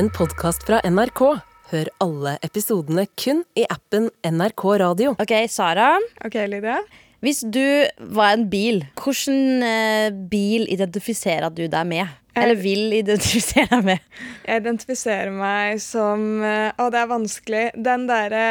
en 0.00 0.08
podkast 0.16 0.62
fra 0.64 0.78
NRK. 0.88 1.20
Hør 1.70 1.88
alle 2.00 2.30
episodene 2.46 3.02
kun 3.20 3.42
i 3.58 3.66
appen 3.68 4.06
NRK 4.24 4.62
Radio. 4.80 5.10
Ok, 5.20 5.34
Sara. 5.52 5.90
Ok, 6.24 6.38
Lydia. 6.48 6.78
Hvis 7.20 7.42
du 7.44 7.84
var 8.16 8.32
en 8.32 8.46
bil, 8.48 8.80
hvilken 8.96 9.60
eh, 9.66 10.08
bil 10.32 10.64
identifiserer 10.72 11.52
du 11.52 11.66
deg 11.68 11.90
med? 11.90 12.16
Eller 12.32 12.56
vil 12.56 12.94
identifisere 12.96 13.68
deg 13.74 13.90
med? 13.90 14.06
Jeg 14.46 14.62
identifiserer 14.62 15.34
meg 15.36 15.82
som 15.84 16.24
eh, 16.48 16.70
Å, 16.72 16.88
det 16.88 17.02
er 17.02 17.10
vanskelig. 17.10 17.64
Den 17.76 18.08
derre 18.08 18.46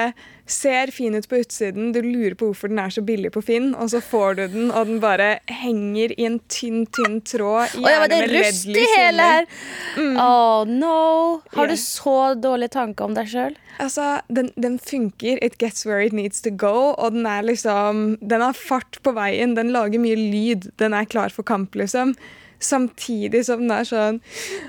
ser 0.52 0.92
fin 0.94 1.16
ut 1.16 1.28
på 1.30 1.40
utsiden, 1.44 1.92
du 1.94 2.02
lurer 2.02 2.36
på 2.38 2.50
hvorfor 2.50 2.72
den 2.72 2.82
er 2.82 2.94
så 2.94 3.04
billig 3.06 3.32
på 3.36 3.44
Finn, 3.46 3.72
og 3.78 3.92
så 3.94 4.02
får 4.04 4.40
du 4.40 4.44
den, 4.56 4.72
og 4.72 4.90
den 4.90 5.00
bare 5.04 5.30
henger 5.50 6.14
i 6.16 6.28
en 6.28 6.40
tynn, 6.52 6.86
tynn 6.96 7.20
tråd. 7.22 7.76
Gjerne 7.78 7.94
ja, 7.94 8.10
det 8.10 8.20
er 8.24 8.34
rust 8.34 8.70
i 8.74 8.86
hele 8.96 9.30
her! 9.32 9.50
her! 9.96 10.18
Oh 10.24 10.66
no! 10.68 11.42
Har 11.56 11.70
du 11.70 11.78
så 11.80 12.34
dårlige 12.40 12.74
tanker 12.76 13.10
om 13.10 13.18
deg 13.18 13.30
sjøl? 13.32 13.58
Altså, 13.80 14.20
den, 14.28 14.52
den 14.60 14.76
funker. 14.82 15.40
It 15.46 15.58
gets 15.62 15.86
where 15.88 16.04
it 16.04 16.14
needs 16.14 16.42
to 16.44 16.52
go. 16.52 16.92
Og 16.98 17.16
den 17.16 17.26
er 17.30 17.46
liksom 17.48 18.18
Den 18.20 18.44
har 18.44 18.58
fart 18.58 19.00
på 19.06 19.14
veien. 19.16 19.56
Den 19.56 19.72
lager 19.72 20.02
mye 20.04 20.18
lyd. 20.20 20.68
Den 20.82 20.94
er 20.98 21.08
klar 21.08 21.32
for 21.32 21.48
kamp, 21.48 21.78
liksom. 21.80 22.16
Samtidig 22.60 23.46
som 23.48 23.62
den 23.64 23.72
er 23.72 23.88
sånn 23.88 24.18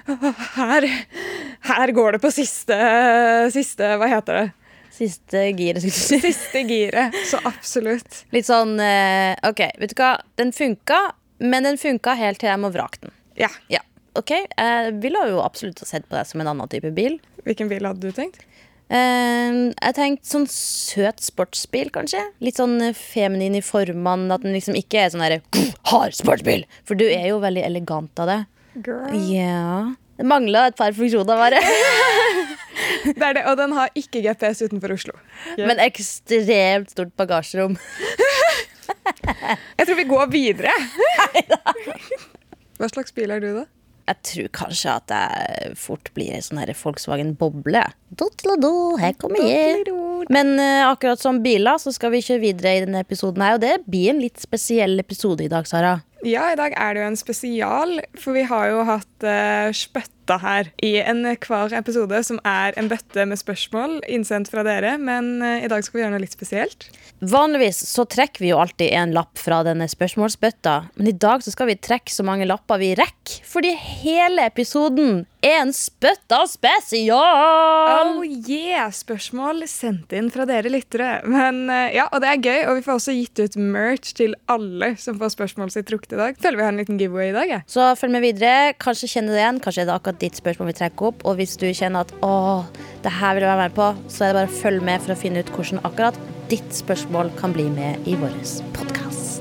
Her, 0.54 0.86
her 1.66 1.90
går 1.90 2.14
det 2.14 2.20
på 2.22 2.30
siste 2.30 2.76
Siste 3.50 3.96
Hva 3.98 4.06
heter 4.12 4.38
det? 4.38 4.44
Siste 5.00 5.46
giret, 5.56 5.80
skulle 5.80 5.96
du 5.96 6.00
si. 6.04 6.18
Siste 6.20 6.60
giret. 6.68 7.14
Så 7.30 7.40
absolutt. 7.48 8.24
Litt 8.34 8.48
sånn 8.48 8.74
eh, 8.84 9.32
OK, 9.48 9.62
vet 9.80 9.94
du 9.94 10.02
hva. 10.02 10.10
Den 10.36 10.52
funka, 10.52 10.98
men 11.40 11.64
den 11.64 11.80
funka 11.80 12.16
helt 12.20 12.42
til 12.42 12.50
jeg 12.52 12.60
må 12.60 12.68
vrake 12.74 13.00
den. 13.06 13.14
Ja. 13.40 13.48
Ja, 13.72 13.80
ok. 14.20 14.34
Jeg 14.44 14.92
ville 15.00 15.22
jo 15.30 15.40
absolutt 15.40 15.80
sett 15.88 16.04
på 16.10 16.18
deg 16.18 16.28
som 16.28 16.42
en 16.44 16.52
annen 16.52 16.68
type 16.68 16.92
bil. 16.96 17.16
Hvilken 17.46 17.70
bil 17.72 17.88
hadde 17.88 18.04
du 18.04 18.12
tenkt? 18.12 18.44
Eh, 18.90 19.56
jeg 19.70 19.96
tenkte 19.96 20.26
sånn 20.26 20.48
søt 20.50 21.22
sportsbil, 21.24 21.88
kanskje. 21.94 22.20
Litt 22.44 22.60
sånn 22.60 22.76
eh, 22.90 22.96
feminin 22.96 23.56
i 23.56 23.64
formene. 23.64 24.28
At 24.34 24.44
den 24.44 24.56
liksom 24.56 24.76
ikke 24.76 25.06
er 25.06 25.14
sånn 25.14 25.24
derre 25.24 25.40
hard 25.94 26.18
sportsbil. 26.18 26.66
For 26.84 26.98
du 26.98 27.06
er 27.08 27.30
jo 27.30 27.40
veldig 27.40 27.64
elegant 27.70 28.20
av 28.20 28.34
det. 28.34 28.40
Girl. 28.84 29.16
Ja. 29.32 29.94
Det 30.20 30.26
mangla 30.28 30.66
et 30.68 30.76
par 30.76 30.92
funksjoner, 30.92 31.38
bare. 31.40 31.62
Det 33.04 33.24
er 33.24 33.36
det, 33.38 33.44
og 33.48 33.56
den 33.60 33.74
har 33.76 33.92
ikke 33.98 34.22
GPS 34.24 34.62
utenfor 34.66 34.94
Oslo. 34.96 35.16
Men 35.58 35.80
ekstremt 35.82 36.92
stort 36.92 37.12
bagasjerom. 37.18 37.78
Jeg 39.78 39.86
tror 39.86 39.98
vi 39.98 40.06
går 40.08 40.30
videre. 40.32 40.72
Hva 42.80 42.88
slags 42.90 43.14
bil 43.16 43.32
er 43.32 43.42
du, 43.42 43.52
da? 43.60 43.66
Jeg 44.10 44.18
tror 44.26 44.48
kanskje 44.56 44.92
at 44.96 45.12
jeg 45.14 45.74
fort 45.78 46.08
blir 46.16 46.32
ei 46.34 46.42
sånn 46.42 46.58
Volkswagen 46.80 47.34
Boble. 47.38 47.84
Her 48.18 49.12
kommer 49.20 49.44
jeg. 49.44 49.84
Men 50.34 50.56
uh, 50.58 50.90
akkurat 50.90 51.20
som 51.22 51.38
biler 51.44 51.78
så 51.78 51.92
skal 51.94 52.10
vi 52.16 52.22
kjøre 52.24 52.42
videre 52.42 52.74
i 52.74 52.82
denne 52.86 53.04
episoden 53.04 53.44
her, 53.44 53.58
og 53.58 53.62
det 53.62 53.76
blir 53.86 54.10
en 54.14 54.22
litt 54.24 54.40
spesiell 54.42 54.98
episode 55.02 55.46
i 55.46 55.52
dag, 55.52 55.68
Sara. 55.70 56.00
Ja, 56.26 56.50
i 56.50 56.58
dag 56.58 56.74
er 56.74 56.96
det 56.96 57.04
jo 57.04 57.10
en 57.12 57.20
spesial, 57.20 57.94
for 58.18 58.36
vi 58.36 58.44
har 58.50 58.72
jo 58.72 58.82
hatt 58.88 59.28
uh, 59.28 59.70
spøtta 60.30 60.38
her 60.44 60.70
i 60.82 60.98
en 61.02 61.24
hver 61.24 61.74
episode, 61.74 62.22
som 62.24 62.38
er 62.46 62.76
en 62.78 62.88
bøtte 62.90 63.24
med 63.26 63.38
spørsmål 63.38 64.00
innsendt 64.08 64.50
fra 64.50 64.62
dere, 64.62 64.96
men 64.98 65.42
eh, 65.42 65.64
i 65.64 65.70
dag 65.70 65.82
skal 65.82 65.98
vi 65.98 66.04
gjøre 66.04 66.14
noe 66.14 66.22
litt 66.22 66.36
spesielt. 66.36 66.86
Vanligvis 67.20 67.82
så 67.90 68.06
trekker 68.06 68.44
vi 68.44 68.52
jo 68.52 68.60
alltid 68.60 68.92
en 68.94 69.14
lapp 69.16 69.38
fra 69.40 69.62
denne 69.66 69.88
spørsmålsbøtta, 69.90 70.76
men 70.96 71.10
i 71.10 71.16
dag 71.16 71.42
så 71.42 71.52
skal 71.54 71.70
vi 71.72 71.80
trekke 71.80 72.12
så 72.12 72.26
mange 72.26 72.46
lapper 72.48 72.80
vi 72.80 72.94
rekker, 72.98 73.42
fordi 73.46 73.74
hele 73.74 74.46
episoden 74.46 75.24
er 75.40 75.62
en 75.62 75.72
spøtta 75.74 76.42
spesial! 76.48 77.16
Oh 78.20 78.24
yeah! 78.24 78.90
Spørsmål 78.92 79.64
sendt 79.70 80.12
inn 80.16 80.28
fra 80.32 80.44
dere 80.48 80.72
lyttere. 80.72 81.20
Men 81.28 81.62
eh, 81.72 81.96
ja, 81.96 82.06
Og 82.12 82.20
det 82.22 82.30
er 82.30 82.42
gøy, 82.44 82.58
og 82.68 82.78
vi 82.78 82.84
får 82.84 82.98
også 82.98 83.14
gitt 83.16 83.40
ut 83.40 83.56
merch 83.60 84.12
til 84.18 84.36
alle 84.52 84.92
som 85.00 85.18
får 85.20 85.34
spørsmålet 85.36 85.76
sitt 85.76 85.88
trukket 85.88 86.16
i 86.16 86.20
dag. 86.20 86.40
Føler 86.40 86.60
vi 86.60 86.66
har 86.66 86.74
en 86.74 86.82
liten 86.82 87.00
giveaway 87.00 87.30
i 87.30 87.36
dag. 87.36 87.54
jeg. 87.54 87.64
Så 87.70 87.88
følg 88.00 88.16
med 88.18 88.26
videre. 88.26 88.74
Kanskje 88.80 89.08
kjenner 89.14 89.32
du 89.32 89.38
det 89.38 89.44
igjen. 89.44 89.62
Kanskje 89.64 89.84
er 89.84 89.90
det 89.90 89.96
akkurat 89.96 90.19
ditt 90.20 90.38
spørsmål 90.38 90.70
vi 90.70 90.78
trekker 90.80 91.10
opp. 91.10 91.24
Og 91.24 91.40
hvis 91.40 91.56
du 91.60 91.68
kjenner 91.68 92.06
at 92.06 92.14
å, 92.24 92.34
det 93.04 93.14
her 93.20 93.36
vil 93.36 93.46
jeg 93.46 93.52
være 93.52 93.68
med 93.68 93.78
på, 93.78 93.88
så 94.12 94.26
er 94.26 94.32
det 94.32 94.40
bare 94.40 94.52
å 94.52 94.60
følge 94.60 94.88
med 94.90 95.06
for 95.06 95.14
å 95.14 95.20
finne 95.20 95.44
ut 95.44 95.54
hvordan 95.56 95.84
akkurat 95.88 96.20
ditt 96.50 96.74
spørsmål 96.74 97.32
kan 97.40 97.54
bli 97.56 97.68
med 97.72 98.10
i 98.10 98.18
vår 98.18 98.36
podkast. 98.76 99.39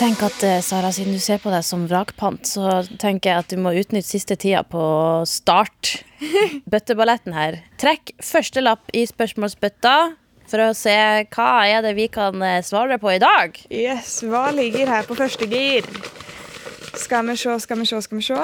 Tenker 0.00 0.30
at 0.30 0.44
eh, 0.46 0.60
Sara, 0.64 0.88
Siden 0.94 1.12
du 1.12 1.20
ser 1.20 1.40
på 1.42 1.50
deg 1.52 1.64
som 1.66 1.82
vrakpant, 1.88 2.46
så 2.48 2.80
tenker 3.00 3.30
jeg 3.30 3.42
at 3.42 3.50
du 3.52 3.60
må 3.60 3.74
utnytte 3.76 4.08
siste 4.08 4.36
tida 4.40 4.62
på 4.64 4.80
å 4.80 5.26
starte 5.28 6.00
bøtteballetten 6.72 7.36
her. 7.36 7.58
Trekk 7.80 8.14
første 8.24 8.62
lapp 8.64 8.88
i 8.96 9.04
spørsmålsbøtta 9.08 9.94
for 10.50 10.64
å 10.64 10.70
se 10.74 10.96
hva 11.34 11.50
er 11.68 11.84
det 11.84 11.92
vi 11.98 12.08
kan 12.12 12.40
eh, 12.46 12.62
svare 12.64 12.96
på 13.02 13.12
i 13.12 13.20
dag. 13.20 13.60
Yes, 13.68 14.22
Hva 14.24 14.48
ligger 14.56 14.88
her 14.88 15.08
på 15.08 15.18
første 15.18 15.48
gir? 15.50 15.84
Skal 16.96 17.28
vi 17.28 17.36
se, 17.36 17.60
skal 17.60 17.82
vi 17.82 17.90
se, 17.90 18.00
skal 18.06 18.22
vi 18.22 18.26
se. 18.30 18.40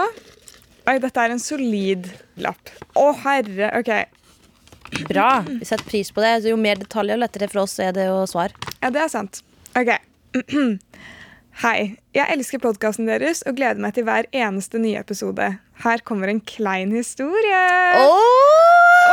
Oi, 0.86 0.98
dette 1.02 1.24
er 1.24 1.34
en 1.34 1.42
solid 1.42 2.10
lapp. 2.44 2.70
Å, 3.00 3.08
herre. 3.24 3.72
OK. 3.80 5.02
Bra. 5.08 5.30
Vi 5.48 5.64
setter 5.64 5.88
pris 5.88 6.12
på 6.14 6.22
det. 6.22 6.36
Jo 6.46 6.60
mer 6.60 6.78
detaljer, 6.84 7.16
jo 7.16 7.24
lettere 7.24 7.48
for 7.50 7.64
oss 7.64 7.80
er 7.82 7.96
det 7.96 8.10
å 8.12 8.22
svare. 8.28 8.54
Ja, 8.82 8.92
det 8.92 9.06
er 9.08 9.12
sant. 9.16 9.40
Ok. 9.72 9.96
Hei. 11.56 11.96
Jeg 12.12 12.28
elsker 12.34 12.60
podkasten 12.60 13.06
deres 13.08 13.38
og 13.48 13.56
gleder 13.56 13.80
meg 13.80 13.94
til 13.96 14.04
hver 14.04 14.26
eneste 14.36 14.76
nye 14.76 14.98
episode. 15.00 15.46
Her 15.80 16.02
kommer 16.04 16.28
en 16.28 16.42
klein 16.44 16.92
historie. 16.92 17.62
Åh, 17.96 19.06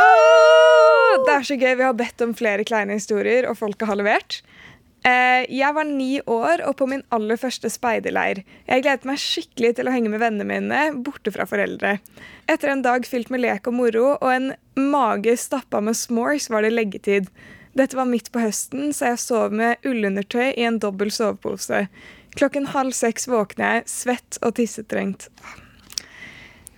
Det 1.24 1.32
er 1.32 1.46
så 1.48 1.56
gøy. 1.56 1.72
Vi 1.78 1.86
har 1.86 1.96
bedt 1.96 2.20
om 2.20 2.34
flere 2.36 2.66
kleine 2.68 2.98
historier, 2.98 3.48
og 3.48 3.56
folket 3.56 3.88
har 3.88 3.96
levert. 3.96 4.42
Eh, 5.08 5.48
jeg 5.48 5.72
var 5.72 5.88
ni 5.88 6.20
år 6.20 6.60
og 6.68 6.76
på 6.76 6.86
min 6.88 7.02
aller 7.08 7.40
første 7.40 7.70
speiderleir. 7.72 8.44
Jeg 8.68 8.84
gledet 8.84 9.08
meg 9.08 9.24
skikkelig 9.24 9.76
til 9.76 9.88
å 9.88 9.94
henge 9.96 10.12
med 10.12 10.20
vennene 10.20 10.44
mine 10.44 11.02
borte 11.04 11.32
fra 11.32 11.48
foreldre. 11.48 11.98
Etter 12.44 12.68
en 12.72 12.84
dag 12.84 13.08
fylt 13.08 13.32
med 13.32 13.40
lek 13.40 13.68
og 13.68 13.74
moro 13.80 14.18
og 14.20 14.30
en 14.32 14.52
mage 14.76 15.36
stappa 15.40 15.80
med 15.80 15.96
s'mores 15.96 16.50
var 16.52 16.60
det 16.60 16.76
leggetid. 16.76 17.32
Dette 17.74 17.96
var 17.98 18.06
midt 18.06 18.28
på 18.30 18.38
høsten, 18.38 18.92
så 18.94 19.08
jeg 19.10 19.18
sov 19.18 19.54
med 19.56 19.82
ullundertøy 19.82 20.52
i 20.52 20.62
en 20.68 20.78
dobbel 20.78 21.10
sovepose. 21.10 21.88
Klokken 22.34 22.66
halv 22.74 22.94
seks 22.96 23.28
våkner 23.30 23.78
jeg, 23.78 23.90
svett 23.90 24.40
og 24.42 24.56
tissetrengt. 24.58 25.28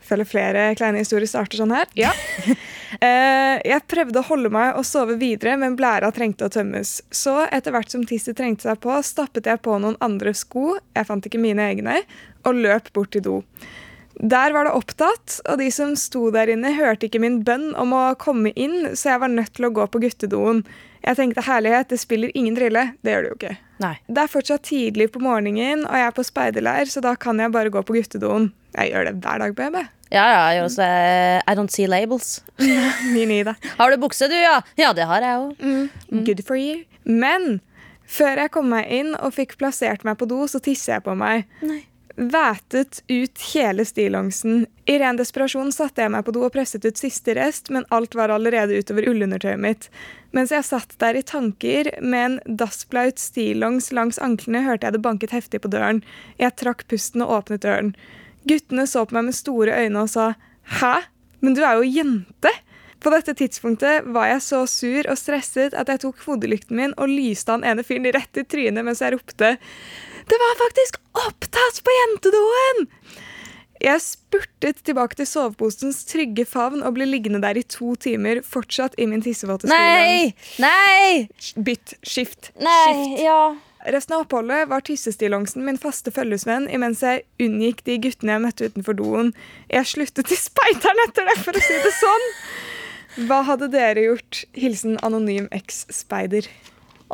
Føler 0.06 0.28
flere 0.28 0.66
kleine 0.78 1.00
historier 1.02 1.26
starter 1.30 1.62
sånn 1.62 1.74
her. 1.76 1.90
Ja. 1.98 2.14
Eh, 3.02 3.58
jeg 3.66 3.82
prøvde 3.90 4.20
å 4.22 4.24
holde 4.28 4.48
meg 4.54 4.76
og 4.78 4.84
sove 4.86 5.16
videre, 5.18 5.56
men 5.58 5.74
blæra 5.76 6.06
trengte 6.14 6.46
å 6.46 6.52
tømmes. 6.54 7.00
Så 7.10 7.34
etter 7.50 7.74
hvert 7.74 7.90
som 7.92 8.04
tisset 8.06 8.38
trengte 8.38 8.68
seg 8.68 8.78
på, 8.80 8.94
stappet 9.04 9.48
jeg 9.50 9.58
på 9.60 9.74
noen 9.82 9.98
andre 10.00 10.30
sko, 10.38 10.76
jeg 10.94 11.08
fant 11.08 11.26
ikke 11.26 11.40
mine 11.42 11.66
egne, 11.66 11.98
og 12.46 12.62
løp 12.62 12.92
bort 12.96 13.10
til 13.12 13.24
do. 13.26 13.34
Der 14.16 14.54
var 14.54 14.64
det 14.64 14.76
opptatt, 14.78 15.40
og 15.50 15.58
de 15.60 15.66
som 15.74 15.92
sto 15.98 16.30
der 16.32 16.54
inne, 16.54 16.72
hørte 16.78 17.10
ikke 17.10 17.20
min 17.20 17.42
bønn 17.44 17.74
om 17.76 17.92
å 17.92 18.04
komme 18.22 18.54
inn, 18.56 18.94
så 18.94 19.12
jeg 19.12 19.24
var 19.26 19.34
nødt 19.34 19.56
til 19.58 19.68
å 19.68 19.74
gå 19.76 19.90
på 19.90 20.00
guttedoen. 20.06 20.62
Jeg 21.06 21.18
tenkte 21.20 21.44
herlighet, 21.46 21.88
det 21.92 22.00
spiller 22.02 22.32
ingen 22.34 22.56
drille. 22.56 22.82
Det 23.04 23.12
gjør 23.12 23.22
det 23.22 23.28
jo 23.30 23.36
ikke. 23.38 23.56
Nei. 23.82 23.92
Det 24.10 24.22
er 24.24 24.30
fortsatt 24.32 24.64
tidlig 24.66 25.10
på 25.14 25.20
morgenen, 25.22 25.84
og 25.86 25.94
jeg 25.94 26.08
er 26.08 26.16
på 26.16 26.24
speiderleir, 26.26 26.90
så 26.90 27.02
da 27.04 27.12
kan 27.20 27.38
jeg 27.38 27.52
bare 27.54 27.70
gå 27.70 27.82
på 27.86 27.94
guttedoen. 27.98 28.48
Jeg 28.74 28.90
gjør 28.90 29.06
det 29.10 29.14
hver 29.22 29.44
dag, 29.44 29.54
baby. 29.58 29.84
Ja, 30.10 30.24
ja, 30.30 30.42
jeg 30.50 30.58
gjør 30.58 30.68
også 30.68 30.84
eh, 30.86 31.38
I 31.46 31.54
don't 31.58 31.72
see 31.74 31.86
labels. 31.90 32.32
Min 33.14 33.32
i 33.34 33.40
det. 33.46 33.54
Har 33.78 33.90
du 33.94 34.02
bukse, 34.02 34.28
du, 34.30 34.36
ja? 34.38 34.58
Ja, 34.78 34.92
det 34.96 35.06
har 35.06 35.22
jeg 35.22 35.42
òg. 35.44 35.64
Good 36.26 36.42
for 36.46 36.58
you. 36.58 36.82
Men 37.06 37.60
før 38.06 38.42
jeg 38.44 38.52
kom 38.54 38.70
meg 38.70 38.90
inn 38.90 39.14
og 39.18 39.34
fikk 39.34 39.56
plassert 39.60 40.06
meg 40.06 40.18
på 40.18 40.28
do, 40.30 40.42
så 40.50 40.62
tisser 40.62 40.98
jeg 40.98 41.06
på 41.06 41.14
meg. 41.18 41.46
Nei. 41.66 41.84
Vætet 42.16 43.02
ut 43.08 43.40
hele 43.52 43.84
stillongsen. 43.84 44.66
I 44.88 44.98
ren 44.98 45.18
desperasjon 45.18 45.68
satte 45.72 46.00
jeg 46.00 46.12
meg 46.14 46.24
på 46.24 46.32
do 46.32 46.46
og 46.46 46.54
presset 46.54 46.86
ut 46.88 46.96
siste 46.96 47.34
rest, 47.36 47.68
men 47.68 47.84
alt 47.92 48.16
var 48.16 48.32
allerede 48.32 48.78
utover 48.80 49.04
ullundertøyet 49.10 49.60
mitt. 49.60 49.90
Mens 50.32 50.54
jeg 50.54 50.64
satt 50.64 50.96
der 51.02 51.18
i 51.20 51.24
tanker 51.28 51.90
med 52.00 52.24
en 52.24 52.38
dassblaut 52.62 53.20
stillongs 53.20 53.90
langs 53.92 54.20
anklene, 54.22 54.64
hørte 54.64 54.88
jeg 54.88 54.96
det 54.96 55.02
banket 55.04 55.36
heftig 55.36 55.60
på 55.60 55.72
døren. 55.72 56.00
Jeg 56.40 56.56
trakk 56.56 56.86
pusten 56.88 57.24
og 57.26 57.34
åpnet 57.36 57.66
døren. 57.68 57.92
Guttene 58.48 58.88
så 58.88 59.04
på 59.04 59.18
meg 59.18 59.28
med 59.28 59.36
store 59.36 59.76
øyne 59.84 60.06
og 60.06 60.08
sa 60.08 60.34
'hæ, 60.80 60.94
men 61.40 61.54
du 61.54 61.60
er 61.64 61.76
jo 61.76 61.92
jente'. 62.00 62.56
På 63.00 63.10
dette 63.12 63.34
tidspunktet 63.34 64.06
var 64.08 64.26
jeg 64.26 64.42
så 64.42 64.66
sur 64.66 65.06
og 65.10 65.18
stresset 65.18 65.74
at 65.74 65.88
jeg 65.88 66.00
tok 66.00 66.16
hodelykten 66.24 66.76
min 66.76 66.94
og 66.96 67.12
lyste 67.12 67.52
han 67.52 67.64
ene 67.64 67.84
fyren 67.84 68.08
rett 68.10 68.40
i 68.40 68.42
trynet 68.42 68.84
mens 68.84 69.02
jeg 69.04 69.12
ropte 69.12 69.58
'Det 70.26 70.38
var 70.42 70.58
faktisk 70.64 70.98
opptatt 71.26 71.82
på 71.86 71.94
jentedoen!' 72.00 72.88
Jeg 73.76 74.00
spurtet 74.00 74.78
tilbake 74.88 75.18
til 75.18 75.28
soveposens 75.28 75.98
trygge 76.08 76.46
favn 76.48 76.80
og 76.80 76.94
ble 76.96 77.04
liggende 77.04 77.42
der 77.44 77.58
i 77.60 77.62
to 77.62 77.92
timer, 78.00 78.40
fortsatt 78.40 78.96
i 78.96 79.04
min 79.06 79.20
tissevåte 79.22 79.68
Nei! 79.68 80.32
Nei! 80.62 81.28
Bytt. 81.60 81.98
Skift. 82.00 82.50
Nei! 82.56 82.86
Skift. 82.88 83.20
Ja. 83.26 83.40
Resten 83.92 84.16
av 84.16 84.24
oppholdet 84.24 84.66
var 84.72 84.82
tissestillongsen 84.82 85.62
min 85.66 85.76
faste 85.78 86.10
følgesvenn 86.10 86.66
imens 86.72 87.04
jeg 87.04 87.22
unngikk 87.38 87.84
de 87.86 87.98
guttene 88.02 88.34
jeg 88.34 88.44
møtte 88.46 88.70
utenfor 88.72 88.96
doen. 88.98 89.30
Jeg 89.70 89.92
sluttet 89.92 90.32
i 90.34 90.38
speideren 90.40 91.04
etter 91.04 91.28
det, 91.28 91.36
for 91.44 91.54
å 91.54 91.62
si 91.62 91.76
det 91.84 91.92
sånn. 92.00 92.26
Hva 93.28 93.44
hadde 93.46 93.70
dere 93.76 94.08
gjort? 94.08 94.42
Hilsen 94.58 94.98
anonym 95.06 95.46
eks-speider. 95.54 96.48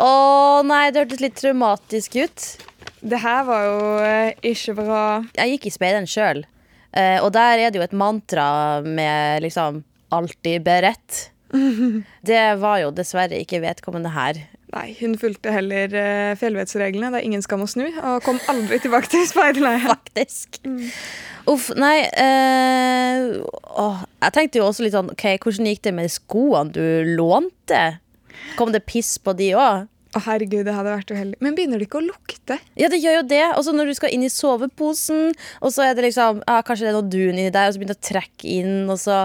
Å 0.01 0.63
nei, 0.65 0.87
det 0.95 1.05
hørtes 1.05 1.21
litt 1.21 1.37
traumatisk 1.43 2.17
ut. 2.23 2.47
Det 3.03 3.19
her 3.19 3.43
var 3.49 3.67
jo 3.67 3.79
eh, 4.07 4.51
ikke 4.53 4.77
bra. 4.79 5.03
Jeg 5.35 5.57
gikk 5.57 5.69
i 5.69 5.75
speideren 5.75 6.07
sjøl, 6.07 6.45
eh, 6.95 7.19
og 7.19 7.33
der 7.35 7.59
er 7.59 7.73
det 7.73 7.81
jo 7.81 7.87
et 7.87 7.97
mantra 7.97 8.81
med 8.87 9.43
liksom 9.43 9.83
'alltid 10.13 10.63
beredt'. 10.63 11.29
Det 12.31 12.45
var 12.61 12.79
jo 12.81 12.93
dessverre 12.95 13.41
ikke 13.43 13.61
vedkommende 13.61 14.13
her. 14.15 14.39
Nei, 14.73 14.95
hun 15.03 15.19
fulgte 15.21 15.53
heller 15.53 15.93
uh, 15.93 16.33
fjellvettsreglene. 16.41 17.11
Det 17.13 17.21
er 17.21 17.27
ingen 17.29 17.45
skam 17.45 17.65
å 17.65 17.69
snu. 17.69 17.85
Og 17.93 18.23
kom 18.25 18.39
aldri 18.49 18.79
tilbake 18.81 19.11
til 19.13 19.27
speiderleiren. 19.29 19.91
Faktisk. 19.93 20.63
Uff, 21.51 21.73
nei 21.75 22.07
eh, 22.07 23.35
åh, 23.83 24.05
Jeg 24.23 24.35
tenkte 24.37 24.61
jo 24.61 24.69
også 24.69 24.85
litt 24.87 24.95
sånn 24.95 25.11
OK, 25.13 25.25
hvordan 25.43 25.69
gikk 25.69 25.83
det 25.89 25.93
med 25.97 26.13
skoene 26.15 26.73
du 26.73 27.17
lånte? 27.19 27.83
Kom 28.57 28.73
det 28.73 28.85
piss 28.89 29.17
på 29.21 29.35
de 29.37 29.51
òg? 29.59 29.89
Å 30.13 30.21
herregud, 30.27 30.67
det 30.69 30.75
hadde 30.77 30.93
vært 30.93 31.11
uheldig. 31.15 31.39
Men 31.41 31.55
begynner 31.57 31.81
det 31.81 31.87
ikke 31.87 32.03
å 32.03 32.05
lukte? 32.05 32.59
Ja, 32.77 32.91
det 32.93 32.99
gjør 33.01 33.15
jo 33.23 33.23
det. 33.31 33.45
Og 33.57 33.63
så 33.65 33.73
når 33.73 33.89
du 33.89 33.95
skal 33.97 34.13
inn 34.13 34.27
i 34.27 34.29
soveposen, 34.33 35.31
og 35.65 35.73
så 35.73 35.87
er 35.87 35.97
det 35.97 36.05
liksom 36.05 36.43
ah, 36.45 36.61
Kanskje 36.67 36.85
det 36.85 36.91
er 36.91 36.99
noe 36.99 37.09
dun 37.09 37.39
inni 37.39 37.47
der, 37.55 37.71
og 37.71 37.73
så 37.73 37.81
begynner 37.81 37.97
det 37.97 38.03
å 38.05 38.09
trekke 38.11 38.51
inn, 38.59 38.75
og 38.93 39.01
så 39.01 39.23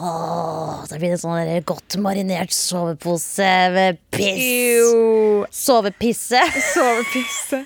Åh, 0.00 0.80
så 0.88 0.96
blir 0.96 1.12
det 1.12 1.20
sånn 1.20 1.36
der 1.36 1.68
godt 1.68 1.98
marinert 2.00 2.56
sovepose 2.56 3.50
med 3.76 4.00
piss. 4.14 4.40
Jo. 4.80 5.44
Sovepisse. 5.52 6.40
Sovepisse. 6.72 7.64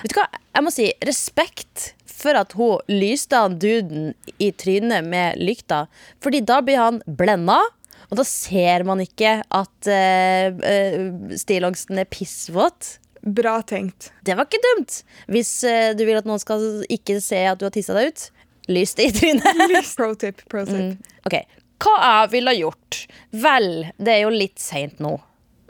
Vet 0.00 0.14
du 0.14 0.20
hva, 0.22 0.28
jeg 0.56 0.64
må 0.64 0.72
si 0.72 0.88
respekt 1.04 1.90
for 2.18 2.38
at 2.38 2.54
hun 2.58 2.80
lyste 2.90 3.38
han 3.38 3.58
duden 3.60 4.14
i 4.42 4.48
trynet 4.56 5.06
med 5.06 5.38
lykta, 5.42 5.84
fordi 6.24 6.40
da 6.46 6.62
blir 6.64 6.80
han 6.80 7.02
blenda. 7.06 7.60
Og 8.08 8.16
da 8.20 8.24
ser 8.24 8.84
man 8.88 9.02
ikke 9.04 9.38
at 9.44 9.90
uh, 9.90 10.56
uh, 10.56 11.36
stillongsen 11.36 12.00
er 12.00 12.08
pissvåt. 12.08 12.96
Bra 13.20 13.58
tenkt. 13.66 14.10
Det 14.24 14.36
var 14.38 14.48
ikke 14.48 14.62
dumt. 14.64 15.02
Hvis 15.28 15.52
uh, 15.68 15.92
du 15.98 16.04
vil 16.08 16.20
at 16.20 16.28
noen 16.28 16.40
skal 16.40 16.84
ikke 16.88 17.18
se 17.24 17.42
at 17.50 17.60
du 17.60 17.66
har 17.68 17.74
tissa 17.74 17.96
deg 17.98 18.12
ut, 18.12 18.26
lys 18.72 18.96
det 18.96 19.10
i 19.10 19.14
trynet. 19.16 19.64
Pro 19.98 20.12
tip. 20.16 20.44
Pro 20.48 20.64
tip. 20.68 20.76
Mm. 20.78 21.16
Okay. 21.28 21.44
Hva 21.78 21.96
jeg 22.00 22.30
ville 22.34 22.56
gjort? 22.58 23.02
Vel, 23.44 23.72
det 24.00 24.16
er 24.16 24.24
jo 24.24 24.34
litt 24.34 24.58
seint 24.62 25.02
nå. 25.04 25.18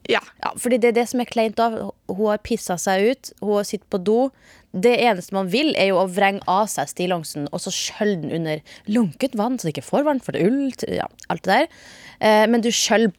Ja. 0.09 0.23
Ja, 0.41 0.55
fordi 0.57 0.79
det 0.81 0.93
er 0.93 1.01
det 1.03 1.09
som 1.11 1.21
er 1.21 1.29
kleint 1.29 1.59
da. 1.59 1.69
Hun 2.09 2.25
har 2.31 2.41
pissa 2.41 2.79
seg 2.81 3.11
ut, 3.11 3.33
hun 3.43 3.59
har 3.59 3.67
sittet 3.69 3.91
på 3.93 4.01
do. 4.01 4.31
Det 4.73 4.95
eneste 5.05 5.37
man 5.37 5.51
vil, 5.53 5.75
er 5.77 5.91
jo 5.91 6.01
å 6.01 6.09
vrenge 6.09 6.45
av 6.49 6.69
seg 6.73 6.89
stillongsen 6.91 7.49
og 7.53 7.61
så 7.61 7.73
skjølle 7.73 8.23
den 8.23 8.35
under 8.39 8.63
lunket 8.89 9.37
vann, 9.37 9.59
så 9.59 9.69
det 9.69 9.77
ikke 9.77 9.89
får 9.91 10.07
varmt, 10.09 10.25
for 10.25 10.37
det 10.37 10.45
er 10.45 10.53
ull, 10.53 10.73
ja, 10.93 11.09
alt 11.33 11.45
det 11.45 11.55
der. 11.55 11.85
Eh, 12.19 12.45
men 12.51 12.65
du 12.65 12.71
sjøl 12.75 13.11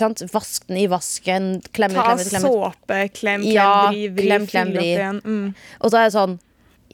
Vask 0.00 0.64
den 0.70 0.78
i 0.80 0.86
vasken. 0.88 1.50
Klemme, 1.76 1.98
Ta 1.98 2.14
klemme, 2.14 2.24
klem, 2.24 2.44
såpe, 2.46 3.00
klem, 3.12 3.42
klem, 3.42 3.42
Ja, 3.52 3.90
vri, 3.90 4.06
vri, 4.08 4.28
klem, 4.30 4.46
klem, 4.48 4.70
vri. 4.72 4.94
Mm. 5.20 5.50
Og 5.80 5.92
så 5.92 6.00
er 6.00 6.08
det 6.08 6.14
sånn 6.14 6.38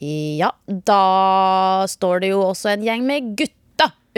Ja, 0.03 0.51
da 0.67 1.85
står 1.87 2.25
det 2.25 2.33
jo 2.33 2.41
også 2.49 2.73
en 2.73 2.83
gjeng 2.85 3.07
med 3.07 3.31
gutta 3.39 3.56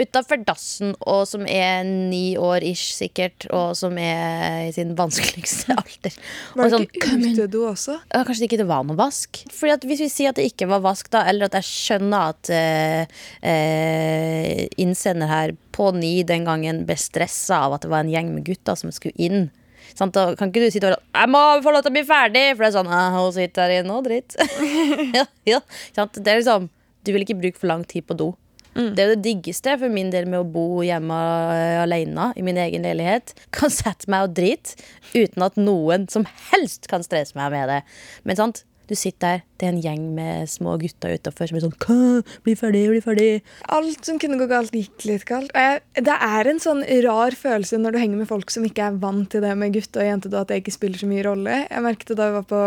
utafor 0.00 0.40
dassen, 0.46 0.94
og 1.06 1.26
som 1.28 1.44
er 1.46 1.84
ni 1.86 2.36
år 2.40 2.64
ish, 2.66 2.94
sikkert, 2.96 3.46
og 3.54 3.76
som 3.78 3.98
er 4.00 4.68
i 4.68 4.72
sin 4.74 4.94
vanskeligste 4.98 5.76
alder. 5.80 6.16
Var 6.56 6.64
det 6.64 6.74
sånn, 6.74 6.88
ikke 6.88 7.12
sånn, 7.12 7.26
inn!» 7.28 7.36
utedo 7.38 7.66
også? 7.70 7.98
Ja, 8.08 8.24
kanskje 8.24 8.44
det 8.44 8.50
ikke 8.50 8.68
var 8.70 8.88
noe 8.88 8.98
vask. 9.00 9.42
Fordi 9.52 9.76
at 9.76 9.86
Hvis 9.90 10.04
vi 10.06 10.10
sier 10.12 10.32
at 10.32 10.40
det 10.40 10.48
ikke 10.50 10.68
var 10.70 10.82
vask, 10.84 11.10
da, 11.12 11.24
eller 11.30 11.50
at 11.50 11.58
jeg 11.60 11.68
skjønner 11.70 12.34
at 12.34 12.52
eh, 12.54 13.22
eh, 13.46 14.66
innsender 14.80 15.30
her 15.30 15.54
på 15.76 15.90
ni 15.96 16.20
den 16.26 16.44
gangen 16.48 16.84
ble 16.88 16.96
stressa 16.98 17.64
av 17.66 17.78
at 17.78 17.86
det 17.86 17.92
var 17.92 18.04
en 18.04 18.12
gjeng 18.12 18.34
med 18.34 18.46
gutter 18.46 18.78
som 18.78 18.92
skulle 18.94 19.16
inn. 19.20 19.48
Sånn, 19.96 20.12
Da 20.14 20.30
kan 20.38 20.50
ikke 20.50 20.62
du 20.62 20.70
sitte 20.70 20.86
og 20.86 20.92
være 20.92 21.00
sånn 21.00 21.20
'Jeg 21.20 21.30
må 21.34 21.62
få 21.64 21.72
lov 21.74 21.82
til 21.82 21.90
å 21.90 21.96
bli 21.96 22.04
ferdig!' 22.06 22.56
For 22.56 22.64
det 22.64 22.68
er 22.70 22.78
sånn 22.78 22.92
«Ah, 22.92 23.10
'Hun 23.10 23.32
sitter 23.32 23.62
her 23.62 23.82
inne 23.82 23.96
og 23.96 24.04
dritt'. 24.04 24.36
ja, 25.18 25.24
ja. 25.46 25.60
Sånn, 25.96 26.12
Det 26.14 26.28
er 26.28 26.40
liksom 26.40 26.70
Du 27.02 27.12
vil 27.12 27.24
ikke 27.24 27.40
bruke 27.40 27.58
for 27.58 27.66
lang 27.66 27.84
tid 27.84 28.06
på 28.06 28.14
do. 28.16 28.36
Det 28.74 29.02
er 29.02 29.10
jo 29.10 29.18
det 29.18 29.26
diggeste 29.26 29.76
for 29.80 29.92
min 29.92 30.12
del 30.14 30.28
med 30.30 30.42
å 30.42 30.46
bo 30.46 30.80
hjemme 30.86 31.18
eh, 31.56 31.82
alene 31.82 32.30
i 32.38 32.46
min 32.46 32.60
egen 32.60 32.86
leilighet. 32.86 33.34
Kan 33.56 33.72
sette 33.74 34.10
meg 34.12 34.28
og 34.28 34.34
drite 34.38 34.78
uten 35.14 35.46
at 35.46 35.58
noen 35.58 36.06
som 36.12 36.26
helst 36.52 36.86
kan 36.90 37.02
stresse 37.02 37.34
meg 37.38 37.50
med 37.54 37.70
det. 37.72 37.80
Men 38.28 38.38
sant, 38.38 38.62
du 38.90 38.96
sitter 38.98 39.22
der, 39.22 39.42
det 39.60 39.66
er 39.66 39.70
en 39.70 39.82
gjeng 39.84 40.06
med 40.16 40.48
små 40.50 40.72
gutter 40.80 41.12
utafor 41.14 41.46
som 41.46 41.58
er 41.58 41.62
sånn 41.62 41.74
«Hva? 41.78 42.22
Bli 42.42 42.56
ferdig, 42.58 42.80
bli 42.90 43.02
ferdig. 43.04 43.28
Alt 43.70 44.08
som 44.08 44.18
kunne 44.18 44.38
gå 44.40 44.48
galt, 44.50 44.74
gikk 44.74 45.04
litt 45.06 45.26
galt. 45.28 45.52
Det 45.94 46.16
er 46.16 46.50
en 46.50 46.58
sånn 46.62 46.82
rar 47.06 47.36
følelse 47.38 47.78
når 47.78 47.94
du 47.94 48.00
henger 48.02 48.22
med 48.22 48.30
folk 48.30 48.50
som 48.50 48.66
ikke 48.66 48.88
er 48.88 48.98
vant 49.02 49.28
til 49.30 49.44
det 49.46 49.52
med 49.60 49.76
gutte 49.76 50.02
og 50.02 50.08
jente, 50.08 50.32
da, 50.32 50.42
at 50.42 50.50
det 50.50 50.58
ikke 50.64 50.74
spiller 50.74 50.98
så 50.98 51.10
mye 51.10 51.22
rolle. 51.28 51.60
Jeg 51.68 51.86
merket 51.86 52.10
da 52.18 52.32
vi 52.32 52.38
var 52.40 52.48
på 52.50 52.64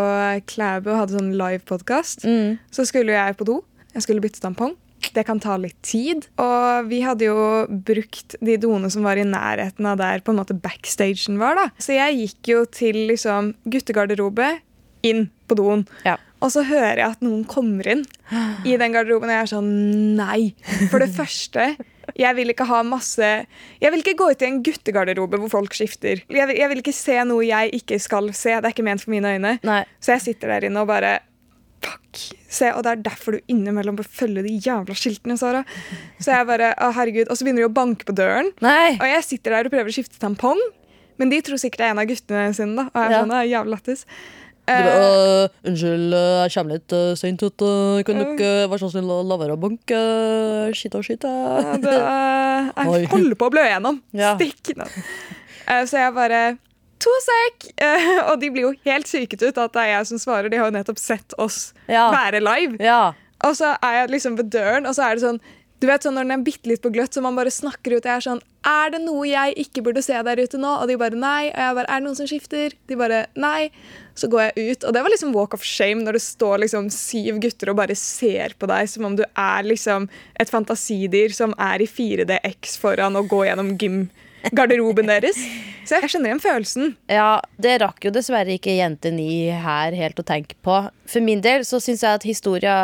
Klæbu 0.54 0.94
og 0.94 1.02
hadde 1.02 1.18
sånn 1.18 1.36
livepodkast. 1.42 2.24
Så 2.72 2.88
skulle 2.88 3.20
jeg 3.20 3.40
på 3.40 3.50
do. 3.52 3.60
Jeg 3.92 4.08
skulle 4.08 4.24
bytte 4.24 4.40
tampong. 4.44 4.78
Det 5.14 5.26
kan 5.28 5.42
ta 5.44 5.58
litt 5.60 5.80
tid. 5.86 6.28
Og 6.42 6.90
vi 6.90 7.02
hadde 7.06 7.28
jo 7.28 7.40
brukt 7.68 8.38
de 8.40 8.58
doene 8.62 8.90
som 8.94 9.06
var 9.06 9.20
i 9.20 9.28
nærheten 9.28 9.88
av 9.90 10.00
der 10.02 10.24
på 10.24 10.34
en 10.34 10.40
måte 10.40 10.58
backstagen 10.58 11.40
var. 11.42 11.60
da. 11.60 11.70
Så 11.82 11.98
jeg 11.98 12.20
gikk 12.22 12.54
jo 12.54 12.66
til 12.72 13.04
liksom 13.12 13.54
guttegarderobe, 13.66 14.56
inn 15.04 15.28
på 15.52 15.58
doen. 15.60 15.84
Ja. 16.08 16.16
Og 16.44 16.52
så 16.52 16.64
hører 16.68 17.00
jeg 17.00 17.16
at 17.16 17.24
noen 17.24 17.44
kommer 17.48 17.88
inn 17.88 18.04
i 18.68 18.76
den 18.80 18.96
garderoben, 18.96 19.32
og 19.32 19.36
jeg 19.36 19.46
er 19.46 19.52
sånn 19.52 19.74
Nei. 20.18 20.54
For 20.92 21.00
det 21.04 21.10
første, 21.16 21.70
jeg 22.20 22.38
vil 22.38 22.52
ikke 22.52 22.68
ha 22.68 22.82
masse 22.86 23.30
Jeg 23.82 23.92
vil 23.94 24.04
ikke 24.04 24.18
gå 24.20 24.30
ut 24.34 24.44
i 24.44 24.50
en 24.50 24.60
guttegarderobe 24.66 25.40
hvor 25.40 25.54
folk 25.60 25.78
skifter. 25.78 26.24
Jeg 26.28 26.50
vil, 26.50 26.60
jeg 26.60 26.72
vil 26.72 26.84
ikke 26.84 26.96
se 26.96 27.20
noe 27.28 27.46
jeg 27.48 27.72
ikke 27.80 28.00
skal 28.04 28.32
se. 28.36 28.58
Det 28.58 28.70
er 28.70 28.76
ikke 28.76 28.88
ment 28.88 29.04
for 29.04 29.14
mine 29.16 29.36
øyne. 29.38 29.54
Nei. 29.64 29.84
Så 30.04 30.18
jeg 30.18 30.26
sitter 30.28 30.56
der 30.56 30.68
inne 30.70 30.84
og 30.84 30.92
bare 30.92 31.18
Fuck. 31.84 32.22
Se, 32.54 32.70
og 32.74 32.84
det 32.86 32.92
er 32.92 33.02
derfor 33.08 33.36
du 33.38 33.40
innimellom 33.52 33.96
bør 33.98 34.06
følge 34.08 34.44
de 34.46 34.54
jævla 34.62 34.94
skiltene, 34.98 35.38
Sara. 35.40 35.64
Så 36.22 36.32
jeg 36.36 36.48
bare, 36.48 36.74
å 36.80 36.92
herregud, 36.96 37.28
Og 37.30 37.38
så 37.40 37.44
begynner 37.48 37.66
de 37.66 37.70
å 37.72 37.74
banke 37.74 38.06
på 38.08 38.14
døren. 38.16 38.52
Nei. 38.64 38.94
Og 39.00 39.08
jeg 39.10 39.24
sitter 39.26 39.58
der 39.58 39.66
og 39.70 39.74
prøver 39.74 39.90
å 39.92 39.96
skifte 39.98 40.20
tampong. 40.22 40.62
Men 41.22 41.30
de 41.30 41.42
tror 41.46 41.60
sikkert 41.62 41.82
det 41.84 41.88
er 41.90 41.92
en 41.96 42.00
av 42.04 42.08
guttene 42.10 42.54
sine. 42.58 42.76
da 42.76 42.88
Og 42.90 42.96
jeg 43.02 43.06
er 43.06 43.12
Ja. 43.12 43.20
sånn, 43.24 43.30
det 43.34 43.42
er 43.42 43.52
jævla 43.54 43.76
lættis. 43.78 44.06
Du 44.64 44.72
Eh, 44.72 44.80
bare, 44.80 45.00
«Øh, 45.04 45.50
unnskyld, 45.68 46.14
øh, 46.16 46.48
jeg 46.48 46.52
kommer 46.54 46.72
litt 46.78 46.94
uh, 46.94 47.16
seint 47.20 47.42
ut. 47.44 47.58
øh, 47.68 48.04
kan 48.08 48.16
dere 48.16 48.70
være 48.72 48.80
så 48.80 48.92
snill 48.94 49.10
å 49.12 49.18
la 49.28 49.36
være 49.36 49.58
å 49.58 49.60
banke? 49.60 49.98
Skitt 50.74 50.96
og 50.96 51.04
skitt. 51.04 51.24
Ja, 51.28 51.74
øh». 51.76 52.72
jeg 53.02 53.10
holder 53.12 53.36
på 53.36 53.50
å 53.50 53.52
blø 53.52 53.66
gjennom. 53.68 54.00
Ja. 54.14 54.38
Stikk! 54.38 54.72
Eh, 55.68 55.84
Så 55.86 56.00
jeg 56.00 56.14
bare 56.16 56.58
To 57.04 57.14
sek! 57.26 57.68
Eh, 57.84 58.20
Og 58.32 58.38
de 58.40 58.50
blir 58.54 58.68
jo 58.70 58.74
helt 58.88 59.10
syket 59.10 59.44
ut 59.44 59.58
at 59.60 59.74
det 59.76 59.82
er 59.84 59.92
jeg 59.98 60.12
som 60.14 60.22
svarer. 60.22 60.50
De 60.54 60.60
har 60.62 60.70
jo 60.72 60.78
nettopp 60.78 61.02
sett 61.02 61.36
oss 61.42 61.74
Ja. 61.90 62.10
være 62.14 62.40
live. 62.44 62.78
Ja. 62.80 63.14
Og 63.44 63.58
så 63.60 63.74
er 63.84 64.04
jeg 64.04 64.14
liksom 64.16 64.38
ved 64.40 64.50
døren, 64.54 64.88
og 64.88 64.96
så 64.96 65.10
er 65.10 65.16
det 65.20 65.24
sånn 65.26 65.42
du 65.84 65.88
vet 65.90 66.00
sånn 66.06 66.14
Når 66.16 66.24
den 66.24 66.32
er 66.32 66.44
bitte 66.48 66.70
litt 66.70 66.80
på 66.82 66.90
gløtt, 66.96 67.12
så 67.12 67.20
man 67.22 67.36
bare 67.36 67.52
snakker 67.52 67.98
ut. 67.98 68.06
Jeg 68.08 68.16
er 68.16 68.24
sånn 68.24 68.40
Er 68.64 68.90
det 68.94 69.02
noe 69.04 69.26
jeg 69.28 69.58
ikke 69.66 69.82
burde 69.84 70.00
se 70.02 70.14
der 70.24 70.40
ute 70.40 70.56
nå? 70.56 70.70
Og 70.80 70.88
de 70.88 70.96
bare 70.96 71.12
nei. 71.20 71.50
Og 71.52 71.60
jeg 71.60 71.76
bare 71.76 71.90
Er 71.92 72.00
det 72.00 72.06
noen 72.06 72.16
som 72.16 72.26
skifter? 72.30 72.72
De 72.88 72.96
bare 72.96 73.26
nei. 73.36 73.70
Så 74.16 74.30
går 74.32 74.54
jeg 74.56 74.72
ut, 74.78 74.84
og 74.88 74.94
det 74.96 75.02
var 75.04 75.10
liksom 75.12 75.34
walk 75.36 75.54
of 75.54 75.62
shame 75.68 76.06
når 76.06 76.14
det 76.16 76.22
står 76.24 76.60
liksom 76.64 76.88
syv 76.90 77.42
gutter 77.44 77.74
og 77.74 77.76
bare 77.82 77.96
ser 78.00 78.56
på 78.58 78.70
deg 78.72 78.88
som 78.88 79.04
om 79.10 79.18
du 79.18 79.26
er 79.36 79.64
liksom 79.68 80.08
et 80.40 80.48
fantasidyr 80.54 81.34
som 81.36 81.52
er 81.60 81.82
i 81.84 81.88
4DX 81.90 82.78
foran 82.80 83.18
og 83.20 83.28
går 83.28 83.50
gjennom 83.50 83.76
gymgarderoben 84.44 85.10
deres. 85.10 85.40
Så 85.84 85.98
jeg 86.00 86.14
skjønner 86.14 86.32
igjen 86.32 86.44
følelsen. 86.44 86.94
Ja, 87.12 87.42
det 87.60 87.78
rakk 87.84 88.06
jo 88.06 88.12
dessverre 88.16 88.56
ikke 88.56 88.76
jente 88.78 89.12
ni 89.12 89.50
her 89.52 89.96
helt 89.98 90.20
å 90.20 90.26
tenke 90.28 90.56
på. 90.64 90.78
For 91.10 91.24
min 91.26 91.44
del 91.44 91.66
så 91.68 91.80
syns 91.84 92.04
jeg 92.06 92.20
at 92.22 92.28
historia 92.28 92.76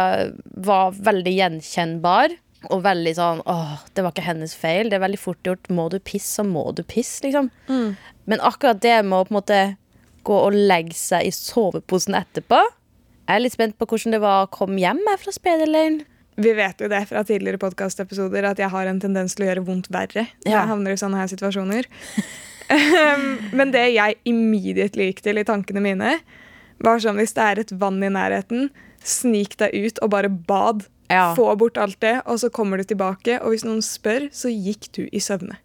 var 0.56 0.96
veldig 0.98 1.36
gjenkjennbar. 1.38 2.36
Og 2.74 2.82
veldig 2.84 3.13
sånn 3.16 3.39
åh, 3.48 3.78
det 3.96 4.04
var 4.04 4.12
ikke 4.12 4.25
hennes 4.25 4.51
feil. 4.60 4.89
Det 4.92 4.98
er 4.98 5.06
veldig 5.06 5.22
fort 5.22 5.39
gjort. 5.48 5.70
Må 5.72 5.88
du 5.94 5.96
pisse, 6.04 6.42
så 6.42 6.44
må 6.44 6.66
du 6.75 6.82
pisse, 6.84 7.22
liksom. 7.24 7.48
Men 8.28 8.44
akkurat 8.44 8.82
det 8.84 8.98
med 9.08 9.16
å 9.22 9.28
på 9.30 9.32
en 9.32 9.38
måte 9.39 9.60
gå 10.28 10.36
og 10.50 10.58
legge 10.58 10.98
seg 11.00 11.24
i 11.25 11.32
soveposen 11.32 12.13
etterpå 12.20 12.60
Jeg 12.60 13.38
er 13.38 13.39
litt 13.39 13.56
spent 13.56 13.78
på 13.80 13.88
hvordan 13.88 14.12
det 14.18 14.20
var 14.22 14.44
å 14.44 14.51
komme 14.51 14.82
hjem 14.82 15.00
fra 15.22 15.32
speiderleiren. 15.32 16.01
Vi 16.39 16.53
vet 16.55 16.79
jo 16.81 16.88
det 16.91 17.01
fra 17.10 17.24
tidligere 17.27 17.60
podkastepisoder 17.62 18.46
at 18.51 18.60
jeg 18.62 18.69
har 18.72 18.88
en 18.88 19.00
tendens 19.03 19.36
til 19.36 19.46
å 19.46 19.50
gjøre 19.50 19.65
vondt 19.67 19.89
verre 19.91 20.27
Ja. 20.46 20.62
jeg 20.62 20.67
havner 20.72 20.96
i 20.96 21.00
sånne 21.01 21.19
her 21.19 21.27
situasjoner. 21.31 21.88
Um, 22.69 23.39
Men 23.58 23.72
det 23.74 23.88
jeg 23.96 24.15
immediately 24.29 25.10
gikk 25.10 25.24
til 25.25 25.39
i 25.41 25.43
tankene 25.48 25.81
mine, 25.84 26.19
var 26.79 27.01
sånn 27.01 27.17
hvis 27.19 27.34
det 27.36 27.43
er 27.48 27.60
et 27.63 27.72
vann 27.81 27.98
i 28.05 28.12
nærheten, 28.13 28.69
snik 29.03 29.58
deg 29.60 29.74
ut 29.74 30.00
og 30.05 30.12
bare 30.13 30.29
bad 30.29 30.86
Ja. 31.10 31.34
Få 31.34 31.55
bort 31.58 31.77
alt 31.81 31.98
det, 32.05 32.19
og 32.29 32.38
så 32.38 32.51
kommer 32.53 32.77
du 32.77 32.84
tilbake, 32.86 33.39
og 33.41 33.50
hvis 33.55 33.63
noen 33.65 33.81
spør, 33.81 34.27
så 34.29 34.51
gikk 34.53 34.91
du 34.93 35.08
i 35.12 35.17
søvne. 35.17 35.55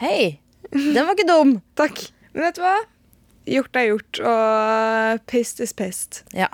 Hei, 0.00 0.38
den 0.72 0.96
var 1.04 1.12
ikke 1.12 1.26
dum. 1.28 1.58
Takk. 1.76 2.06
Men 2.32 2.46
vet 2.46 2.56
du 2.56 2.62
hva? 2.64 2.76
Gjort 3.52 3.76
er 3.76 3.90
gjort, 3.90 4.20
og 4.24 5.26
pist 5.28 5.60
is 5.60 5.74
pist. 5.76 6.22
Ja. 6.32 6.48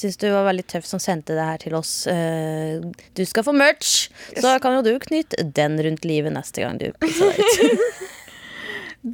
Syns 0.00 0.16
du 0.20 0.26
var 0.32 0.46
veldig 0.48 0.64
tøff 0.70 0.86
som 0.88 1.00
sendte 1.02 1.34
det 1.36 1.44
her 1.44 1.60
til 1.60 1.74
oss. 1.76 1.90
Eh, 2.08 2.80
Du 3.16 3.24
skal 3.28 3.44
få 3.44 3.52
merch, 3.52 4.06
så 4.40 4.54
kan 4.64 4.78
jo 4.78 4.84
du 4.86 4.94
knytte 5.02 5.44
den 5.56 5.76
rundt 5.84 6.06
livet 6.08 6.32
neste 6.32 6.64
gang 6.64 6.78
du 6.80 6.88
pisser 7.02 7.34
deg 7.36 7.44
ut. 7.44 8.00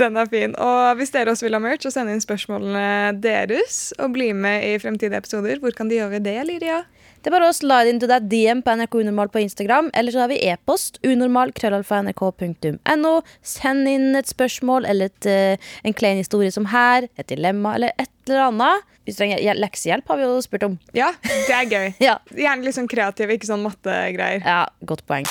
Den 0.02 0.16
er 0.18 0.26
fin. 0.26 0.54
Og 0.58 0.96
hvis 0.98 1.12
dere 1.14 1.30
også 1.30 1.46
vil 1.46 1.54
ha 1.54 1.60
merch, 1.62 1.84
så 1.86 1.92
send 1.94 2.10
inn 2.10 2.22
spørsmålene 2.22 3.12
deres 3.22 3.92
og 4.02 4.16
bli 4.16 4.32
med 4.34 4.64
i 4.66 4.72
fremtidige 4.82 5.20
episoder. 5.22 5.60
Hvor 5.62 5.76
kan 5.78 5.86
de 5.90 6.00
gjøre 6.00 6.18
det, 6.24 6.34
Lydia? 6.48 6.80
Det 7.26 7.32
er 7.32 7.40
bare 7.40 7.48
å 7.50 7.54
slide 7.58 7.90
into 7.90 8.06
that 8.06 8.28
DM 8.30 8.60
på 8.62 8.70
NRK 8.78 9.00
Unormal 9.00 9.26
på 9.34 9.40
Instagram, 9.42 9.88
eller 9.98 10.14
så 10.14 10.20
har 10.22 10.28
vi 10.30 10.36
e-post 10.46 11.00
unormal.krøllalfa.nrk.no. 11.02 13.14
Send 13.42 13.88
inn 13.90 14.14
et 14.14 14.30
spørsmål 14.30 14.86
eller 14.86 15.10
et, 15.10 15.26
eh, 15.26 15.58
en 15.82 15.90
klein 15.98 16.20
historie 16.22 16.52
som 16.54 16.70
her, 16.70 17.08
et 17.18 17.26
dilemma 17.26 17.74
eller 17.74 17.90
et 17.98 18.06
eller 18.28 18.44
annet. 18.44 18.78
Hvis 19.02 19.18
du 19.18 19.24
trenger 19.24 19.42
hjelp- 19.42 19.58
leksehjelp, 19.64 20.06
har 20.06 20.16
vi 20.16 20.22
jo 20.22 20.38
spurt 20.46 20.62
om. 20.68 20.78
Ja, 20.94 21.10
det 21.26 21.50
er 21.50 21.66
gøy. 21.66 21.90
Ja, 22.06 22.14
Gjerne 22.30 22.62
litt 22.62 22.78
sånn 22.78 22.86
kreativ, 22.94 23.26
ikke 23.34 23.50
sånn 23.50 23.66
mattegreier. 23.66 24.46
ja 24.46 24.62
godt 24.86 25.02
poeng. 25.10 25.26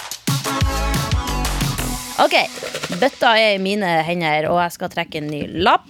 Ok, 2.19 2.35
bøtta 2.99 3.39
er 3.39 3.55
i 3.55 3.63
mine 3.63 4.03
hender, 4.03 4.51
og 4.51 4.59
jeg 4.65 4.71
skal 4.75 4.91
trekke 4.91 5.23
en 5.23 5.31
ny 5.31 5.47
lapp. 5.63 5.87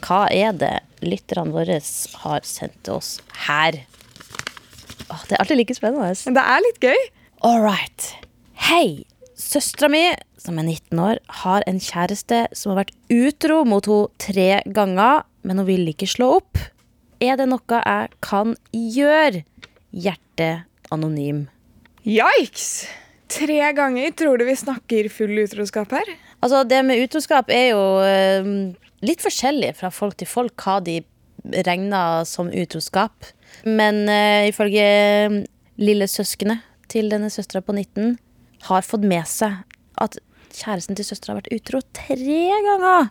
Hva 0.00 0.32
er 0.32 0.56
det 0.56 0.80
lytterne 1.04 1.52
våre 1.52 1.76
har 2.24 2.40
sendt 2.40 2.88
oss 2.88 3.20
her? 3.44 3.84
Åh, 5.12 5.24
det 5.28 5.36
er 5.36 5.42
alltid 5.44 5.58
like 5.60 5.74
spennende. 5.76 6.12
Men 6.24 6.36
det 6.38 6.42
er 6.54 6.62
litt 6.64 6.84
gøy. 6.84 7.00
All 7.44 7.60
right. 7.60 8.12
Hei! 8.64 9.04
Søstera 9.36 9.90
mi, 9.90 10.04
som 10.40 10.60
er 10.60 10.64
19 10.64 11.00
år, 11.02 11.18
har 11.42 11.64
en 11.68 11.80
kjæreste 11.82 12.46
som 12.56 12.72
har 12.72 12.84
vært 12.84 12.94
utro 13.12 13.62
mot 13.68 13.84
henne 13.88 14.22
tre 14.22 14.48
ganger, 14.72 15.24
men 15.42 15.60
hun 15.60 15.68
vil 15.68 15.90
ikke 15.90 16.08
slå 16.08 16.30
opp. 16.38 16.60
Er 17.22 17.36
det 17.40 17.48
noe 17.50 17.80
jeg 17.82 18.12
kan 18.24 18.54
gjøre? 18.72 19.42
Hjerte 19.92 20.50
anonym. 20.94 21.44
Yikes! 22.08 22.86
Tre 23.32 23.58
ganger. 23.76 24.14
Tror 24.16 24.40
du 24.40 24.46
vi 24.48 24.56
snakker 24.56 25.10
full 25.12 25.44
utroskap 25.44 25.92
her? 25.96 26.08
Altså, 26.40 26.62
det 26.68 26.80
med 26.86 27.02
utroskap 27.04 27.52
er 27.52 27.68
jo 27.74 27.84
eh, 28.06 28.48
litt 29.04 29.22
forskjellig 29.24 29.74
fra 29.78 29.92
folk 29.92 30.16
til 30.20 30.30
folk 30.30 30.64
hva 30.64 30.80
de 30.84 31.00
regner 31.66 32.24
som 32.28 32.48
utroskap. 32.48 33.32
Men 33.64 34.04
uh, 34.10 34.48
ifølge 34.48 35.46
lillesøskenet 35.80 36.68
til 36.92 37.08
denne 37.12 37.30
søstera 37.32 37.62
på 37.64 37.74
19 37.74 38.16
har 38.68 38.86
fått 38.86 39.06
med 39.08 39.26
seg 39.28 39.62
at 40.02 40.18
kjæresten 40.52 40.98
til 40.98 41.06
søstera 41.06 41.34
har 41.34 41.42
vært 41.42 41.54
utro 41.56 41.80
tre 41.96 42.38
ganger. 42.66 43.10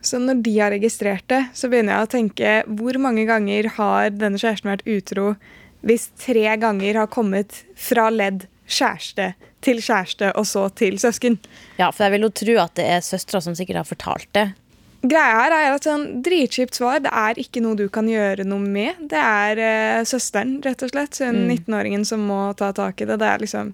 Så 0.00 0.18
når 0.20 0.40
de 0.44 0.54
har 0.56 0.72
registrert 0.72 1.26
det, 1.28 1.42
så 1.54 1.68
begynner 1.70 1.94
jeg 1.98 2.06
å 2.06 2.12
tenke 2.14 2.54
hvor 2.80 2.96
mange 3.02 3.26
ganger 3.28 3.68
har 3.76 4.08
denne 4.14 4.40
kjæresten 4.40 4.72
vært 4.72 4.88
utro 4.88 5.34
hvis 5.86 6.10
tre 6.20 6.44
ganger 6.60 6.98
har 7.02 7.12
kommet 7.12 7.62
fra 7.78 8.08
ledd 8.12 8.46
kjæreste 8.70 9.32
til 9.64 9.80
kjæreste 9.84 10.32
og 10.38 10.46
så 10.48 10.66
til 10.76 10.98
søsken? 11.00 11.38
Ja, 11.78 11.90
for 11.90 12.06
jeg 12.06 12.16
vil 12.16 12.26
jo 12.26 12.32
tro 12.42 12.56
at 12.64 12.76
det 12.80 12.86
er 12.88 13.04
søstera 13.04 13.42
som 13.44 13.56
sikkert 13.56 13.82
har 13.82 13.88
fortalt 13.88 14.28
det. 14.36 14.46
Greia 15.00 15.36
her 15.38 15.54
er 15.56 15.74
at 15.74 15.86
sånn 15.88 16.20
Dritkjipt 16.24 16.76
svar. 16.76 17.00
Det 17.04 17.12
er 17.16 17.38
ikke 17.40 17.62
noe 17.64 17.78
du 17.78 17.86
kan 17.92 18.08
gjøre 18.10 18.44
noe 18.44 18.60
med. 18.60 18.98
Det 19.08 19.20
er 19.20 19.60
uh, 19.60 20.02
søsteren, 20.08 20.58
rett 20.64 20.82
og 20.84 20.92
slett. 20.92 21.20
Hun 21.24 21.46
19-åringen 21.46 22.04
som 22.08 22.26
må 22.28 22.42
ta 22.58 22.72
tak 22.76 23.00
i 23.00 23.08
det. 23.08 23.16
Det 23.22 23.30
er 23.30 23.44
liksom 23.44 23.72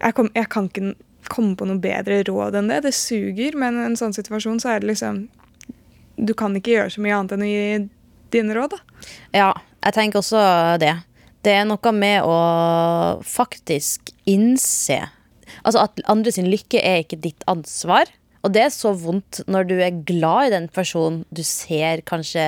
jeg, 0.00 0.14
kom, 0.16 0.30
jeg 0.34 0.48
kan 0.52 0.70
ikke 0.70 0.94
komme 1.32 1.56
på 1.56 1.68
noe 1.68 1.80
bedre 1.80 2.22
råd 2.28 2.56
enn 2.60 2.70
det. 2.72 2.82
Det 2.86 2.94
suger, 2.96 3.56
men 3.60 3.76
i 3.80 3.88
en 3.90 3.98
sånn 4.00 4.16
situasjon 4.16 4.60
så 4.62 4.74
er 4.74 4.84
det 4.84 4.92
liksom 4.94 5.26
Du 6.14 6.32
kan 6.38 6.54
ikke 6.56 6.76
gjøre 6.76 6.94
så 6.94 7.02
mye 7.02 7.16
annet 7.16 7.34
enn 7.34 7.44
å 7.44 7.50
gi 7.50 7.64
dine 8.34 8.54
råd, 8.56 8.76
da. 8.76 9.08
Ja, 9.34 9.50
jeg 9.84 9.96
tenker 9.96 10.20
også 10.20 10.40
det. 10.82 10.94
Det 11.44 11.52
er 11.58 11.66
noe 11.68 11.92
med 11.92 12.24
å 12.24 12.38
faktisk 13.26 14.14
innse 14.30 15.02
Altså 15.64 15.84
at 15.84 16.00
andre 16.10 16.32
sin 16.32 16.48
lykke 16.50 16.80
er 16.80 17.02
ikke 17.04 17.20
ditt 17.20 17.44
ansvar. 17.48 18.08
Og 18.44 18.52
det 18.52 18.66
er 18.66 18.72
så 18.74 18.92
vondt 18.92 19.40
når 19.48 19.68
du 19.70 19.74
er 19.80 20.02
glad 20.04 20.50
i 20.50 20.52
den 20.52 20.66
personen. 20.68 21.22
Du 21.32 21.40
ser 21.46 22.02
kanskje 22.04 22.42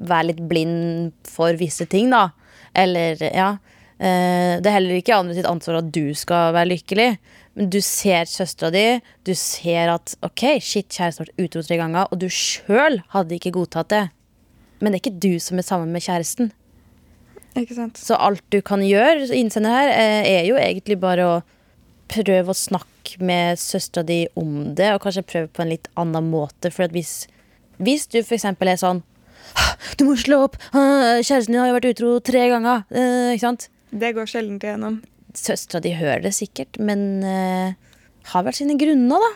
være 0.00 0.30
litt 0.30 0.40
blind 0.48 1.12
for 1.28 1.56
visse 1.60 1.84
ting, 1.90 2.08
da. 2.12 2.30
Eller, 2.76 3.20
ja. 3.20 3.50
eh, 3.98 4.56
Det 4.62 4.70
er 4.70 4.76
heller 4.78 4.96
ikke 5.00 5.18
andre 5.18 5.36
sitt 5.36 5.48
ansvar 5.50 5.82
at 5.82 5.90
du 5.92 6.14
skal 6.16 6.54
være 6.56 6.72
lykkelig. 6.72 7.10
Men 7.58 7.68
du 7.74 7.80
ser 7.84 8.30
søstera 8.30 8.70
di, 8.72 8.86
du 9.26 9.34
ser 9.36 9.90
at 9.92 10.14
ok, 10.24 10.46
shit, 10.62 10.86
kjæresten 10.88 11.24
har 11.24 11.28
vært 11.28 11.44
utro 11.44 11.64
tre 11.66 11.76
ganger, 11.80 12.06
og 12.08 12.20
du 12.22 12.28
sjøl 12.30 13.00
hadde 13.12 13.36
ikke 13.36 13.52
godtatt 13.58 13.90
det. 13.92 14.04
Men 14.80 14.94
det 14.94 15.00
er 15.00 15.04
ikke 15.04 15.20
du 15.20 15.34
som 15.42 15.58
er 15.60 15.66
sammen 15.66 15.90
med 15.92 16.04
kjæresten. 16.06 16.52
Ikke 17.58 17.74
sant? 17.74 17.98
Så 17.98 18.14
alt 18.16 18.44
du 18.54 18.60
kan 18.64 18.80
gjøre, 18.86 19.26
innsender 19.34 19.74
her, 19.74 19.90
eh, 19.92 20.28
er 20.38 20.46
jo 20.46 20.56
egentlig 20.56 21.00
bare 21.02 21.26
å 21.26 21.40
prøve 22.10 22.52
å 22.52 22.56
snakke 22.56 23.20
med 23.24 23.60
søstera 23.60 24.06
di 24.06 24.24
om 24.38 24.72
det, 24.78 24.92
og 24.94 25.04
kanskje 25.04 25.26
prøv 25.26 25.50
på 25.54 25.64
en 25.64 25.72
litt 25.72 25.90
annen 26.00 26.30
måte. 26.32 26.72
For 26.74 26.90
hvis, 26.94 27.24
hvis 27.78 28.08
du 28.10 28.20
eksempel 28.20 28.72
er 28.72 28.80
sånn 28.80 29.04
Du 29.98 30.04
må 30.06 30.14
slå 30.20 30.44
opp! 30.46 30.58
Kjæresten 30.70 31.54
din 31.54 31.60
har 31.62 31.70
jo 31.70 31.76
vært 31.78 31.90
utro 31.94 32.10
tre 32.24 32.46
ganger! 32.52 32.84
eh, 32.92 33.34
ikke 33.34 33.46
sant? 33.46 33.70
Det 33.90 34.12
går 34.14 34.28
sjelden 34.30 34.58
igjennom. 34.60 35.00
Søstera 35.34 35.82
di 35.82 35.94
hører 35.98 36.22
det 36.26 36.34
sikkert, 36.36 36.78
men 36.78 37.22
uh, 37.24 37.72
har 38.32 38.44
vel 38.46 38.54
sine 38.54 38.76
grunner, 38.78 39.22
da. 39.22 39.30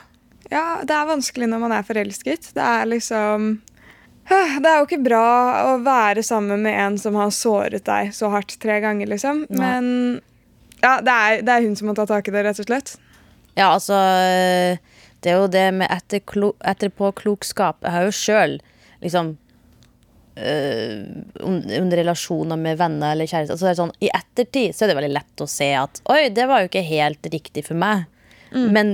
Ja, 0.53 0.65
det 0.87 0.95
er 0.95 1.09
vanskelig 1.09 1.49
når 1.51 1.63
man 1.63 1.75
er 1.75 1.87
forelsket. 1.87 2.51
Det 2.55 2.63
er 2.63 2.91
liksom 2.91 3.55
Det 4.29 4.69
er 4.69 4.79
jo 4.79 4.87
ikke 4.87 5.03
bra 5.05 5.25
å 5.73 5.73
være 5.85 6.23
sammen 6.27 6.63
med 6.65 6.77
en 6.81 7.01
som 7.01 7.17
har 7.19 7.33
såret 7.35 7.85
deg 7.89 8.13
så 8.17 8.31
hardt 8.33 8.55
tre 8.63 8.79
ganger, 8.85 9.11
liksom. 9.11 9.45
Men 9.53 10.21
ja, 10.85 10.99
det 11.05 11.15
er, 11.15 11.45
det 11.47 11.55
er 11.55 11.65
hun 11.65 11.79
som 11.79 11.89
må 11.91 11.97
ta 11.97 12.05
tak 12.09 12.29
i 12.29 12.35
det, 12.35 12.45
rett 12.47 12.61
og 12.61 12.69
slett. 12.69 12.97
Ja, 13.55 13.71
altså 13.71 13.97
Det 15.23 15.31
er 15.31 15.39
jo 15.39 15.49
det 15.49 15.69
med 15.79 15.89
etterklo 15.89 16.53
etterpåklokskap. 16.61 17.81
Jeg 17.87 17.97
har 17.97 18.07
jo 18.11 18.21
sjøl 18.25 18.61
liksom 19.05 19.39
Uh, 20.35 21.05
under 21.39 22.01
relasjoner 22.01 22.59
med 22.59 22.75
venner 22.81 23.13
eller 23.15 23.29
kjærester 23.31 23.55
altså 23.55 23.69
det 23.69 23.75
sånn, 23.79 23.93
I 24.03 24.09
ettertid 24.19 24.75
så 24.75 24.83
er 24.83 24.91
det 24.91 24.97
veldig 24.99 25.11
lett 25.15 25.43
å 25.45 25.47
se 25.47 25.69
at 25.79 26.01
Oi, 26.11 26.25
det 26.35 26.49
var 26.51 26.65
jo 26.65 26.67
ikke 26.67 26.83
helt 26.83 27.29
riktig 27.31 27.63
for 27.69 27.79
meg. 27.79 28.09
Men 28.51 28.91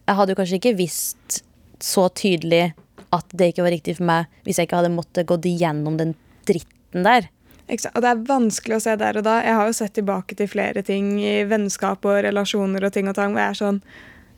jeg 0.00 0.16
hadde 0.18 0.34
jo 0.34 0.38
kanskje 0.40 0.58
ikke 0.58 0.74
visst 0.80 1.38
så 1.78 2.08
tydelig 2.10 2.72
at 3.14 3.36
det 3.38 3.52
ikke 3.52 3.64
var 3.68 3.74
riktig 3.76 3.96
for 4.00 4.08
meg 4.08 4.42
hvis 4.42 4.58
jeg 4.58 4.68
ikke 4.68 4.80
hadde 4.80 4.96
måttet 4.96 5.28
gått 5.30 5.46
igjennom 5.48 5.98
den 6.00 6.16
dritten 6.48 7.06
der. 7.06 7.30
Og 7.68 8.00
det 8.04 8.10
er 8.10 8.24
vanskelig 8.28 8.76
å 8.76 8.82
se 8.84 8.96
der 9.00 9.18
og 9.18 9.24
da. 9.26 9.38
Jeg 9.44 9.56
har 9.56 9.68
jo 9.68 9.76
sett 9.76 9.94
tilbake 9.96 10.36
til 10.36 10.50
flere 10.50 10.82
ting 10.84 11.14
i 11.22 11.36
vennskap 11.48 12.04
og 12.04 12.20
relasjoner 12.26 12.84
og 12.84 12.92
ting 12.92 13.08
og 13.08 13.16
tang 13.16 13.32
hvor 13.32 13.44
jeg 13.44 13.54
er 13.54 13.62
sånn 13.62 13.80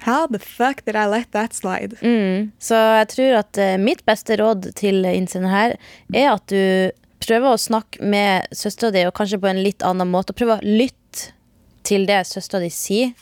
How 0.05 0.27
the 0.29 0.39
fuck 0.39 0.85
did 0.85 0.95
I 0.95 1.07
let 1.09 1.31
that 1.33 1.55
slide? 1.57 1.97
Mm. 2.03 2.53
Så 2.61 2.77
jeg 2.77 3.09
tror 3.15 3.39
at 3.39 3.59
eh, 3.59 3.79
mitt 3.81 4.05
beste 4.07 4.37
råd 4.37 4.69
til 4.77 5.07
innsender 5.09 5.49
her 5.51 5.77
er 6.13 6.35
at 6.35 6.45
du 6.53 6.93
prøver 7.25 7.55
å 7.55 7.61
snakke 7.61 8.05
med 8.05 8.45
søstera 8.55 8.93
di, 8.93 9.07
og 9.09 9.15
kanskje 9.17 9.41
på 9.41 9.49
en 9.51 9.63
litt 9.65 9.85
annen 9.87 10.11
måte. 10.13 10.37
Prøv 10.37 10.57
å 10.57 10.61
lytte 10.63 11.33
til 11.87 12.05
det 12.07 12.21
søstera 12.29 12.61
di 12.63 12.71
sier. 12.75 13.17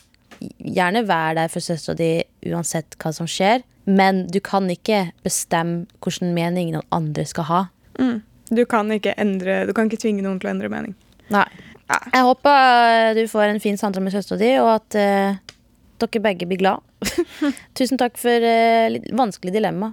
Gjerne 0.58 1.04
vær 1.06 1.38
der 1.38 1.52
for 1.52 1.64
søstera 1.64 1.96
di 2.00 2.50
uansett 2.50 2.99
hva 2.99 3.14
som 3.14 3.30
skjer. 3.30 3.62
Men 3.84 4.25
du 4.32 4.40
kan 4.42 4.66
ikke 4.73 5.06
bestemme 5.25 5.87
hvilken 6.02 6.34
mening 6.37 6.73
noen 6.75 6.88
andre 6.94 7.26
skal 7.28 7.49
ha. 7.52 7.64
Du 8.51 8.65
kan 8.69 8.91
ikke 8.93 9.15
endre, 9.21 9.63
du 9.69 9.73
kan 9.77 9.89
ikke 9.89 10.03
tvinge 10.03 10.25
noen 10.25 10.41
til 10.41 10.51
å 10.51 10.55
endre 10.55 10.71
mening. 10.73 10.97
Nei. 11.33 11.47
Ja. 11.85 11.99
Jeg 12.15 12.25
håper 12.25 13.17
du 13.17 13.27
får 13.29 13.51
en 13.51 13.61
fin 13.61 13.77
samtale 13.81 14.05
med 14.07 14.15
søstera 14.15 14.41
di, 14.41 14.55
og 14.61 14.71
at 14.73 14.97
uh, 14.97 15.57
dere 16.01 16.25
begge 16.25 16.49
blir 16.49 16.61
glad. 16.61 16.85
Tusen 17.79 18.01
takk 18.01 18.17
for 18.21 18.49
uh, 18.49 18.89
litt 18.93 19.11
vanskelig 19.17 19.53
dilemma. 19.55 19.93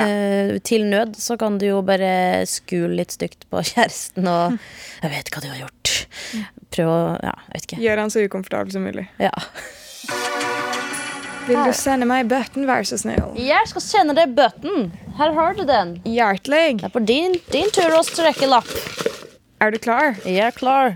Eh, 0.00 0.56
til 0.64 0.86
nød 0.88 1.18
så 1.20 1.36
kan 1.38 1.58
du 1.60 1.66
jo 1.68 1.82
bare 1.86 2.46
skule 2.48 2.96
litt 2.98 3.14
stygt 3.14 3.44
på 3.52 3.60
kjæresten 3.68 4.26
og 4.30 4.56
Jeg 5.04 5.12
vet 5.12 5.30
hva 5.30 5.44
du 5.44 5.50
har 5.50 5.60
gjort. 5.60 5.94
Prøv 6.74 6.90
å 6.90 6.98
Ja, 7.20 7.36
jeg 7.50 7.54
vet 7.54 7.68
ikke. 7.68 7.82
Gjør 7.84 8.04
han 8.04 8.14
så 8.14 8.24
ukomfortabel 8.24 8.74
som 8.74 8.88
mulig. 8.88 9.08
Ja. 9.22 9.34
Vil 11.44 11.58
du 11.60 11.74
sende 11.76 12.06
meg 12.08 12.24
bøtten, 12.30 12.64
vær 12.64 12.86
så 12.88 12.96
snill? 12.96 13.34
Jeg 13.36 13.68
skal 13.68 13.82
sende 13.84 14.14
deg 14.16 14.30
bøtten. 14.36 14.86
Her 15.18 15.32
har 15.36 15.52
du 15.58 15.64
den. 15.68 16.00
Hjertelig. 16.08 16.78
Det 16.80 16.86
er 16.88 16.92
på 16.94 17.02
din, 17.04 17.36
din 17.52 17.68
tur 17.74 17.92
å 17.92 18.00
strekke 18.06 18.48
lapp. 18.48 18.70
Er 19.60 19.74
du 19.74 19.78
klar? 19.82 20.14
Jeg 20.24 20.40
er 20.46 20.54
klar. 20.56 20.94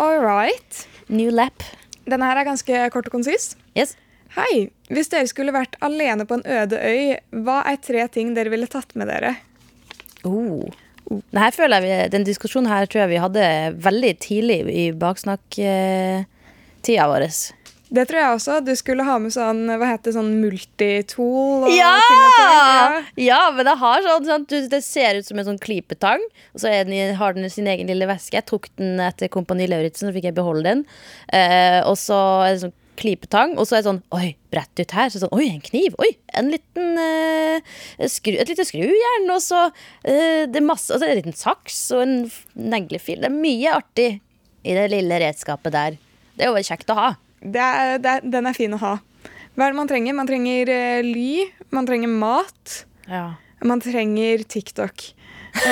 All 0.00 0.16
right. 0.24 0.86
New 1.12 1.28
lap. 1.34 1.62
Denne 2.08 2.24
her 2.24 2.40
er 2.40 2.48
ganske 2.48 2.88
kort 2.94 3.08
og 3.10 3.12
konsis. 3.18 3.52
Yes. 3.76 3.92
Hei. 4.32 4.70
Hvis 4.88 5.12
dere 5.12 5.28
skulle 5.28 5.52
vært 5.52 5.76
alene 5.84 6.24
på 6.28 6.40
en 6.40 6.46
øde 6.48 6.80
øy, 6.80 7.20
hva 7.44 7.60
er 7.68 7.76
tre 7.84 8.08
ting 8.12 8.32
dere 8.36 8.48
ville 8.52 8.68
tatt 8.72 8.96
med 8.96 9.12
dere? 9.12 9.36
Oh. 10.24 10.64
Denne 11.12 11.50
føler 11.52 11.82
jeg 11.82 11.84
vi, 11.84 11.92
Den 12.16 12.24
diskusjonen 12.24 12.72
her 12.72 12.88
tror 12.88 13.04
jeg 13.04 13.12
vi 13.12 13.20
hadde 13.20 13.44
veldig 13.84 14.14
tidlig 14.24 14.62
i 14.72 14.92
baksnakktida 14.96 17.04
vår. 17.12 17.28
Det 17.92 18.06
tror 18.08 18.18
jeg 18.22 18.34
også. 18.38 18.54
Du 18.64 18.70
skulle 18.78 19.04
ha 19.04 19.18
med 19.20 19.34
sånn 19.34 19.66
hva 19.68 19.90
heter 19.90 20.08
det, 20.08 20.14
sånn 20.16 20.30
multitool. 20.40 21.66
Ja! 21.74 21.90
og. 22.00 22.36
Ja! 22.40 23.00
ja, 23.20 23.40
men 23.52 23.68
det 23.68 23.74
har 23.82 24.04
sånn, 24.06 24.28
sånn 24.28 24.46
du, 24.48 24.56
Det 24.72 24.80
ser 24.84 25.18
ut 25.20 25.28
som 25.28 25.40
en 25.42 25.48
sånn 25.50 25.60
klypetang, 25.60 26.22
og 26.54 26.62
så 26.62 26.72
den, 26.72 26.92
i- 26.96 27.12
har 27.18 27.34
den 27.36 27.50
sin 27.52 27.68
egen 27.68 27.90
lille 27.90 28.08
veske. 28.08 28.38
Jeg 28.38 28.46
tok 28.48 28.70
den 28.80 29.00
etter 29.04 29.28
Kompani 29.32 29.66
Lauritzen, 29.68 30.08
så 30.08 30.14
fikk 30.16 30.30
jeg 30.30 30.36
beholde 30.38 30.64
den. 30.70 30.84
Eh, 31.32 31.80
og 31.84 31.98
så 32.00 32.16
det 32.48 32.62
sånn 32.64 32.72
klypetang, 33.02 33.54
og 33.58 33.64
så 33.66 33.76
er 33.76 33.82
det 33.82 33.88
sånn 33.88 34.02
Oi, 34.16 34.34
brett 34.52 34.80
ut 34.82 34.90
her. 34.96 35.10
Så 35.12 35.20
sånn, 35.22 35.32
Oi, 35.36 35.48
en 35.52 35.60
kniv. 35.64 35.94
Oi, 36.00 36.10
en 36.38 36.48
liten 36.52 36.96
eh, 37.02 37.74
skru, 38.08 38.36
et 38.40 38.48
lite 38.52 38.64
skrujern. 38.68 39.28
Og 39.32 39.40
så 39.44 39.66
eh, 40.04 40.46
det 40.48 40.60
er 40.60 40.66
masse, 40.68 40.88
altså, 40.92 41.08
en 41.08 41.20
liten 41.20 41.36
saks 41.36 41.82
og 41.96 42.06
en 42.06 42.16
neglefil. 42.72 43.20
Det 43.20 43.28
er 43.28 43.36
mye 43.36 43.76
artig 43.82 44.08
i 44.64 44.76
det 44.78 44.88
lille 44.92 45.20
redskapet 45.24 45.74
der. 45.76 46.00
Det 46.38 46.46
er 46.46 46.52
jo 46.56 46.64
kjekt 46.64 46.88
å 46.92 46.96
ha. 46.96 47.10
Det 47.42 47.60
er, 47.62 47.96
det 48.02 48.10
er, 48.16 48.20
den 48.32 48.46
er 48.46 48.54
fin 48.56 48.74
å 48.76 48.80
ha. 48.82 48.92
Hva 49.52 49.66
er 49.66 49.72
det 49.74 49.78
man 49.80 49.90
trenger? 49.90 50.14
Man 50.16 50.28
trenger 50.30 50.70
uh, 50.72 51.02
ly, 51.04 51.46
man 51.74 51.88
trenger 51.88 52.08
mat, 52.12 52.84
Ja. 53.10 53.24
man 53.66 53.82
trenger 53.84 54.44
TikTok. 54.48 55.08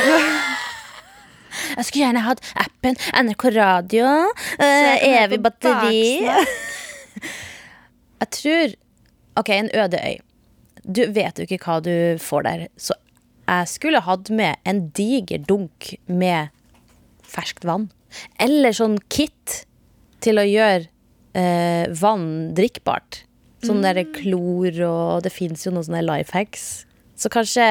Jeg 1.76 1.84
skulle 1.86 2.04
gjerne 2.04 2.22
hatt 2.24 2.42
appen 2.58 2.96
NRK 3.24 3.44
Radio. 3.56 4.06
høre 4.60 4.96
evig 5.06 5.40
batteri. 5.42 6.02
Jeg 8.20 8.28
tror 8.36 8.74
OK, 9.40 9.48
en 9.54 9.70
øde 9.74 9.98
øy. 10.02 10.18
Du 10.84 11.02
vet 11.14 11.38
jo 11.38 11.46
ikke 11.46 11.58
hva 11.64 11.78
du 11.84 11.92
får 12.22 12.44
der. 12.46 12.66
Så 12.80 12.94
jeg 13.50 13.66
skulle 13.68 14.00
hatt 14.06 14.28
med 14.30 14.60
en 14.68 14.84
diger 14.94 15.40
dunk 15.42 15.94
med 16.06 16.52
ferskt 17.26 17.64
vann. 17.66 17.88
Eller 18.38 18.74
sånn 18.76 18.98
kit 19.10 19.62
til 20.22 20.38
å 20.38 20.44
gjøre 20.46 20.86
eh, 21.36 21.86
vann 22.00 22.54
drikkbart. 22.56 23.24
Sånn 23.60 23.82
der 23.84 23.98
klor 24.08 24.72
og 24.86 25.24
Det 25.26 25.32
fins 25.34 25.66
jo 25.66 25.72
noen 25.74 25.84
sånne 25.84 26.04
life 26.06 26.32
hacks. 26.32 26.86
Så 27.20 27.28
kanskje 27.32 27.64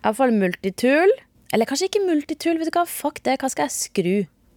iallfall 0.00 0.32
multitool. 0.32 1.12
Eller 1.52 1.68
kanskje 1.68 1.90
ikke 1.90 2.04
multitool. 2.06 2.58
Vet 2.60 2.70
du 2.70 2.78
hva? 2.78 2.86
Fuck 2.88 3.20
det. 3.26 3.36
Hva 3.42 3.50
skal 3.52 3.68
jeg 3.68 3.76
skru 3.76 4.14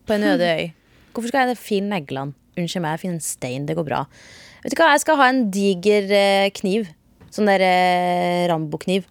på 0.08 0.16
en 0.16 0.28
øde 0.32 0.48
øy? 0.48 0.68
Hvorfor 1.14 1.34
skal 1.34 1.52
jeg 1.52 1.60
finne 1.60 1.98
neglene? 1.98 2.38
Unnskyld 2.58 2.82
meg, 2.82 2.96
jeg 2.96 3.04
finner 3.04 3.20
en 3.20 3.26
stein. 3.26 3.68
Det 3.68 3.76
går 3.78 3.86
bra. 3.86 4.06
Vet 4.64 4.74
du 4.74 4.80
hva? 4.80 4.94
Jeg 4.96 5.04
skal 5.04 5.20
ha 5.20 5.28
en 5.30 5.44
diger 5.54 6.10
eh, 6.16 6.50
kniv. 6.56 6.88
Sånn 7.34 7.50
der 7.50 7.62
eh, 7.62 8.48
Rambo-kniv. 8.50 9.06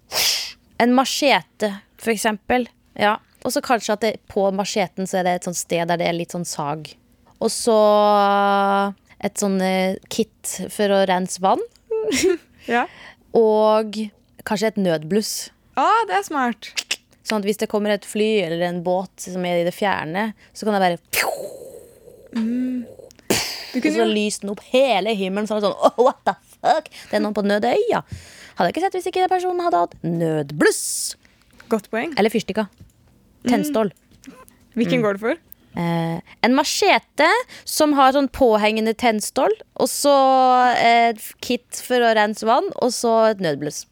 En 0.83 0.97
machete, 0.97 1.71
for 2.01 2.15
eksempel. 2.15 2.67
Ja. 2.99 3.19
Og 3.47 3.53
så 3.55 3.63
kanskje 3.63 3.95
at 3.95 4.03
det, 4.03 4.13
på 4.33 4.49
macheten 4.57 5.07
så 5.07 5.21
er 5.21 5.29
det 5.29 5.35
et 5.37 5.47
sånt 5.47 5.59
sted 5.61 5.87
der 5.87 6.01
det 6.01 6.09
er 6.09 6.17
litt 6.17 6.35
sånn 6.35 6.49
sag. 6.49 6.89
Og 7.39 7.53
så 7.53 7.77
et 9.25 9.41
sånn 9.41 9.61
eh, 9.65 9.97
kit 10.13 10.57
for 10.73 10.93
å 10.93 11.05
rense 11.09 11.43
vann. 11.45 11.63
Ja. 12.67 12.81
Og 13.39 13.95
kanskje 14.43 14.73
et 14.73 14.79
nødbluss. 14.81 15.53
Ah, 15.79 16.01
det 16.09 16.17
er 16.17 16.25
smart. 16.27 16.73
Sånn 17.23 17.39
at 17.39 17.47
hvis 17.47 17.61
det 17.61 17.69
kommer 17.71 17.93
et 17.95 18.07
fly 18.07 18.41
eller 18.43 18.65
en 18.67 18.81
båt 18.83 19.23
som 19.23 19.45
er 19.47 19.61
i 19.61 19.67
det 19.69 19.75
fjerne, 19.77 20.33
så 20.51 20.67
kan 20.67 20.75
det 20.75 20.81
bare 20.83 20.99
Du 22.35 23.79
Og 23.79 23.87
så 23.95 24.09
lyser 24.09 24.43
den 24.43 24.51
opp 24.57 24.65
hele 24.73 25.15
himmelen 25.15 25.47
sånn, 25.47 25.63
sånn 25.63 25.79
oh, 25.79 26.01
What 26.09 26.19
the 26.27 26.35
fuck? 26.57 26.91
Det 26.91 27.21
er 27.21 27.23
noen 27.23 27.37
på 27.39 27.47
Nødøya. 27.47 28.03
Hadde 28.57 28.67
jeg 28.67 28.75
ikke 28.75 28.85
sett 28.89 28.99
hvis 28.99 29.09
ikke 29.13 29.23
den 29.23 29.35
personen 29.37 29.63
hadde 29.63 29.85
hatt 29.85 29.97
nødbluss. 30.03 30.83
godt 31.71 31.87
poeng. 31.93 32.15
Eller 32.19 32.35
fyrstikker. 32.35 32.67
Tennstål. 33.47 33.95
Hvilken 34.75 35.07
går 35.07 35.21
det 35.21 35.23
for? 35.23 35.46
Eh, 35.77 36.21
en 36.41 36.55
machete 36.57 37.29
som 37.69 37.93
har 37.99 38.15
sånn 38.17 38.31
påhengende 38.33 38.95
tennstål. 38.97 39.53
Og 39.83 39.91
så 39.93 40.15
et 40.81 41.21
kit 41.45 41.83
for 41.85 42.01
å 42.01 42.15
rense 42.17 42.49
vann, 42.49 42.71
og 42.81 42.95
så 42.97 43.13
et 43.33 43.45
nødbluss. 43.45 43.85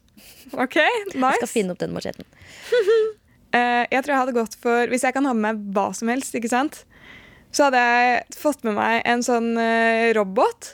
Ok, 0.53 0.77
nice 1.13 1.19
Jeg 1.19 1.41
skal 1.41 1.51
finne 1.51 1.75
opp 1.75 1.83
den 1.83 1.95
macheten. 1.95 2.25
Eh, 3.55 3.85
jeg 3.87 4.03
tror 4.03 4.11
jeg 4.11 4.19
hadde 4.19 4.33
gått 4.35 4.55
for 4.59 4.89
Hvis 4.91 5.05
jeg 5.05 5.15
kan 5.15 5.23
ha 5.23 5.31
med 5.31 5.45
meg 5.45 5.75
hva 5.77 5.85
som 5.95 6.09
helst, 6.11 6.33
ikke 6.35 6.49
sant? 6.51 6.81
Så 7.55 7.69
hadde 7.69 7.79
jeg 7.79 8.35
fått 8.35 8.65
med 8.67 8.75
meg 8.75 8.97
en 9.07 9.21
sånn 9.23 9.53
eh, 9.61 10.09
robot. 10.17 10.73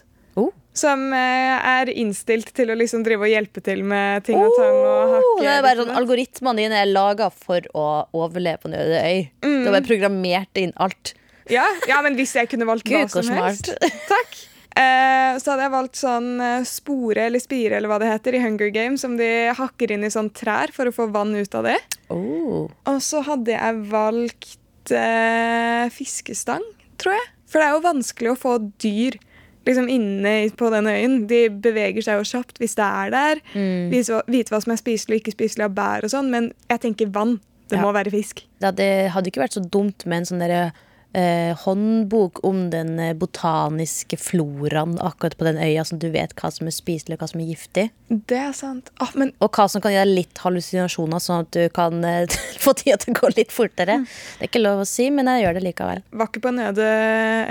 Som 0.74 1.08
eh, 1.14 1.72
er 1.72 1.92
innstilt 1.92 2.54
til 2.56 2.72
å 2.72 2.78
liksom 2.80 3.04
drive 3.04 3.28
og 3.28 3.34
hjelpe 3.34 3.64
til 3.64 3.82
med 3.88 4.24
ting 4.28 4.40
og 4.40 4.54
tang 4.56 4.78
og 4.78 5.16
hakke. 5.18 5.34
Det 5.42 5.50
er 5.52 5.66
bare 5.66 5.80
sånn 5.82 5.90
datt. 5.92 5.98
Algoritmene 6.00 6.64
dine 6.64 6.78
er 6.80 6.92
laga 6.92 7.28
for 7.34 7.66
å 7.76 7.88
overleve 8.16 8.64
på 8.64 8.72
Nøde 8.72 9.02
øy. 9.02 9.26
Mm. 9.44 9.58
Du 9.58 9.68
har 9.68 9.76
bare 9.76 9.90
programmert 9.90 10.62
inn 10.62 10.72
alt. 10.80 11.16
ja, 11.52 11.66
ja, 11.90 12.00
men 12.06 12.16
hvis 12.16 12.38
jeg 12.38 12.48
kunne 12.52 12.70
valgt 12.70 12.88
hva 12.88 13.04
som 13.12 13.28
helst. 13.36 13.74
Takk. 14.12 14.40
Eh, 14.72 15.36
så 15.42 15.52
hadde 15.52 15.66
jeg 15.66 15.74
valgt 15.74 15.98
sånn 16.00 16.30
eh, 16.40 16.68
spore 16.68 17.26
eller 17.28 17.44
spire 17.44 17.76
eller 17.76 17.92
hva 17.92 17.98
det 18.00 18.08
heter 18.08 18.38
i 18.38 18.44
Hunger 18.46 18.70
Games, 18.72 19.04
som 19.04 19.18
de 19.20 19.52
hakker 19.58 19.92
inn 19.92 20.06
i 20.08 20.14
sånn 20.14 20.32
trær 20.32 20.72
for 20.72 20.88
å 20.88 20.96
få 20.96 21.10
vann 21.12 21.36
ut 21.36 21.58
av 21.60 21.68
det. 21.68 21.76
Oh. 22.14 22.72
Og 22.88 23.02
så 23.04 23.20
hadde 23.28 23.52
jeg 23.52 23.82
valgt 23.92 24.94
eh, 24.96 25.92
fiskestang, 25.92 26.64
tror 27.02 27.18
jeg. 27.18 27.28
For 27.52 27.60
det 27.60 27.68
er 27.68 27.76
jo 27.76 27.84
vanskelig 27.84 28.32
å 28.32 28.40
få 28.40 28.56
dyr 28.80 29.20
liksom 29.65 29.88
inne 29.89 30.50
på 30.58 30.69
den 30.74 30.88
øyen. 30.89 31.28
De 31.30 31.50
beveger 31.50 32.02
seg 32.02 32.17
jo 32.21 32.24
kjapt 32.32 32.58
hvis 32.62 32.76
det 32.80 32.86
er 32.88 33.10
der. 33.13 33.41
Mm. 33.54 33.91
Vite 34.28 34.50
hva 34.54 34.62
som 34.63 34.74
er 34.74 34.82
spiselig 34.82 35.17
og 35.19 35.21
ikke 35.21 35.36
spiselig 35.38 35.65
av 35.67 35.76
bær 35.78 36.04
og 36.08 36.13
sånn. 36.13 36.32
Men 36.34 36.52
jeg 36.69 36.82
tenker 36.88 37.12
vann. 37.13 37.39
Det 37.71 37.78
Ja. 37.80 37.86
må 37.86 37.93
være 37.95 38.12
fisk. 38.12 38.41
Det 38.60 38.65
hadde, 38.67 39.10
hadde 39.13 39.30
ikke 39.32 39.39
vært 39.45 39.54
så 39.56 39.62
dumt 39.63 40.06
med 40.06 40.17
en 40.17 40.26
sånn 40.26 40.39
derre 40.43 40.74
eh, 41.17 41.58
håndbok 41.58 42.43
om 42.47 42.69
den 42.71 43.00
eh, 43.00 43.13
botaniske 43.17 44.17
floraen 44.17 44.97
akkurat 45.02 45.38
på 45.38 45.47
den 45.47 45.58
øya, 45.62 45.84
som 45.88 46.00
du 46.00 46.10
vet 46.13 46.34
hva 46.39 46.52
som 46.54 46.69
er 46.69 46.76
spiselig 46.76 47.17
og 47.17 47.24
hva 47.24 47.30
som 47.32 47.41
er 47.43 47.50
giftig. 47.52 47.86
Det 48.12 48.38
er 48.38 48.52
sant. 48.56 48.91
Ah, 49.00 49.12
men 49.15 49.32
Og 49.39 49.52
hva 49.56 49.67
som 49.71 49.84
kan 49.84 49.93
gi 49.93 50.00
deg 50.02 50.12
litt 50.12 50.41
hallusinasjoner, 50.43 51.24
sånn 51.24 51.45
at 51.45 51.52
du 51.56 51.63
kan 51.76 52.04
eh, 52.08 52.38
få 52.63 52.76
tida 52.78 53.00
til 53.02 53.15
å 53.15 53.19
gå 53.21 53.32
litt 53.38 53.56
fortere. 53.56 54.02
Det 54.06 54.47
er 54.47 54.52
ikke 54.52 54.63
lov 54.63 54.84
å 54.84 54.88
si, 54.89 55.10
men 55.13 55.30
jeg 55.32 55.45
gjør 55.45 55.60
det 55.60 55.65
likevel. 55.69 56.04
var 56.12 56.32
ikke 56.32 56.43
på 56.45 56.52
en 56.54 56.63
øde 56.69 56.88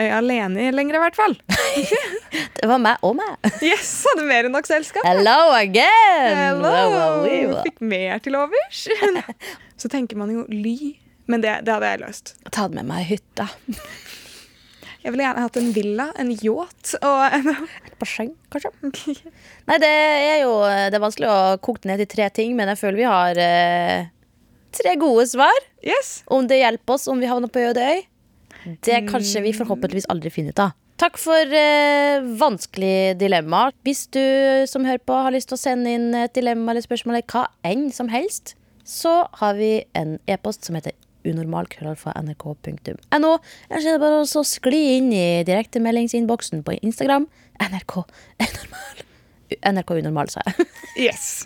øy 0.00 0.10
alene 0.20 0.70
lenger, 0.76 1.00
i 1.00 1.04
hvert 1.06 1.18
fall. 1.18 1.36
Det 2.60 2.68
var 2.68 2.80
meg 2.82 3.00
og 3.06 3.14
meg. 3.16 3.38
Yes, 3.64 3.88
hadde 4.10 4.26
mer 4.28 4.46
enn 4.46 4.52
nok 4.54 4.68
selskap. 4.68 5.04
Hello 5.06 5.50
again! 5.56 6.36
Hello! 6.36 6.74
Wow. 7.24 7.62
Fikk 7.64 7.80
mer 7.80 8.20
til 8.22 8.36
overs. 8.36 8.84
Så 9.80 9.88
tenker 9.88 10.18
man 10.20 10.32
jo 10.34 10.44
ly. 10.52 10.99
Men 11.30 11.44
det, 11.44 11.60
det 11.66 11.76
hadde 11.76 11.92
jeg 11.92 12.02
løst. 12.02 12.34
Ta 12.50 12.66
det 12.68 12.80
med 12.80 12.88
meg 12.90 13.04
i 13.04 13.12
hytta. 13.14 13.48
Jeg 15.00 15.14
ville 15.14 15.24
gjerne 15.24 15.42
hatt 15.46 15.56
en 15.56 15.70
villa, 15.72 16.06
en 16.20 16.30
yacht 16.44 16.90
og 16.98 17.20
en 17.32 17.46
Basseng, 18.00 18.34
kanskje? 18.52 18.68
Nei, 19.68 19.78
det 19.80 19.88
er 19.88 20.42
jo 20.42 20.50
Det 20.60 20.98
er 20.98 21.02
vanskelig 21.02 21.30
å 21.30 21.38
koke 21.64 21.80
det 21.84 21.88
ned 21.88 22.02
til 22.02 22.10
tre 22.18 22.26
ting, 22.36 22.52
men 22.58 22.68
jeg 22.68 22.80
føler 22.82 23.00
vi 23.00 23.06
har 23.08 23.40
eh, 23.40 24.10
tre 24.76 24.94
gode 25.00 25.24
svar. 25.30 25.56
Yes. 25.80 26.20
Om 26.28 26.50
det 26.50 26.60
hjelper 26.60 26.98
oss 26.98 27.08
om 27.08 27.20
vi 27.20 27.30
havner 27.30 27.52
på 27.52 27.64
øde 27.70 27.80
øy. 27.80 28.04
Det 28.84 29.00
kanskje 29.08 29.40
vi 29.46 29.56
forhåpentligvis 29.56 30.08
aldri 30.12 30.32
finner 30.32 30.52
ut 30.52 30.64
av. 30.66 30.76
Takk 31.00 31.16
for 31.16 31.56
eh, 31.56 32.20
vanskelig 32.40 33.16
dilemma. 33.20 33.70
Hvis 33.88 34.04
du 34.12 34.20
som 34.68 34.84
hører 34.84 35.00
på 35.00 35.16
har 35.16 35.32
lyst 35.32 35.48
til 35.48 35.56
å 35.56 35.62
sende 35.62 35.94
inn 35.96 36.10
et 36.12 36.34
dilemma 36.36 36.74
eller 36.74 36.84
spørsmål 36.84 37.16
eller 37.16 37.32
hva 37.32 37.46
enn 37.64 37.88
som 37.94 38.12
helst, 38.12 38.52
så 38.84 39.22
har 39.40 39.56
vi 39.56 39.78
en 39.96 40.18
e-post 40.28 40.68
som 40.68 40.76
heter 40.76 40.92
unormal.nrk.no. 41.26 43.32
Ellers 43.70 43.86
er 43.86 43.96
det 43.96 44.02
bare 44.02 44.22
å 44.22 44.44
skli 44.46 44.82
inn 44.96 45.12
i 45.12 45.44
direktemeldingsinnboksen 45.48 46.64
på 46.66 46.70
Instagram. 46.80 47.28
NRK 47.60 47.92
unormal. 48.40 48.96
NRK 49.66 49.90
unormal, 50.00 50.28
sa 50.32 50.40
jeg. 50.46 50.54
Yes. 51.10 51.44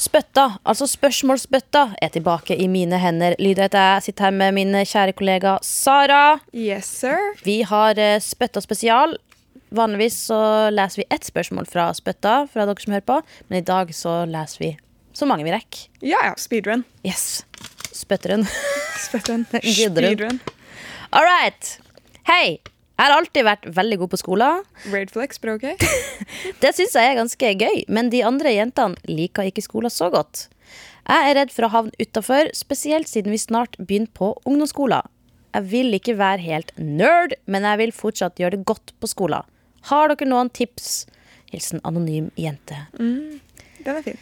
Spøtta, 0.00 0.46
altså 0.64 0.86
spørsmålsbøtta, 0.88 1.82
er 2.02 2.10
tilbake 2.14 2.56
i 2.56 2.66
mine 2.72 2.96
hender. 2.98 3.34
Lyder 3.38 3.68
etter 3.68 3.84
jeg 3.84 4.02
sitter 4.08 4.26
her 4.26 4.34
med 4.34 4.56
min 4.56 4.72
kjære 4.80 5.12
kollega 5.18 5.58
Sara. 5.62 6.40
Yes, 6.56 6.88
sir. 7.02 7.18
Vi 7.44 7.60
har 7.68 8.00
eh, 8.00 8.16
Spøtta 8.24 8.60
spesial. 8.64 9.18
Vanligvis 9.70 10.16
så 10.30 10.40
leser 10.72 11.02
vi 11.02 11.08
ett 11.14 11.28
spørsmål 11.28 11.68
fra 11.70 11.90
Spøtta, 11.94 12.46
fra 12.50 12.66
dere 12.66 12.82
som 12.82 12.94
hører 12.96 13.10
på. 13.12 13.20
Men 13.48 13.60
i 13.60 13.68
dag 13.68 13.92
så 13.94 14.22
leser 14.26 14.64
vi 14.64 14.70
så 15.20 15.28
mange 15.28 15.44
vi 15.46 15.52
rekker. 15.54 15.86
Ja, 16.00 16.22
ja. 16.30 16.34
Speedrun. 16.40 16.84
Yes. 17.06 17.44
Spøtteren. 17.92 18.46
Speedrun. 19.00 19.46
Speedrun. 19.60 20.40
All 21.12 21.26
right. 21.26 21.76
Hei. 22.28 22.60
Jeg 23.00 23.08
har 23.08 23.14
alltid 23.16 23.46
vært 23.46 23.66
veldig 23.72 23.96
god 24.02 24.10
på 24.12 24.18
skolen. 24.20 24.64
Raid 24.92 25.12
flex, 25.14 25.38
bro, 25.40 25.54
ok? 25.56 25.70
Det 26.62 26.72
syns 26.76 26.92
jeg 26.98 27.08
er 27.08 27.16
ganske 27.16 27.52
gøy, 27.62 27.78
men 27.88 28.10
de 28.12 28.20
andre 28.28 28.52
jentene 28.52 29.08
liker 29.08 29.48
ikke 29.48 29.64
skolen 29.64 29.92
så 29.92 30.10
godt. 30.12 30.50
Jeg 31.08 31.30
er 31.30 31.38
redd 31.38 31.54
for 31.54 31.64
å 31.64 31.70
havne 31.72 31.96
utafor, 31.96 32.50
spesielt 32.52 33.08
siden 33.08 33.32
vi 33.32 33.40
snart 33.40 33.78
begynner 33.80 34.12
på 34.12 34.34
ungdomsskolen. 34.44 35.08
Jeg 35.56 35.66
vil 35.72 35.96
ikke 35.96 36.18
være 36.20 36.44
helt 36.44 36.74
nerd, 36.76 37.32
men 37.50 37.64
jeg 37.66 37.80
vil 37.80 37.94
fortsatt 37.96 38.38
gjøre 38.38 38.58
det 38.58 38.68
godt 38.68 38.92
på 39.00 39.08
skolen. 39.10 39.48
Har 39.88 40.12
dere 40.12 40.28
noen 40.28 40.52
tips? 40.52 41.06
Hilsen 41.50 41.80
anonym 41.88 42.28
jente. 42.38 42.84
Den 43.00 43.96
er 43.96 44.04
fin. 44.04 44.20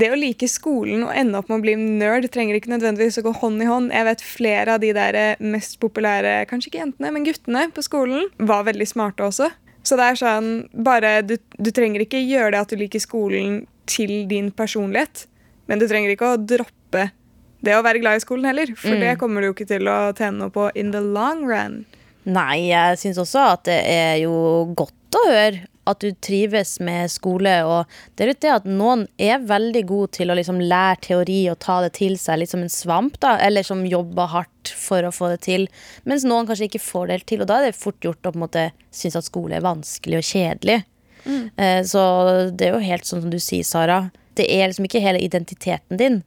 Det 0.00 0.10
å 0.12 0.18
like 0.18 0.48
skolen 0.50 1.04
og 1.06 1.14
ende 1.16 1.38
opp 1.38 1.50
med 1.50 1.60
å 1.60 1.64
bli 1.64 1.74
nerd 1.78 2.28
trenger 2.32 2.56
ikke 2.56 2.72
nødvendigvis 2.72 3.20
å 3.20 3.24
gå 3.26 3.34
hånd 3.42 3.62
i 3.62 3.68
hånd. 3.68 3.92
Jeg 3.94 4.06
vet 4.08 4.24
flere 4.24 4.76
av 4.76 4.82
de 4.82 4.92
der 4.96 5.18
eh, 5.18 5.42
mest 5.44 5.78
populære, 5.82 6.46
kanskje 6.50 6.70
ikke 6.70 6.82
jentene, 6.82 7.12
men 7.14 7.26
guttene 7.26 7.66
på 7.74 7.84
skolen 7.84 8.28
var 8.38 8.66
veldig 8.68 8.88
smarte 8.88 9.26
også. 9.26 9.50
Så 9.86 9.96
det 9.96 10.06
er 10.06 10.20
sånn, 10.20 10.50
bare, 10.86 11.20
du, 11.24 11.36
du 11.56 11.70
trenger 11.74 12.04
ikke 12.04 12.20
gjøre 12.20 12.54
det 12.54 12.64
at 12.64 12.72
du 12.72 12.80
liker 12.80 13.02
skolen 13.02 13.62
til 13.90 14.12
din 14.30 14.50
personlighet, 14.54 15.24
men 15.70 15.80
du 15.80 15.86
trenger 15.88 16.12
ikke 16.12 16.34
å 16.34 16.40
droppe 16.40 17.08
det 17.64 17.76
å 17.76 17.84
være 17.84 18.00
glad 18.00 18.20
i 18.20 18.22
skolen 18.24 18.48
heller, 18.48 18.72
for 18.78 18.96
det 18.96 19.16
kommer 19.20 19.42
du 19.42 19.50
jo 19.50 19.54
ikke 19.56 19.68
til 19.68 19.88
å 19.90 19.98
tjene 20.16 20.38
noe 20.38 20.52
på 20.54 20.70
in 20.80 20.92
the 20.94 21.02
long 21.04 21.44
run. 21.48 21.82
Nei, 22.28 22.70
jeg 22.70 23.00
syns 23.00 23.20
også 23.20 23.44
at 23.54 23.66
det 23.68 23.80
er 23.88 24.14
jo 24.22 24.32
godt 24.76 25.16
å 25.16 25.26
høre 25.28 25.69
at 25.88 26.02
du 26.04 26.10
trives 26.22 26.74
med 26.84 27.10
skole. 27.12 27.52
Og 27.64 27.88
det 28.14 28.24
er 28.24 28.32
jo 28.32 28.38
det 28.44 28.52
at 28.52 28.68
noen 28.68 29.06
er 29.20 29.42
veldig 29.46 29.82
gode 29.88 30.12
til 30.18 30.30
å 30.30 30.36
liksom 30.38 30.60
lære 30.60 31.00
teori 31.08 31.40
og 31.52 31.60
ta 31.64 31.80
det 31.84 31.94
til 31.98 32.18
seg, 32.20 32.42
litt 32.42 32.52
som 32.52 32.64
en 32.64 32.72
svamp, 32.72 33.18
da, 33.22 33.36
eller 33.40 33.66
som 33.66 33.86
jobber 33.88 34.30
hardt 34.34 34.74
for 34.76 35.06
å 35.06 35.14
få 35.14 35.32
det 35.32 35.40
til. 35.48 35.66
Mens 36.04 36.26
noen 36.28 36.48
kanskje 36.48 36.68
ikke 36.68 36.84
får 36.84 37.10
det 37.10 37.20
til, 37.30 37.42
og 37.42 37.50
da 37.50 37.60
er 37.60 37.70
det 37.70 37.80
fort 37.80 38.00
gjort 38.04 38.24
å 38.24 38.32
på 38.32 38.40
en 38.40 38.46
måte 38.46 38.66
synes 38.92 39.18
at 39.20 39.28
skole 39.30 39.56
er 39.56 39.66
vanskelig 39.66 40.20
og 40.20 40.28
kjedelig. 40.30 40.80
Mm. 41.24 41.50
Så 41.84 42.02
det 42.56 42.68
er 42.68 42.76
jo 42.76 42.84
helt 42.84 43.08
sånn 43.08 43.24
som 43.24 43.32
du 43.32 43.40
sier, 43.42 43.66
Sara. 43.66 44.02
Det 44.38 44.46
er 44.48 44.70
liksom 44.70 44.86
ikke 44.88 45.02
hele 45.04 45.20
identiteten 45.20 46.00
din. 46.00 46.22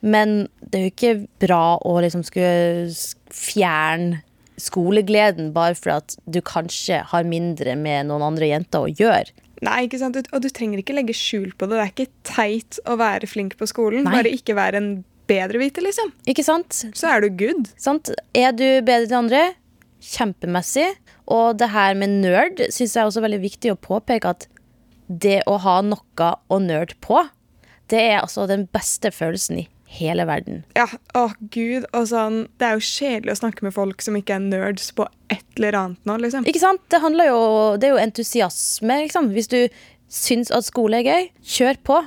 Men 0.00 0.46
det 0.62 0.78
er 0.78 0.84
jo 0.86 0.92
ikke 0.92 1.14
bra 1.42 1.62
å 1.82 1.98
liksom 2.04 2.22
skulle 2.26 2.86
fjerne 3.34 4.22
skolegleden 4.60 5.52
bare 5.54 5.76
for 5.78 5.98
at 5.98 6.16
du 6.26 6.40
kanskje 6.44 7.02
har 7.10 7.28
mindre 7.28 7.76
med 7.78 8.08
noen 8.10 8.24
andre 8.30 8.50
jenter 8.50 8.86
å 8.86 8.90
gjøre. 8.92 9.34
Nei, 9.64 9.84
ikke 9.88 9.98
sant? 9.98 10.18
Og 10.30 10.42
du 10.42 10.48
trenger 10.54 10.82
ikke 10.82 10.94
legge 10.94 11.16
skjul 11.16 11.50
på 11.58 11.66
det. 11.66 11.78
Det 11.78 11.84
er 11.84 11.94
ikke 11.94 12.26
teit 12.28 12.78
å 12.86 12.98
være 13.00 13.26
flink 13.30 13.56
på 13.58 13.66
skolen. 13.70 14.04
Nei. 14.06 14.18
Bare 14.20 14.34
ikke 14.34 14.54
være 14.58 14.78
en 14.78 14.90
bedreviter, 15.28 15.84
liksom. 15.84 16.12
Ikke 16.30 16.44
sant? 16.46 16.84
Så 16.96 17.08
er 17.10 17.24
du 17.24 17.32
good. 17.40 17.72
sant? 17.80 18.12
Er 18.38 18.54
du 18.54 18.66
bedre 18.86 19.08
til 19.08 19.18
andre? 19.18 19.42
Kjempemessig. 20.04 20.86
Og 21.28 21.58
det 21.60 21.72
her 21.74 21.98
med 21.98 22.20
nerd 22.22 22.62
syns 22.70 22.94
jeg 22.94 23.02
er 23.02 23.10
også 23.10 23.24
veldig 23.24 23.42
viktig 23.42 23.74
å 23.74 23.80
påpeke 23.82 24.30
at 24.30 24.46
det 25.08 25.40
å 25.48 25.56
ha 25.64 25.80
noe 25.84 26.30
å 26.48 26.60
nerd 26.62 26.94
på, 27.04 27.24
det 27.88 28.00
er 28.12 28.20
altså 28.20 28.46
den 28.48 28.66
beste 28.72 29.10
følelsen 29.14 29.64
i 29.64 29.68
hele 29.88 30.26
verden. 30.28 30.62
Ja, 30.76 30.86
å 31.16 31.28
gud. 31.54 31.86
Og 31.96 32.08
sånn, 32.10 32.42
det 32.60 32.68
er 32.68 32.76
jo 32.76 32.84
kjedelig 32.84 33.34
å 33.34 33.40
snakke 33.40 33.64
med 33.66 33.74
folk 33.76 34.04
som 34.04 34.18
ikke 34.18 34.36
er 34.36 34.44
nerds 34.44 34.90
på 34.96 35.08
et 35.32 35.44
eller 35.56 35.78
annet 35.80 36.08
nå, 36.08 36.18
liksom. 36.24 36.46
Ikke 36.48 36.62
sant? 36.62 36.84
Det 36.92 37.00
handler 37.02 37.30
jo 37.30 37.40
Det 37.80 37.88
er 37.88 37.96
jo 37.96 38.02
entusiasme, 38.02 39.00
liksom. 39.06 39.32
Hvis 39.34 39.50
du 39.52 39.60
syns 40.12 40.52
at 40.54 40.68
skole 40.68 41.00
er 41.00 41.08
gøy, 41.08 41.28
kjør 41.56 41.82
på. 41.84 41.98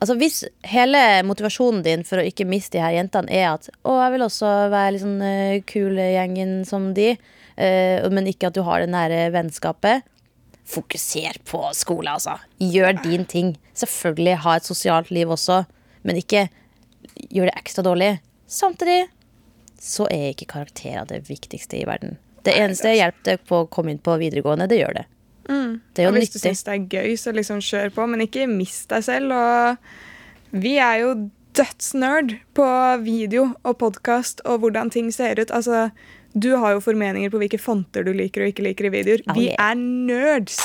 Altså 0.00 0.16
Hvis 0.16 0.42
hele 0.64 1.00
motivasjonen 1.28 1.82
din 1.84 2.06
for 2.08 2.20
å 2.20 2.26
ikke 2.26 2.48
miste 2.48 2.78
de 2.78 2.84
her 2.84 2.96
jentene 2.96 3.32
er 3.36 3.50
at 3.52 3.68
å, 3.84 3.98
jeg 4.00 4.14
vil 4.14 4.24
også 4.24 4.52
være 4.72 4.94
litt 4.94 5.04
sånn 5.04 5.18
uh, 5.20 5.58
kul 5.68 5.98
gjengen 6.00 6.54
som 6.68 6.92
de, 6.96 7.12
uh, 7.60 8.08
men 8.08 8.30
ikke 8.30 8.48
at 8.48 8.56
du 8.56 8.62
har 8.64 8.80
det 8.80 8.88
nære 8.94 9.26
vennskapet, 9.34 10.06
fokuser 10.70 11.36
på 11.50 11.60
skole, 11.76 12.14
altså. 12.14 12.38
Gjør 12.62 13.02
din 13.02 13.26
ting. 13.28 13.52
Selvfølgelig 13.76 14.38
ha 14.46 14.56
et 14.56 14.68
sosialt 14.70 15.10
liv 15.12 15.30
også, 15.34 15.64
men 16.06 16.20
ikke 16.22 16.46
gjør 17.30 17.50
det 17.50 17.56
ekstra 17.60 17.84
dårlig. 17.86 18.10
Samtidig 18.50 19.00
så 19.80 20.06
er 20.12 20.30
ikke 20.32 20.48
karakterer 20.54 21.06
det 21.08 21.22
viktigste 21.28 21.78
i 21.80 21.86
verden. 21.88 22.18
Det 22.44 22.54
eneste 22.56 22.92
hjelper 22.96 23.24
deg 23.34 23.42
på 23.48 23.62
å 23.62 23.68
komme 23.72 23.92
inn 23.94 24.00
på 24.00 24.14
videregående, 24.20 24.66
det 24.68 24.78
gjør 24.80 24.94
det. 25.00 25.06
Det 25.50 26.02
er 26.02 26.06
jo 26.06 26.10
Og 26.12 26.14
hvis 26.20 26.30
du 26.30 26.36
nyttig. 26.38 26.42
syns 26.46 26.62
det 26.64 26.72
er 26.76 26.86
gøy, 26.94 27.16
så 27.18 27.32
liksom 27.34 27.60
kjør 27.64 27.88
på, 27.96 28.04
men 28.06 28.20
ikke 28.22 28.44
mist 28.48 28.88
deg 28.92 29.02
selv. 29.02 29.32
Og 29.34 30.60
vi 30.62 30.76
er 30.78 31.00
jo 31.02 31.14
dødsnerd 31.58 32.36
på 32.54 32.68
video 33.02 33.48
og 33.66 33.78
podkast 33.80 34.40
og 34.46 34.60
hvordan 34.62 34.92
ting 34.94 35.10
ser 35.12 35.40
ut. 35.42 35.50
Altså, 35.50 35.90
du 36.38 36.52
har 36.56 36.76
jo 36.76 36.84
formeninger 36.84 37.32
på 37.34 37.40
hvilke 37.42 37.58
fonter 37.58 38.06
du 38.06 38.12
liker 38.14 38.46
og 38.46 38.52
ikke 38.54 38.68
liker 38.68 38.86
i 38.86 38.94
videoer. 38.94 39.26
Oh, 39.26 39.34
Vi 39.34 39.50
er 39.58 39.74
nerds. 39.74 40.60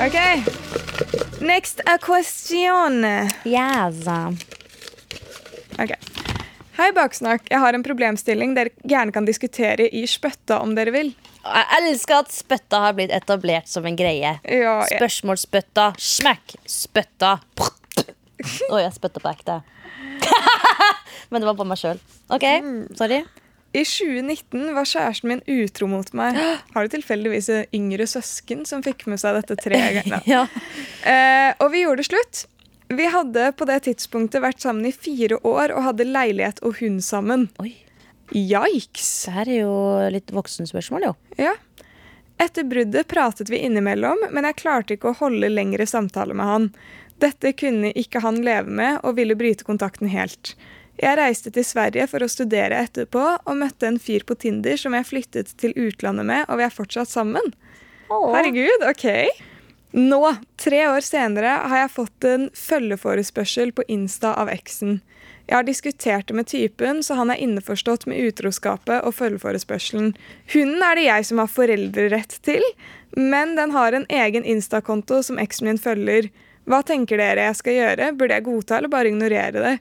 OK. 0.00 1.25
Next 1.46 1.80
a 1.86 1.98
question. 1.98 3.04
Yes. 3.44 4.06
Ok. 5.78 5.92
Hei, 6.76 6.90
Baksnakk. 6.92 7.46
Jeg 7.50 7.60
har 7.62 7.76
en 7.76 7.84
problemstilling 7.86 8.54
dere 8.56 8.72
gjerne 8.84 9.12
kan 9.14 9.24
diskutere 9.28 9.86
i 9.88 10.02
spøtta 10.10 10.58
om 10.64 10.74
dere 10.76 10.92
vil. 10.94 11.12
Jeg 11.46 11.78
elsker 11.78 12.18
at 12.24 12.32
spøtta 12.34 12.80
har 12.82 12.96
blitt 12.98 13.12
etablert 13.14 13.68
som 13.70 13.86
en 13.86 13.96
greie. 13.96 14.34
Ja, 14.42 14.74
jeg- 14.90 14.98
Spørsmålsspøtta. 14.98 15.92
Smekk! 16.02 16.56
Spøtta. 16.66 17.36
Oi, 18.70 18.82
jeg 18.82 18.92
spytta 18.96 19.20
på 19.22 19.30
ekte. 19.32 19.60
Men 21.30 21.40
det 21.42 21.46
var 21.48 21.54
på 21.58 21.64
meg 21.66 21.78
sjøl. 21.80 22.00
OK, 22.30 22.44
sorry. 22.98 23.22
I 23.76 23.82
2019 23.84 24.70
var 24.72 24.88
kjæresten 24.88 25.28
min 25.28 25.42
utro 25.44 25.88
mot 25.90 26.08
meg. 26.16 26.38
Har 26.74 26.86
du 26.86 26.94
tilfeldigvis 26.96 27.50
en 27.52 27.66
yngre 27.76 28.06
søsken 28.08 28.64
som 28.68 28.84
fikk 28.84 29.04
med 29.10 29.20
seg 29.20 29.36
dette 29.36 29.58
tre 29.60 29.80
ganger? 29.98 30.22
Ja. 30.28 30.46
Eh, 31.04 31.50
og 31.60 31.72
vi 31.74 31.82
gjorde 31.84 32.00
det 32.00 32.08
slutt. 32.08 32.46
Vi 32.88 33.08
hadde 33.10 33.50
på 33.58 33.66
det 33.68 33.80
tidspunktet 33.88 34.44
vært 34.44 34.62
sammen 34.62 34.86
i 34.86 34.94
fire 34.94 35.40
år 35.42 35.74
og 35.74 35.88
hadde 35.88 36.06
leilighet 36.08 36.62
og 36.64 36.78
hund 36.80 37.02
sammen. 37.04 37.48
Oi. 37.60 37.74
Yikes! 38.32 39.26
Det 39.26 39.34
her 39.36 39.50
er 39.50 39.60
jo 39.60 39.74
litt 40.14 40.32
voksenspørsmål, 40.34 41.10
jo. 41.10 41.14
Ja. 41.38 41.54
Etter 42.42 42.66
bruddet 42.68 43.08
pratet 43.10 43.50
vi 43.52 43.60
innimellom, 43.64 44.26
men 44.30 44.46
jeg 44.48 44.58
klarte 44.60 44.96
ikke 44.96 45.12
å 45.12 45.18
holde 45.20 45.50
lengre 45.50 45.86
samtaler 45.88 46.36
med 46.36 46.48
han. 46.50 46.70
Dette 47.22 47.52
kunne 47.56 47.92
ikke 47.96 48.20
han 48.24 48.42
leve 48.44 48.70
med, 48.70 48.98
og 49.02 49.16
ville 49.18 49.36
bryte 49.38 49.66
kontakten 49.66 50.10
helt. 50.12 50.54
Jeg 50.96 51.18
reiste 51.18 51.52
til 51.52 51.64
Sverige 51.66 52.06
for 52.08 52.24
å 52.24 52.30
studere 52.30 52.78
etterpå, 52.86 53.24
og 53.44 53.58
møtte 53.60 53.88
en 53.90 53.98
fyr 54.00 54.24
på 54.24 54.36
Tinder 54.40 54.78
som 54.80 54.96
jeg 54.96 55.08
flyttet 55.08 55.52
til 55.60 55.76
utlandet 55.76 56.24
med, 56.28 56.46
og 56.48 56.60
vi 56.60 56.64
er 56.66 56.72
fortsatt 56.72 57.12
sammen. 57.12 57.52
Herregud, 58.08 58.86
ok. 58.86 59.06
Nå, 59.96 60.22
tre 60.60 60.86
år 60.88 61.04
senere, 61.04 61.58
har 61.68 61.84
jeg 61.84 61.92
fått 61.94 62.26
en 62.28 62.48
følgeforespørsel 62.56 63.74
på 63.76 63.84
Insta 63.92 64.32
av 64.40 64.50
eksen. 64.52 64.98
Jeg 65.46 65.54
har 65.54 65.66
diskutert 65.66 66.26
det 66.28 66.34
med 66.34 66.48
typen, 66.50 67.02
så 67.06 67.14
han 67.20 67.30
er 67.30 67.38
innforstått 67.44 68.08
med 68.10 68.18
utroskapet 68.18 69.04
og 69.06 69.14
følgeforespørselen. 69.14 70.10
Hunden 70.52 70.82
er 70.82 70.98
det 70.98 71.06
jeg 71.06 71.28
som 71.28 71.42
har 71.42 71.52
foreldrerett 71.52 72.40
til, 72.46 72.66
men 73.14 73.54
den 73.58 73.70
har 73.76 73.94
en 73.94 74.08
egen 74.10 74.44
Insta-konto 74.44 75.20
som 75.22 75.38
eksen 75.38 75.70
min 75.70 75.78
følger. 75.78 76.32
Hva 76.66 76.82
tenker 76.82 77.22
dere 77.22 77.46
jeg 77.46 77.60
skal 77.60 77.78
gjøre? 77.78 78.10
Burde 78.18 78.40
jeg 78.40 78.46
godta 78.48 78.80
eller 78.80 78.90
bare 78.90 79.12
ignorere 79.12 79.62
det? 79.62 79.76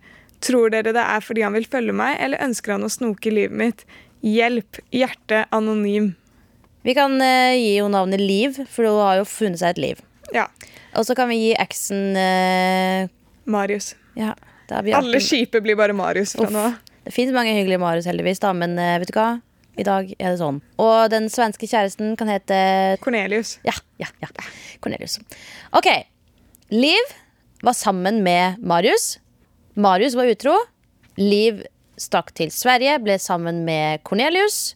Tror 0.46 0.70
dere 0.74 0.94
det 0.94 1.02
er 1.02 1.24
fordi 1.26 1.42
han 1.46 1.56
vil 1.58 1.66
følge 1.70 1.94
meg, 1.96 2.18
eller 2.22 2.42
ønsker 2.46 2.76
han 2.76 2.86
å 2.86 2.92
snoke 2.94 3.32
i 3.32 3.34
livet 3.34 3.58
mitt? 3.58 3.86
Hjelp. 4.26 4.80
Hjerte 4.94 5.44
anonym. 5.56 6.12
Vi 6.86 6.94
kan 6.98 7.16
eh, 7.22 7.56
gi 7.58 7.72
henne 7.80 7.96
navnet 7.96 8.22
Liv, 8.22 8.60
for 8.70 8.86
hun 8.86 9.00
har 9.02 9.20
jo 9.24 9.26
funnet 9.30 9.62
seg 9.62 9.74
et 9.76 9.82
liv. 9.82 10.02
Ja. 10.36 10.48
Og 10.98 11.06
så 11.08 11.16
kan 11.18 11.30
vi 11.32 11.40
gi 11.42 11.54
eksen 11.60 12.14
eh, 12.20 13.08
Marius. 13.50 13.94
Ja, 14.18 14.36
da 14.70 14.84
vi 14.86 14.94
Alle 14.94 15.18
alltid- 15.18 15.26
kjipe 15.32 15.62
blir 15.66 15.78
bare 15.80 15.94
Marius 15.98 16.36
fra 16.38 16.46
Uff. 16.46 16.54
nå 16.54 16.62
av. 16.70 16.78
Det 17.06 17.14
fins 17.14 17.34
mange 17.34 17.54
hyggelige 17.54 17.82
Marius, 17.82 18.06
heldigvis, 18.10 18.40
da, 18.42 18.54
men 18.58 18.78
eh, 18.82 18.96
vet 19.02 19.12
du 19.12 19.18
hva? 19.18 19.28
I 19.78 19.84
dag 19.86 20.08
er 20.16 20.32
det 20.32 20.40
sånn. 20.40 20.62
Og 20.80 21.10
den 21.12 21.26
svenske 21.30 21.68
kjæresten 21.68 22.14
kan 22.18 22.30
hete 22.32 22.58
Cornelius. 23.04 23.58
Ja, 23.68 23.74
ja, 24.00 24.08
ja. 24.24 24.30
Cornelius. 24.82 25.18
OK. 25.76 25.90
Liv 26.72 27.12
var 27.66 27.76
sammen 27.76 28.22
med 28.24 28.62
Marius. 28.64 29.18
Marius 29.76 30.16
var 30.16 30.30
utro. 30.32 30.56
Liv 31.20 31.64
stakk 32.00 32.34
til 32.36 32.52
Sverige, 32.52 32.98
ble 33.04 33.16
sammen 33.22 33.64
med 33.68 34.02
Cornelius. 34.08 34.76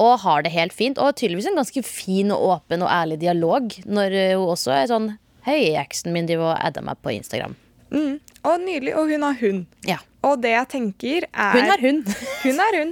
Og 0.00 0.18
har 0.24 0.42
det 0.46 0.52
helt 0.54 0.74
fint. 0.74 0.98
Og 1.02 1.16
tydeligvis 1.18 1.48
en 1.50 1.58
ganske 1.58 1.82
fin 1.86 2.30
og 2.34 2.44
åpen 2.54 2.82
og 2.86 2.90
ærlig 2.90 3.20
dialog. 3.22 3.72
Når 3.86 4.14
eh, 4.16 4.36
hun 4.38 4.52
også 4.54 4.74
er 4.76 4.90
sånn 4.90 5.10
Hei, 5.46 5.70
eksen 5.80 6.12
min 6.12 6.26
driver 6.28 6.50
og 6.52 6.58
adder 6.68 6.84
meg 6.84 6.98
på 7.00 7.14
Instagram. 7.14 7.54
Mm. 7.90 8.18
Og 8.44 8.58
nydelig. 8.60 8.92
Og 9.00 9.08
hun 9.08 9.22
har 9.24 9.38
hund. 9.40 9.62
Ja. 9.88 9.96
Og 10.28 10.42
det 10.44 10.50
jeg 10.52 10.68
tenker, 10.74 11.24
er 11.32 11.54
Hun 11.56 11.70
er 11.72 11.80
hun. 11.86 12.02
Hun 12.44 12.60
er 12.66 12.76
hun. 12.76 12.90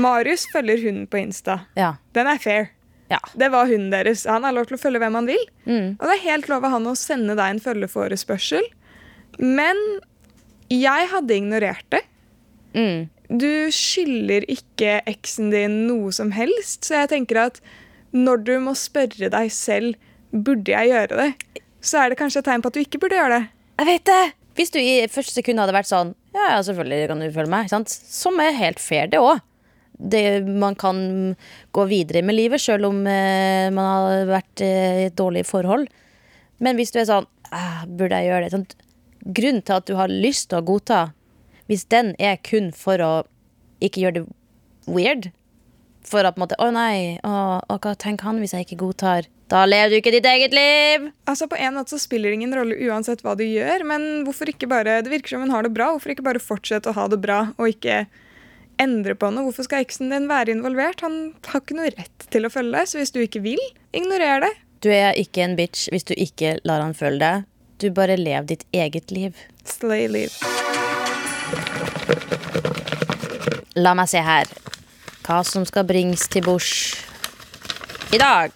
Marius 0.00 0.46
følger 0.54 0.80
hunden 0.86 1.04
på 1.10 1.20
Insta. 1.20 1.58
ja. 1.76 1.94
Den 2.16 2.30
er 2.32 2.38
fair. 2.40 2.70
ja. 3.12 3.18
Det 3.36 3.50
var 3.52 3.68
hunden 3.68 3.90
deres. 3.92 4.24
Han 4.30 4.46
har 4.48 4.54
lov 4.56 4.70
til 4.70 4.78
å 4.78 4.82
følge 4.82 5.02
hvem 5.02 5.18
han 5.20 5.28
vil. 5.28 5.44
Mm. 5.68 5.98
Og 5.98 6.04
det 6.06 6.14
er 6.16 6.24
helt 6.30 6.48
lov 6.48 6.64
av 6.64 6.78
han 6.78 6.88
å 6.88 6.96
sende 6.98 7.36
deg 7.38 7.56
en 7.56 7.60
følgeforespørsel. 7.62 8.64
Men 9.38 9.76
jeg 10.70 11.10
hadde 11.10 11.36
ignorert 11.36 11.86
det. 11.92 12.02
Mm. 12.76 13.08
Du 13.30 13.50
skylder 13.74 14.46
ikke 14.50 14.98
eksen 15.10 15.52
din 15.54 15.84
noe 15.88 16.10
som 16.14 16.32
helst, 16.34 16.84
så 16.86 17.02
jeg 17.02 17.12
tenker 17.14 17.44
at 17.46 17.60
når 18.14 18.42
du 18.46 18.54
må 18.62 18.74
spørre 18.78 19.30
deg 19.30 19.52
selv 19.54 19.98
burde 20.30 20.74
jeg 20.74 20.90
gjøre 20.90 21.18
det, 21.18 21.60
så 21.82 22.02
er 22.02 22.10
det 22.10 22.18
kanskje 22.20 22.42
et 22.42 22.48
tegn 22.50 22.62
på 22.62 22.70
at 22.70 22.76
du 22.76 22.82
ikke 22.82 23.00
burde 23.02 23.18
gjøre 23.18 23.38
det. 23.38 23.44
Jeg 23.80 23.88
vet 23.88 24.08
det! 24.10 24.24
Hvis 24.58 24.72
du 24.74 24.80
i 24.82 25.06
første 25.08 25.38
sekund 25.38 25.62
hadde 25.62 25.72
vært 25.72 25.88
sånn 25.88 26.10
Ja, 26.34 26.56
ja, 26.56 26.58
selvfølgelig 26.66 27.06
kan 27.08 27.22
du 27.22 27.28
følge 27.32 27.52
meg. 27.52 27.70
Sant? 27.70 27.90
Som 27.90 28.40
er 28.42 28.58
helt 28.58 28.82
fair, 28.82 29.08
det 29.10 29.22
òg. 29.22 29.40
Man 30.00 30.76
kan 30.80 31.00
gå 31.76 31.86
videre 31.88 32.22
med 32.26 32.36
livet 32.36 32.62
sjøl 32.62 32.86
om 32.88 33.02
eh, 33.08 33.70
man 33.74 33.88
har 33.88 34.28
vært 34.30 34.62
eh, 34.64 35.00
i 35.04 35.08
et 35.08 35.16
dårlig 35.18 35.44
forhold. 35.48 35.88
Men 36.60 36.78
hvis 36.78 36.92
du 36.92 37.00
er 37.00 37.08
sånn 37.08 37.28
«Ah, 37.50 37.82
Burde 37.86 38.18
jeg 38.20 38.30
gjøre 38.30 38.46
det? 38.46 38.52
Sånn, 38.54 38.66
grunn 39.24 39.60
til 39.62 39.80
at 39.80 39.88
du 39.88 39.96
har 39.98 40.12
lyst 40.12 40.50
til 40.50 40.60
å 40.60 40.66
godta, 40.66 41.00
hvis 41.70 41.86
den 41.92 42.14
er 42.18 42.40
kun 42.42 42.70
for 42.74 43.02
å 43.04 43.12
ikke 43.84 44.02
gjøre 44.02 44.20
det 44.20 44.24
weird 44.90 45.30
For 46.06 46.24
å 46.24 46.32
på 46.32 46.40
en 46.40 46.44
måte 46.44 46.58
Å 46.60 46.70
nei, 46.74 47.18
å, 47.26 47.34
å, 47.60 47.76
hva 47.76 47.94
tenker 47.98 48.28
han 48.28 48.40
hvis 48.42 48.54
jeg 48.56 48.66
ikke 48.66 48.80
godtar? 48.82 49.28
Da 49.50 49.64
lever 49.66 49.92
du 49.92 49.98
ikke 49.98 50.14
ditt 50.14 50.28
eget 50.28 50.54
liv! 50.56 51.10
Altså 51.30 51.48
På 51.50 51.58
en 51.58 51.76
måte 51.78 51.94
så 51.94 52.00
spiller 52.02 52.30
det 52.30 52.40
ingen 52.40 52.56
rolle 52.56 52.78
uansett 52.88 53.24
hva 53.26 53.36
du 53.38 53.44
gjør, 53.46 53.84
men 53.88 54.08
hvorfor 54.26 54.50
ikke 54.52 54.70
bare 54.70 55.00
Det 55.04 55.12
virker 55.12 55.34
som 55.34 55.44
hun 55.46 55.54
har 55.54 55.66
det 55.66 55.72
bra. 55.74 55.90
Hvorfor 55.94 56.14
ikke 56.14 56.26
bare 56.26 56.42
fortsette 56.42 56.90
å 56.90 56.96
ha 56.96 57.06
det 57.10 57.20
bra 57.22 57.40
og 57.56 57.72
ikke 57.72 58.04
endre 58.80 59.16
på 59.18 59.30
noe? 59.32 59.48
Hvorfor 59.48 59.66
skal 59.66 59.84
eksen 59.84 60.12
din 60.12 60.28
være 60.30 60.54
involvert? 60.54 61.02
Han 61.04 61.32
har 61.50 61.64
ikke 61.64 61.78
noe 61.78 61.92
rett 61.96 62.28
til 62.32 62.46
å 62.46 62.52
følge 62.52 62.78
deg, 62.78 62.90
så 62.90 63.00
hvis 63.00 63.14
du 63.14 63.20
ikke 63.24 63.42
vil, 63.44 63.62
ignorer 63.96 64.46
det. 64.46 64.52
Du 64.80 64.88
er 64.94 65.18
ikke 65.20 65.44
en 65.44 65.58
bitch 65.58 65.90
hvis 65.92 66.06
du 66.08 66.14
ikke 66.16 66.56
lar 66.64 66.80
han 66.80 66.96
følge 66.96 67.20
deg. 67.20 67.49
Du 67.80 67.88
bare 67.90 68.16
lev 68.16 68.44
ditt 68.44 68.66
eget 68.76 69.10
liv. 69.10 69.36
Slay 69.64 70.08
liv. 70.12 70.34
La 73.80 73.94
meg 73.96 74.10
se 74.10 74.20
her. 74.20 74.50
Hva 75.24 75.38
som 75.48 75.64
skal 75.64 75.86
bringes 75.88 76.26
til 76.28 76.44
bords 76.44 76.74
i 78.12 78.20
dag. 78.20 78.52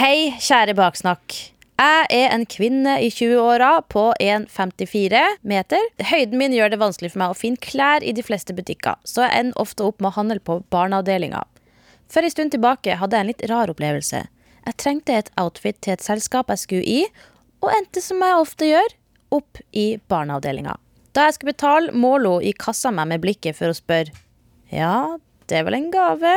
Hei, 0.00 0.32
kjære 0.42 0.74
baksnakk. 0.74 1.36
Jeg 1.78 2.10
er 2.10 2.34
en 2.34 2.48
kvinne 2.50 2.96
i 3.06 3.12
20-åra 3.14 3.84
på 3.86 4.08
1,54 4.18 5.22
meter. 5.46 5.86
Høyden 6.10 6.42
min 6.42 6.58
gjør 6.58 6.74
det 6.74 6.82
vanskelig 6.82 7.12
for 7.14 7.22
meg 7.22 7.36
å 7.36 7.38
finne 7.38 7.62
klær 7.62 8.02
i 8.02 8.16
de 8.16 8.26
fleste 8.26 8.56
butikker, 8.56 8.98
så 9.06 9.28
jeg 9.28 9.44
ender 9.44 9.62
ofte 9.62 9.86
opp 9.86 10.02
med 10.02 10.10
å 10.10 10.16
handle 10.18 10.42
på 10.42 10.58
barneavdelinga. 10.74 11.44
For 12.10 12.26
en 12.26 12.34
stund 12.34 12.56
tilbake 12.56 12.98
hadde 12.98 13.14
jeg 13.14 13.28
en 13.28 13.30
litt 13.30 13.46
rar 13.52 13.70
opplevelse. 13.70 14.26
Jeg 14.66 14.80
trengte 14.82 15.14
et 15.20 15.30
outfit 15.38 15.78
til 15.84 15.94
et 15.94 16.02
selskap 16.02 16.50
jeg 16.50 16.64
skulle 16.64 16.88
i, 16.98 17.04
og 17.62 17.72
endte 17.74 18.02
som 18.04 18.22
jeg 18.22 18.38
ofte 18.38 18.68
gjør, 18.68 18.94
opp 19.34 19.60
i 19.76 19.98
barneavdelinga. 20.08 20.76
Da 21.16 21.26
jeg 21.26 21.36
skulle 21.36 21.54
betale, 21.54 21.92
målo 21.92 22.38
i 22.44 22.54
kassa 22.56 22.92
meg 22.94 23.10
med 23.10 23.22
blikket 23.24 23.58
for 23.58 23.72
å 23.72 23.76
spørre 23.76 24.14
Ja, 24.72 25.18
det 25.48 25.58
er 25.58 25.66
vel 25.66 25.78
en 25.78 25.90
gave? 25.92 26.34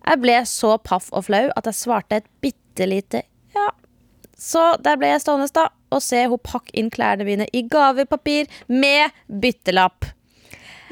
Jeg 0.00 0.20
ble 0.22 0.36
så 0.48 0.74
paff 0.82 1.10
og 1.14 1.26
flau 1.28 1.46
at 1.56 1.68
jeg 1.68 1.78
svarte 1.78 2.20
et 2.20 2.28
bitte 2.42 2.86
lite 2.88 3.22
ja. 3.54 3.70
Så 4.36 4.62
der 4.84 4.98
ble 5.00 5.12
jeg 5.12 5.22
stående 5.24 5.48
da 5.54 5.68
og 5.90 6.02
se 6.04 6.22
hun 6.30 6.40
pakke 6.42 6.74
inn 6.78 6.90
klærne 6.92 7.26
mine 7.26 7.48
i 7.52 7.64
gavepapir 7.66 8.50
med 8.70 9.10
byttelapp. 9.26 10.06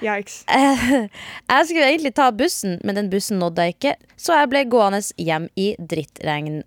Yikes. 0.03 0.45
Jeg 1.51 1.67
skulle 1.67 1.87
egentlig 1.87 2.13
ta 2.15 2.29
bussen, 2.35 2.77
men 2.87 2.99
den 2.99 3.09
bussen 3.11 3.41
nådde 3.43 3.65
jeg 3.65 3.75
ikke, 3.75 3.95
så 4.15 4.37
jeg 4.39 4.51
ble 4.53 4.61
gående 4.71 5.01
hjem 5.19 5.49
i 5.59 5.73
drittregn. 5.79 6.61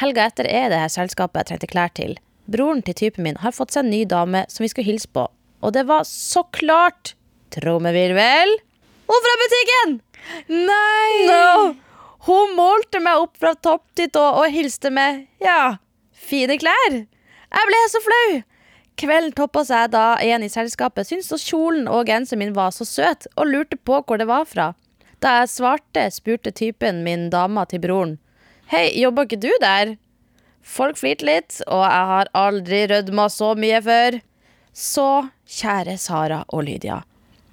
Helga 0.00 0.26
etter 0.30 0.48
er 0.48 0.70
det 0.72 0.80
her 0.80 0.92
selskapet 0.92 1.42
jeg 1.42 1.50
trengte 1.52 1.70
klær 1.72 1.92
til. 1.96 2.16
Broren 2.50 2.82
til 2.82 2.96
typen 2.98 3.26
min 3.26 3.40
har 3.42 3.54
fått 3.54 3.74
seg 3.74 3.84
en 3.84 3.92
ny 3.92 4.02
dame 4.08 4.44
som 4.50 4.64
vi 4.64 4.70
skulle 4.72 4.88
hilse 4.88 5.08
på, 5.12 5.28
og 5.62 5.74
det 5.76 5.86
var 5.86 6.06
så 6.08 6.42
klart 6.56 7.14
trommevirvel 7.54 8.56
hun 9.12 9.24
fra 9.24 9.34
butikken! 9.40 9.90
Nei! 10.48 11.26
No. 11.28 11.74
Hun 12.24 12.54
målte 12.56 13.00
meg 13.02 13.20
opp 13.20 13.34
fra 13.36 13.52
topp 13.58 13.82
til 13.98 14.08
tå 14.14 14.22
og 14.22 14.46
hilste 14.54 14.92
med 14.94 15.24
ja, 15.42 15.76
fine 16.14 16.56
klær. 16.60 16.94
Jeg 16.94 17.68
ble 17.68 17.80
så 17.92 18.00
flau. 18.04 18.38
Kvelden 19.02 19.34
toppa 19.36 19.64
seg 19.66 19.90
da 19.92 20.04
en 20.22 20.46
i 20.46 20.50
selskapet 20.52 21.08
syntes 21.08 21.32
at 21.34 21.44
kjolen 21.44 21.88
og 21.90 22.06
genseren 22.08 22.40
min 22.44 22.54
var 22.56 22.70
så 22.72 22.86
søt, 22.88 23.26
og 23.36 23.50
lurte 23.50 23.76
på 23.76 24.00
hvor 24.06 24.20
det 24.20 24.28
var 24.30 24.46
fra. 24.48 24.70
Da 25.20 25.40
jeg 25.40 25.52
svarte, 25.52 26.06
spurte 26.14 26.54
typen 26.54 27.02
min 27.04 27.28
dama 27.34 27.66
til 27.68 27.82
broren. 27.82 28.16
Hei, 28.72 28.86
jobber 28.96 29.26
ikke 29.26 29.36
du 29.36 29.50
der? 29.60 29.90
Folk 30.64 30.96
flirte 30.96 31.26
litt, 31.28 31.58
og 31.66 31.82
jeg 31.84 32.04
har 32.08 32.28
aldri 32.32 32.78
rødma 32.88 33.26
så 33.28 33.50
mye 33.52 33.82
før. 33.84 34.14
Så, 34.72 35.08
kjære 35.58 35.98
Sara 36.00 36.38
og 36.48 36.64
Lydia. 36.64 37.02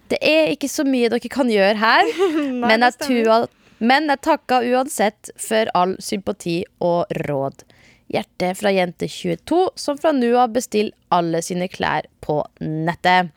Det 0.07 0.21
er 0.23 0.53
ikke 0.53 0.69
så 0.71 0.85
mye 0.87 1.09
dere 1.11 1.31
kan 1.33 1.51
gjøre 1.51 1.75
her, 1.81 2.13
men, 2.63 2.85
jeg 2.85 2.95
tua, 3.03 3.41
men 3.83 4.07
jeg 4.13 4.23
takka 4.29 4.61
uansett 4.63 5.33
for 5.35 5.67
all 5.75 5.97
sympati 5.99 6.61
og 6.79 7.11
råd. 7.27 7.67
Hjerte 8.15 8.53
fra 8.55 8.71
Jente22, 8.77 9.59
som 9.75 9.99
fra 9.99 10.15
nå 10.15 10.31
av 10.39 10.55
bestiller 10.55 10.95
alle 11.11 11.43
sine 11.43 11.67
klær 11.67 12.07
på 12.23 12.39
nettet. 12.63 13.35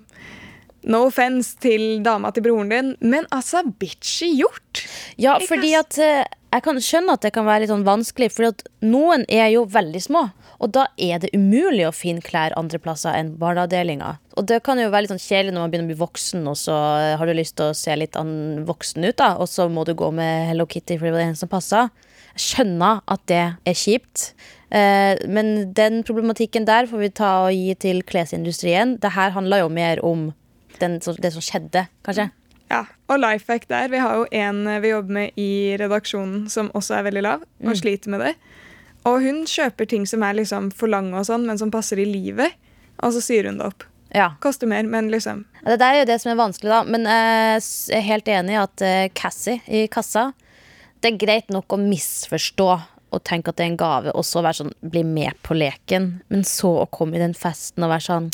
No 0.86 1.08
offence 1.08 1.56
til 1.58 2.04
dama 2.06 2.30
til 2.30 2.44
broren 2.46 2.70
din, 2.70 2.89
men 3.02 3.26
altså, 3.34 3.63
bitchy 3.65 4.28
gjort. 4.38 4.84
Ja, 5.18 5.39
fordi 5.41 5.72
at 5.74 5.98
eh, 5.98 6.28
jeg 6.54 6.62
kan 6.68 6.78
skjønne 6.78 7.15
at 7.18 7.26
det 7.26 7.32
kan 7.34 7.48
være 7.48 7.63
litt 7.63 7.72
sånn 7.72 7.88
vanskelig, 7.88 8.30
for 8.36 8.54
noen 8.86 9.26
er 9.26 9.50
jo 9.56 9.65
veldig 9.65 10.02
små. 10.06 10.28
Og 10.63 10.72
da 10.76 10.86
er 11.02 11.20
det 11.24 11.34
umulig 11.36 11.86
å 11.88 11.94
finne 11.96 12.24
klær 12.24 12.56
andre 12.60 12.80
plasser 12.82 13.15
enn 13.18 13.34
barneavdelinga. 13.39 14.15
Og 14.39 14.48
det 14.50 14.62
kan 14.65 14.80
jo 14.80 14.89
være 14.91 15.06
litt 15.06 15.13
sånn 15.13 15.24
kjedelig 15.24 15.56
når 15.56 15.65
man 15.65 15.74
begynner 15.74 15.89
å 15.89 15.94
bli 15.94 16.00
voksen, 16.00 16.48
og 16.52 16.58
så 16.60 16.76
eh, 17.02 17.15
har 17.20 17.28
du 17.28 17.36
lyst 17.36 17.58
til 17.60 17.72
å 17.72 17.78
se 17.78 17.96
litt 17.98 18.18
voksen 18.68 19.08
ut, 19.08 19.18
da, 19.20 19.34
og 19.39 19.50
så 19.52 19.68
må 19.72 19.86
du 19.88 19.94
gå 19.98 20.12
med 20.15 20.50
Hello 20.52 20.68
Kitty 20.70 21.00
fordi 21.00 21.13
det 21.13 21.22
det 21.22 21.28
eneste 21.30 21.48
som 21.48 21.52
passer. 21.52 21.91
Jeg 22.36 22.46
skjønner 22.46 23.04
at 23.12 23.28
det 23.32 23.44
er 23.56 23.78
kjipt. 23.80 24.32
Eh, 24.76 25.15
men 25.32 25.72
den 25.76 26.02
problematikken 26.08 26.68
der 26.68 26.89
får 26.91 27.04
vi 27.04 27.12
ta 27.15 27.36
og 27.46 27.54
gi 27.56 27.76
til 27.80 28.02
klesindustrien. 28.08 28.98
Det 29.04 29.13
her 29.15 29.36
handler 29.36 29.63
jo 29.63 29.70
mer 29.72 30.04
om 30.04 30.32
den, 30.82 31.00
det 31.00 31.32
som 31.32 31.44
skjedde, 31.44 31.88
kanskje. 32.08 32.30
Ja, 32.72 32.86
Og 33.08 33.20
life 33.22 33.46
hack 33.52 33.68
der. 33.70 33.88
Vi 33.94 34.02
har 34.02 34.15
jo 34.18 34.26
en 34.34 34.65
vi 34.82 34.89
jobber 34.89 35.13
med 35.13 35.36
i 35.38 35.78
redaksjonen 35.78 36.48
som 36.50 36.72
også 36.74 36.98
er 36.98 37.06
veldig 37.06 37.22
lav, 37.22 37.44
og 37.63 37.78
sliter 37.78 38.10
med 38.10 38.24
det. 38.26 38.34
Og 39.06 39.22
hun 39.22 39.44
kjøper 39.50 39.89
ting 39.89 40.06
som 40.10 40.24
er 40.26 40.38
liksom 40.39 40.72
for 40.74 40.89
lange 40.91 41.13
og 41.18 41.28
sånn, 41.28 41.46
men 41.46 41.60
som 41.62 41.74
passer 41.74 42.02
i 42.02 42.08
livet. 42.10 42.56
Og 43.04 43.13
så 43.13 43.22
syr 43.22 43.52
hun 43.52 43.60
det 43.62 43.70
opp. 43.70 43.86
Ja. 44.15 44.30
Koster 44.39 44.68
mer, 44.68 44.84
men 44.88 45.10
liksom 45.12 45.44
Det 45.65 45.82
er 45.82 46.00
jo 46.00 46.08
det 46.08 46.20
som 46.22 46.32
er 46.32 46.39
vanskelig, 46.39 46.72
da. 46.72 46.82
Men 46.88 47.08
jeg 47.10 47.62
er 47.98 48.06
helt 48.06 48.30
enig 48.32 48.54
i 48.56 48.60
at 48.62 48.84
eh, 48.86 49.08
Cassie 49.18 49.60
i 49.68 49.88
kassa 49.91 50.30
Det 51.02 51.10
er 51.10 51.20
greit 51.20 51.52
nok 51.52 51.76
å 51.76 51.82
misforstå 51.82 52.70
og 53.15 53.24
tenke 53.24 53.52
at 53.52 53.60
det 53.60 53.63
er 53.63 53.72
en 53.72 53.80
gave, 53.80 54.12
og 54.12 54.26
så 54.28 54.41
sånn, 54.52 54.74
bli 54.84 55.04
med 55.08 55.38
på 55.46 55.56
leken. 55.56 56.10
Men 56.28 56.41
så 56.48 56.72
å 56.82 56.89
komme 56.91 57.15
i 57.15 57.22
den 57.22 57.36
festen 57.38 57.86
og 57.86 57.94
være 57.94 58.08
sånn 58.08 58.28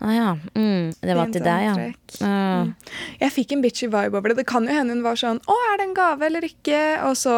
Å 0.00 0.12
ja, 0.14 0.28
mm, 0.54 1.00
det 1.02 1.16
var 1.18 1.32
til 1.34 1.44
deg, 1.44 1.64
ja. 1.66 1.88
Ja. 2.20 3.00
Jeg 3.20 3.34
fikk 3.34 3.56
en 3.56 3.64
bitchy 3.64 3.90
vibe 3.90 4.18
over 4.18 4.32
det. 4.32 4.40
Det 4.42 4.48
kan 4.50 4.68
jo 4.68 4.76
hende 4.76 4.94
hun 4.94 5.04
var 5.06 5.18
sånn 5.20 5.42
Å, 5.44 5.58
er 5.72 5.80
det 5.80 5.88
en 5.88 5.98
gave 5.98 6.26
eller 6.28 6.46
ikke? 6.46 6.80
Og 7.08 7.18
så 7.18 7.36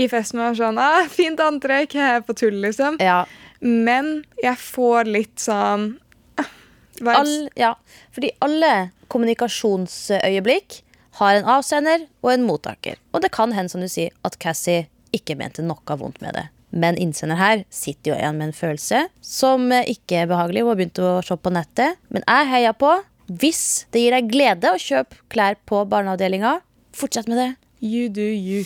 i 0.00 0.08
festen 0.08 0.40
var 0.40 0.56
sånn 0.56 0.78
ah, 0.80 1.04
Fint 1.12 1.40
antrekk, 1.42 1.96
jeg 1.98 2.18
er 2.18 2.24
på 2.26 2.36
tull, 2.38 2.60
liksom. 2.64 2.98
ja. 3.02 3.24
Men 3.62 4.24
jeg 4.42 4.58
får 4.58 5.10
litt 5.10 5.42
sånn 5.42 5.92
ah. 6.40 6.48
All, 7.14 7.34
ja. 7.58 7.74
Fordi 8.14 8.32
alle 8.42 8.72
kommunikasjonsøyeblikk 9.12 10.80
har 11.20 11.36
en 11.36 11.48
avsender 11.58 12.06
og 12.24 12.32
en 12.32 12.46
mottaker. 12.48 12.98
Og 13.12 13.22
det 13.24 13.32
kan 13.34 13.52
hende, 13.52 13.70
som 13.72 13.84
du 13.84 13.88
sier, 13.90 14.14
at 14.26 14.38
Cassie 14.42 14.88
ikke 15.12 15.36
mente 15.38 15.64
noe 15.64 15.98
vondt 16.00 16.22
med 16.24 16.38
det. 16.38 16.46
Men 16.72 16.96
innsender 16.96 17.36
her 17.36 17.64
sitter 17.68 18.14
jo 18.14 18.16
igjen 18.16 18.38
med 18.38 18.48
en 18.48 18.56
følelse 18.56 19.04
som 19.20 19.68
ikke 19.76 20.22
er 20.22 20.30
behagelig. 20.30 20.64
Hun 20.64 20.72
har 20.72 20.80
begynt 20.80 21.02
å 21.04 21.14
se 21.26 21.36
på 21.36 21.52
nettet. 21.52 22.00
Men 22.08 22.24
jeg 22.24 22.52
heier 22.54 22.78
på. 22.78 22.94
Hvis 23.28 23.86
det 23.94 24.02
gir 24.02 24.16
deg 24.16 24.32
glede 24.32 24.72
å 24.72 24.80
kjøpe 24.80 25.20
klær 25.32 25.60
på 25.68 25.84
barneavdelinga, 25.88 26.58
fortsett 26.96 27.28
med 27.30 27.40
det. 27.40 27.50
You 27.84 28.08
do 28.12 28.24
you. 28.24 28.64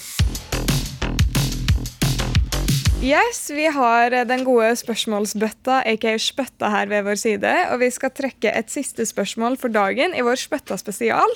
Yes, 3.04 3.50
Vi 3.52 3.66
har 3.70 4.10
eh, 4.16 4.24
den 4.26 4.42
gode 4.46 4.70
spørsmålsbøtta, 4.80 5.82
aka 5.86 6.14
Spøtta, 6.18 6.70
her 6.72 6.88
ved 6.90 7.04
vår 7.06 7.18
side. 7.20 7.50
Og 7.74 7.82
vi 7.84 7.90
skal 7.92 8.10
trekke 8.16 8.50
et 8.56 8.72
siste 8.72 9.04
spørsmål 9.06 9.58
for 9.60 9.70
dagen 9.70 10.14
i 10.16 10.24
vår 10.24 10.38
Spøtta 10.40 10.78
spesial. 10.80 11.34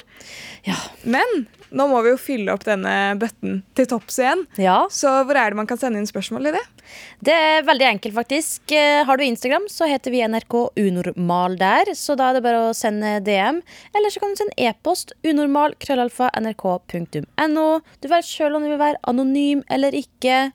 Ja. 0.67 0.79
Men 1.05 1.45
nå 1.71 1.85
må 1.87 2.01
vi 2.03 2.11
jo 2.15 2.19
fylle 2.19 2.51
opp 2.57 2.65
denne 2.67 2.95
bøtten 3.21 3.61
til 3.79 3.87
topps 3.93 4.17
igjen. 4.19 4.47
ja. 4.59 4.79
Så 4.91 5.13
hvor 5.29 5.37
er 5.39 5.53
det 5.53 5.59
man 5.61 5.69
kan 5.71 5.79
sende 5.79 6.01
inn 6.01 6.09
spørsmål 6.09 6.49
i 6.51 6.55
det? 6.57 6.63
Det 7.29 7.37
er 7.37 7.63
veldig 7.69 7.87
enkelt, 7.91 8.17
faktisk. 8.17 8.65
Eh, 8.75 9.05
Har 9.07 9.21
du 9.21 9.23
Instagram, 9.29 9.69
så 9.71 9.87
heter 9.87 10.11
vi 10.17 10.25
NRK 10.27 10.57
Unormal 10.81 11.59
der. 11.61 11.93
Så 11.95 12.17
da 12.19 12.31
er 12.33 12.39
det 12.41 12.43
bare 12.49 12.71
å 12.71 12.75
sende 12.75 13.19
DM. 13.29 13.61
Eller 13.95 14.11
så 14.11 14.25
kan 14.25 14.33
du 14.33 14.41
sende 14.41 14.57
e-post 14.59 15.13
unormal 15.29 15.77
krøllalfa 15.79 16.33
nrk.no. 16.41 17.69
Du 18.01 18.09
velger 18.09 18.27
sjøl 18.33 18.57
om 18.59 18.65
du 18.65 18.73
vil 18.73 18.81
være 18.81 18.99
anonym 19.13 19.63
eller 19.71 19.95
ikke. 20.01 20.49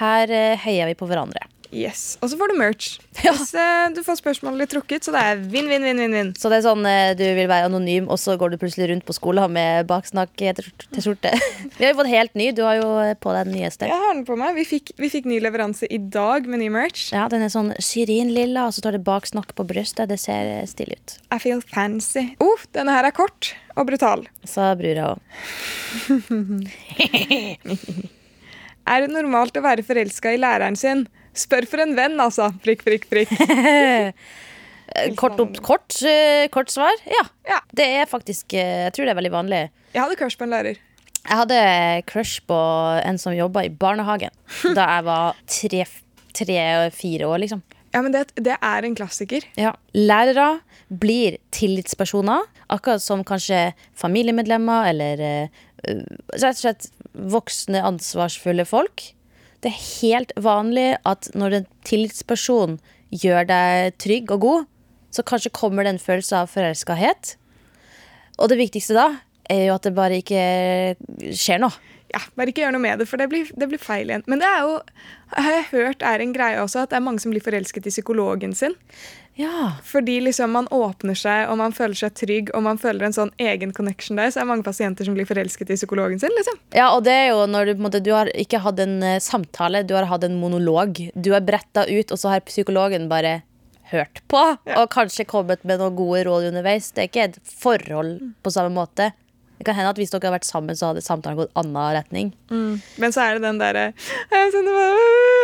Her 0.00 0.30
eh, 0.30 0.56
heier 0.64 0.90
vi 0.90 0.96
på 0.98 1.06
hverandre. 1.10 1.46
Yes, 1.74 2.18
Og 2.22 2.30
så 2.30 2.36
får 2.38 2.52
du 2.52 2.58
merch. 2.60 2.92
Ja. 3.24 3.30
Hvis 3.32 3.54
eh, 3.56 3.88
du 3.94 4.02
får 4.04 4.18
spørsmålet 4.20 4.58
litt 4.60 4.72
trukket, 4.74 5.06
så 5.06 5.12
det 5.14 5.20
er 5.22 5.38
vinn-vinn-vinn-vinn. 5.50 6.32
Så 6.36 6.50
det 6.52 6.58
er 6.58 6.64
sånn 6.66 6.84
eh, 6.86 7.14
du 7.16 7.22
vil 7.24 7.48
være 7.48 7.66
anonym, 7.70 8.08
og 8.12 8.18
så 8.20 8.34
går 8.38 8.52
du 8.52 8.58
plutselig 8.60 8.88
rundt 8.90 9.06
på 9.08 9.14
skolen 9.16 9.54
med 9.54 9.86
baksnakk-T-skjorte. 9.88 11.32
Vi 11.78 11.86
har 11.86 11.94
jo 11.94 11.98
fått 12.02 12.10
helt 12.12 12.34
ny. 12.36 12.50
Du 12.54 12.60
har 12.66 12.76
jo 12.82 12.90
eh, 13.00 13.14
på 13.16 13.32
deg 13.34 13.48
den 13.48 13.56
nyeste. 13.62 13.88
Jeg 13.88 14.02
har 14.02 14.12
den 14.12 14.26
på 14.28 14.36
meg. 14.38 14.58
Vi 14.58 14.66
fikk, 14.68 14.92
vi 15.00 15.08
fikk 15.14 15.24
ny 15.30 15.38
leveranse 15.42 15.88
i 15.88 15.98
dag 15.98 16.46
med 16.50 16.60
ny 16.62 16.68
merch. 16.74 17.06
Ja, 17.16 17.24
Den 17.32 17.46
er 17.46 17.54
sånn 17.54 17.72
syrinlilla, 17.82 18.66
og 18.68 18.74
så 18.76 18.84
står 18.84 18.98
det 18.98 19.04
'baksnakk' 19.06 19.54
på 19.56 19.64
brystet. 19.70 20.10
Det 20.12 20.20
ser 20.20 20.50
eh, 20.58 20.66
stilig 20.68 20.98
ut. 21.00 21.16
I 21.32 21.40
feel 21.42 21.62
fancy. 21.64 22.34
Oh, 22.44 22.60
denne 22.76 22.92
her 22.94 23.08
er 23.08 23.14
kort 23.16 23.54
og 23.78 23.88
brutal. 23.88 24.26
Sa 24.44 24.74
brura 24.78 25.14
òg. 25.14 25.18
Er 28.84 29.04
det 29.04 29.12
normalt 29.14 29.56
å 29.56 29.62
være 29.64 29.84
forelska 29.86 30.34
i 30.34 30.40
læreren 30.40 30.76
sin? 30.76 31.06
Spør 31.34 31.66
for 31.68 31.82
en 31.82 31.94
venn, 31.96 32.18
altså. 32.20 32.50
Prikk, 32.64 32.84
prikk, 32.86 33.08
prikk. 33.10 33.32
Kort, 35.18 35.40
opp, 35.40 35.56
kort, 35.64 35.94
eh, 36.06 36.44
kort 36.52 36.70
svar? 36.70 36.92
Ja. 37.08 37.22
Ja. 37.48 37.56
Det 37.74 37.86
er 37.96 38.04
faktisk 38.06 38.52
eh, 38.54 38.84
Jeg 38.84 38.92
tror 38.94 39.08
det 39.08 39.14
er 39.14 39.18
veldig 39.18 39.32
vanlig. 39.32 39.60
Jeg 39.94 40.02
hadde 40.04 40.18
crush 40.20 40.38
på 40.38 40.44
en 40.46 40.52
lærer. 40.52 40.76
Jeg 41.24 41.38
hadde 41.40 41.60
crush 42.06 42.44
på 42.46 42.58
en 43.00 43.18
som 43.18 43.34
jobba 43.34 43.64
i 43.64 43.72
barnehagen 43.72 44.30
da 44.76 44.84
jeg 44.92 45.06
var 45.08 45.40
tre-fire 45.48 47.30
år, 47.30 47.40
liksom. 47.42 47.64
Ja, 47.94 48.02
men 48.02 48.12
det, 48.14 48.26
det 48.36 48.58
er 48.58 48.86
en 48.86 48.96
klassiker. 48.98 49.46
Ja. 49.58 49.72
Lærere 49.96 50.60
blir 50.90 51.38
tillitspersoner, 51.54 52.44
akkurat 52.74 53.02
som 53.02 53.24
kanskje 53.26 53.70
familiemedlemmer 53.98 54.90
eller 54.92 55.24
eh, 55.24 55.64
rett 55.86 56.50
og 56.52 56.60
slett 56.60 56.90
voksne, 57.14 57.82
ansvarsfulle 57.82 58.66
folk. 58.68 59.10
Det 59.64 59.70
er 59.70 59.84
helt 60.02 60.34
vanlig 60.36 60.90
at 61.08 61.30
når 61.38 61.58
en 61.60 61.68
tillitsperson 61.86 62.78
gjør 63.14 63.46
deg 63.48 63.96
trygg 64.02 64.32
og 64.34 64.42
god, 64.44 64.66
så 65.14 65.24
kanskje 65.26 65.54
kommer 65.54 65.86
det 65.86 65.94
en 65.94 66.02
følelse 66.02 66.42
av 66.42 66.50
forelskahet. 66.52 67.36
Og 68.42 68.50
det 68.50 68.58
viktigste 68.58 68.96
da 68.98 69.08
er 69.50 69.68
jo 69.68 69.76
at 69.76 69.86
det 69.86 69.94
bare 69.96 70.18
ikke 70.20 70.44
skjer 71.36 71.62
noe. 71.62 71.74
Ja, 72.12 72.20
Bare 72.36 72.52
ikke 72.52 72.62
gjør 72.62 72.74
noe 72.76 72.84
med 72.84 73.00
det, 73.00 73.08
for 73.10 73.20
det 73.20 73.30
blir, 73.32 73.48
det 73.58 73.68
blir 73.70 73.80
feil 73.80 74.10
igjen. 74.10 74.24
Men 74.30 74.42
det 74.42 74.46
er 74.46 74.64
jo, 74.66 74.78
har 75.34 75.52
jeg 75.56 75.68
hørt 75.72 76.04
er 76.06 76.22
en 76.22 76.34
greie 76.34 76.60
også, 76.62 76.84
at 76.84 76.92
det 76.92 76.98
er 77.00 77.04
mange 77.06 77.22
som 77.24 77.32
blir 77.34 77.42
forelsket 77.42 77.88
i 77.88 77.92
psykologen 77.94 78.54
sin. 78.54 78.76
Ja, 79.34 79.72
Fordi 79.82 80.20
liksom 80.20 80.52
man 80.54 80.68
åpner 80.70 81.16
seg, 81.18 81.48
og 81.50 81.58
man 81.58 81.72
føler 81.74 81.98
seg 81.98 82.14
trygg, 82.14 82.52
og 82.54 82.62
man 82.66 82.78
føler 82.78 83.08
en 83.08 83.16
sånn 83.16 83.32
egen 83.42 83.72
connection 83.74 84.20
der, 84.20 84.30
så 84.30 84.40
er 84.40 84.46
det 84.46 84.50
mange 84.52 84.66
pasienter 84.66 85.08
som 85.08 85.16
blir 85.16 85.26
forelsket 85.26 85.72
i 85.74 85.78
psykologen 85.80 86.22
sin. 86.22 86.30
liksom. 86.38 86.60
Ja, 86.76 86.92
og 86.94 87.02
det 87.08 87.16
er 87.16 87.26
jo 87.32 87.42
når 87.50 87.66
du, 87.66 87.72
på 87.74 87.82
en 87.82 87.88
måte, 87.88 88.02
du 88.04 88.12
har 88.14 88.30
ikke 88.30 88.62
hatt 88.62 88.84
en 88.84 89.00
eh, 89.02 89.18
samtale, 89.22 89.82
du 89.82 89.96
har 89.98 90.06
hatt 90.10 90.28
en 90.28 90.38
monolog. 90.38 91.02
Du 91.18 91.32
har 91.34 91.42
bretta 91.42 91.82
ut, 91.90 92.14
og 92.14 92.20
så 92.20 92.36
har 92.36 92.46
psykologen 92.46 93.10
bare 93.10 93.40
hørt 93.90 94.22
på. 94.30 94.44
Og 94.78 94.86
kanskje 94.94 95.26
kommet 95.28 95.66
med 95.66 95.82
noen 95.82 95.98
gode 95.98 96.24
råd 96.28 96.48
underveis. 96.52 96.92
Det 96.94 97.02
er 97.02 97.10
ikke 97.10 97.26
et 97.32 97.42
forhold 97.42 98.16
på 98.44 98.54
samme 98.54 98.72
måte. 98.76 99.10
Det 99.58 99.64
kan 99.68 99.76
hende 99.78 99.90
at 99.94 99.98
hvis 100.00 100.10
dere 100.10 100.20
hadde 100.26 100.34
vært 100.34 100.48
sammen, 100.48 100.76
så 100.76 100.90
hadde 100.90 101.02
samtalen 101.04 101.38
gått 101.38 101.52
annen 101.58 101.94
retning. 101.94 102.32
Men 102.50 103.14
så 103.14 103.22
er 103.24 103.36
det 103.38 103.44
den 103.46 103.60
derre 103.60 103.84
er 104.34 104.50
sånn, 104.54 104.66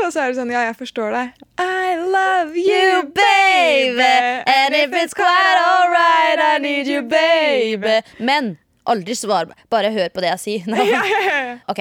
Og 0.05 0.11
så 0.13 0.25
er 0.25 0.33
det 0.33 0.39
sånn 0.41 0.51
Ja, 0.53 0.65
jeg 0.67 0.77
forstår 0.81 1.15
deg. 1.15 1.45
I 1.63 1.95
love 2.01 2.57
you, 2.59 3.05
baby. 3.15 4.03
And 4.51 4.75
if 4.75 4.91
it's 4.99 5.15
quite 5.15 5.61
alright, 5.63 6.43
I 6.43 6.59
need 6.59 6.89
you, 6.91 7.03
baby. 7.03 8.01
Men 8.19 8.57
aldri 8.91 9.15
svar. 9.15 9.53
Bare 9.71 9.93
hør 9.95 10.11
på 10.15 10.25
det 10.25 10.33
jeg 10.35 10.45
sier. 10.47 10.85
Ja. 10.91 11.57
Ok, 11.71 11.81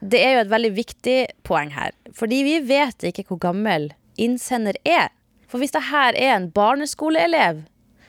Det 0.00 0.20
er 0.22 0.34
jo 0.36 0.40
et 0.46 0.50
veldig 0.52 0.72
viktig 0.76 1.18
poeng 1.44 1.70
her. 1.76 1.92
Fordi 2.16 2.42
vi 2.46 2.58
vet 2.68 3.04
ikke 3.10 3.24
hvor 3.28 3.40
gammel 3.42 3.90
innsender 4.20 4.76
er. 4.86 5.08
For 5.48 5.60
hvis 5.62 5.72
det 5.76 5.86
her 5.90 6.16
er 6.16 6.34
en 6.36 6.50
barneskoleelev, 6.50 7.64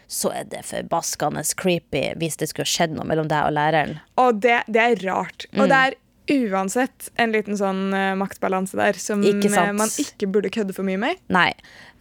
så 0.07 0.31
er 0.33 0.47
det 0.49 0.63
forbaskende 0.67 1.43
creepy 1.59 2.03
hvis 2.19 2.39
det 2.39 2.49
skulle 2.51 2.69
skjedd 2.69 2.95
noe 2.95 3.07
mellom 3.07 3.27
deg 3.31 3.47
og 3.49 3.55
læreren. 3.57 3.97
Og 4.21 4.41
det, 4.43 4.61
det 4.71 4.83
er 4.83 5.07
rart. 5.07 5.47
Og 5.53 5.65
Mm. 5.67 5.71
det 5.71 5.79
er 5.85 5.97
uansett 6.27 7.09
en 7.15 7.31
liten 7.31 7.55
sånn 7.59 7.93
uh, 7.95 8.11
maktbalanse 8.19 8.75
der 8.75 8.97
som 8.99 9.21
Ikke 9.23 9.47
eh, 9.47 9.71
man 9.75 9.87
ikke 9.87 10.27
burde 10.27 10.51
kødde 10.51 10.75
for 10.75 10.87
mye 10.87 10.99
med. 10.99 11.19
Nei. 11.31 11.53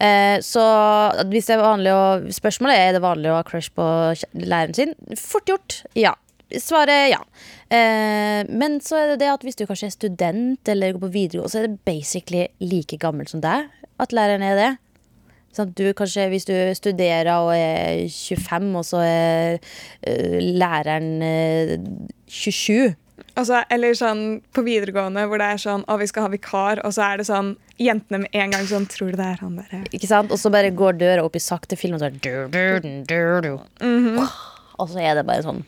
Eh, 0.03 0.39
så 0.43 0.63
hvis 1.31 1.47
det 1.47 1.55
er 1.57 1.63
vanlig 1.63 1.93
å 1.95 2.07
Spørsmålet 2.35 2.75
er 2.75 2.89
er 2.89 2.97
det 2.97 3.05
vanlig 3.05 3.31
å 3.31 3.39
ha 3.39 3.45
crush 3.47 3.71
på 3.77 3.87
læreren 4.35 4.75
sin. 4.75 4.95
Fort 5.19 5.47
gjort. 5.51 5.85
Ja. 5.95 6.15
Svaret 6.63 6.95
er 6.95 7.07
ja. 7.17 7.21
Eh, 7.75 8.47
men 8.51 8.79
så 8.85 8.99
er 9.01 9.13
det 9.13 9.21
det 9.25 9.31
at 9.33 9.47
hvis 9.47 9.59
du 9.59 9.65
kanskje 9.67 9.91
er 9.91 9.95
student 9.95 10.69
eller 10.71 10.95
går 10.95 11.07
på 11.07 11.15
videregående, 11.15 11.51
så 11.51 11.63
er 11.63 11.69
det 11.69 11.85
basically 11.87 12.47
like 12.63 12.99
gammel 13.03 13.27
som 13.31 13.43
deg 13.43 13.71
at 14.03 14.13
læreren 14.15 14.45
er 14.47 14.59
det. 14.59 14.73
Sånn, 15.57 15.73
du 15.77 15.87
kanskje, 15.97 16.29
Hvis 16.33 16.49
du 16.49 16.55
studerer 16.77 17.33
og 17.37 17.55
er 17.57 18.07
25, 18.13 18.71
og 18.77 18.87
så 18.87 19.03
er 19.07 19.59
uh, 19.59 20.39
læreren 20.41 21.11
uh, 21.25 21.77
27 22.29 22.95
Altså, 23.37 23.61
eller 23.73 23.93
sånn 23.97 24.21
på 24.57 24.63
videregående 24.65 25.27
hvor 25.29 25.41
det 25.41 25.49
er 25.55 25.61
sånn 25.61 25.85
Å, 25.89 25.97
vi 26.01 26.09
skal 26.09 26.27
ha 26.27 26.33
vikar, 26.33 26.81
og 26.85 26.93
så 26.97 27.05
er 27.11 27.21
det 27.21 27.29
sånn 27.29 27.55
Jentene 27.81 28.23
med 28.25 28.37
en 28.37 28.53
gang 28.55 28.69
sånn 28.69 28.89
Tror 28.93 29.13
du 29.13 29.21
det 29.21 29.31
er 29.35 29.43
han 29.45 29.59
der? 29.61 29.87
Ikke 29.97 30.09
sant? 30.09 30.33
Og 30.33 30.41
så 30.41 30.53
bare 30.53 30.73
går 30.73 31.01
døra 31.01 31.25
opp 31.25 31.37
i 31.37 31.43
sakte 31.45 31.77
film, 31.81 31.97
og 31.97 32.05
så, 32.05 32.09
er 32.09 32.17
det 32.17 32.23
du, 32.25 32.57
du, 32.57 32.87
du, 33.09 33.19
du. 33.45 33.53
Mm 33.85 33.99
-hmm. 34.05 34.37
og 34.79 34.89
så 34.91 35.01
er 35.01 35.15
det 35.17 35.27
bare 35.29 35.45
sånn 35.45 35.65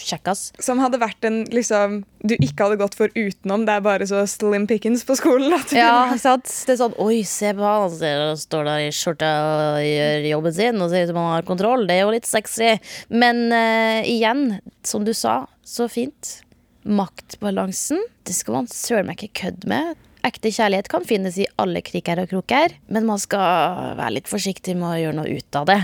kjekkas. 0.00 0.50
Som 0.62 0.80
hadde 0.82 1.00
vært 1.02 1.24
en 1.26 1.42
liksom 1.52 2.02
du 2.26 2.34
ikke 2.36 2.66
hadde 2.66 2.78
gått 2.80 2.96
for 2.98 3.12
utenom. 3.14 3.66
Det 3.66 3.76
er 3.76 3.84
bare 3.84 4.06
så 4.08 4.22
slim 4.30 4.66
pickings 4.68 5.04
på 5.06 5.16
skolen. 5.18 5.52
At 5.54 5.72
Ja, 5.76 6.08
sant? 6.20 6.48
Det 6.66 6.74
er 6.74 6.80
sånn 6.80 6.96
Oi, 7.02 7.20
se 7.28 7.52
på 7.56 7.66
han. 7.66 7.92
Han 7.92 8.40
står 8.40 8.66
der 8.66 8.86
i 8.86 8.94
skjorta 8.94 9.30
og 9.50 9.84
gjør 9.84 10.30
jobben 10.32 10.56
sin 10.56 10.82
og 10.82 10.90
ser 10.90 11.06
ut 11.06 11.12
som 11.12 11.20
han 11.22 11.34
har 11.36 11.46
kontroll. 11.48 11.86
Det 11.86 11.98
er 11.98 12.04
jo 12.04 12.16
litt 12.16 12.28
sexy. 12.28 12.72
Men 13.12 13.46
uh, 13.52 14.00
igjen, 14.06 14.58
som 14.86 15.06
du 15.06 15.14
sa, 15.16 15.44
så 15.66 15.88
fint. 15.92 16.40
Maktbalansen, 16.86 18.02
det 18.26 18.34
skal 18.36 18.60
man 18.60 18.68
søren 18.70 19.08
meg 19.10 19.22
ikke 19.22 19.46
kødde 19.46 19.70
med. 19.70 20.02
Ekte 20.26 20.50
kjærlighet 20.50 20.88
kan 20.90 21.06
finnes 21.06 21.38
i 21.38 21.46
alle 21.60 21.82
kriker 21.86 22.18
og 22.22 22.30
kroker, 22.30 22.74
men 22.90 23.06
man 23.06 23.20
skal 23.22 23.94
være 23.98 24.16
litt 24.16 24.30
forsiktig 24.30 24.74
med 24.78 24.88
å 24.88 25.00
gjøre 25.00 25.18
noe 25.20 25.38
ut 25.38 25.58
av 25.58 25.66
det. 25.70 25.80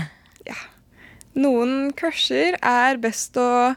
Ja. 0.47 0.57
Noen 1.39 1.93
crusher 1.97 2.57
er 2.59 2.99
best 3.01 3.39
å 3.39 3.73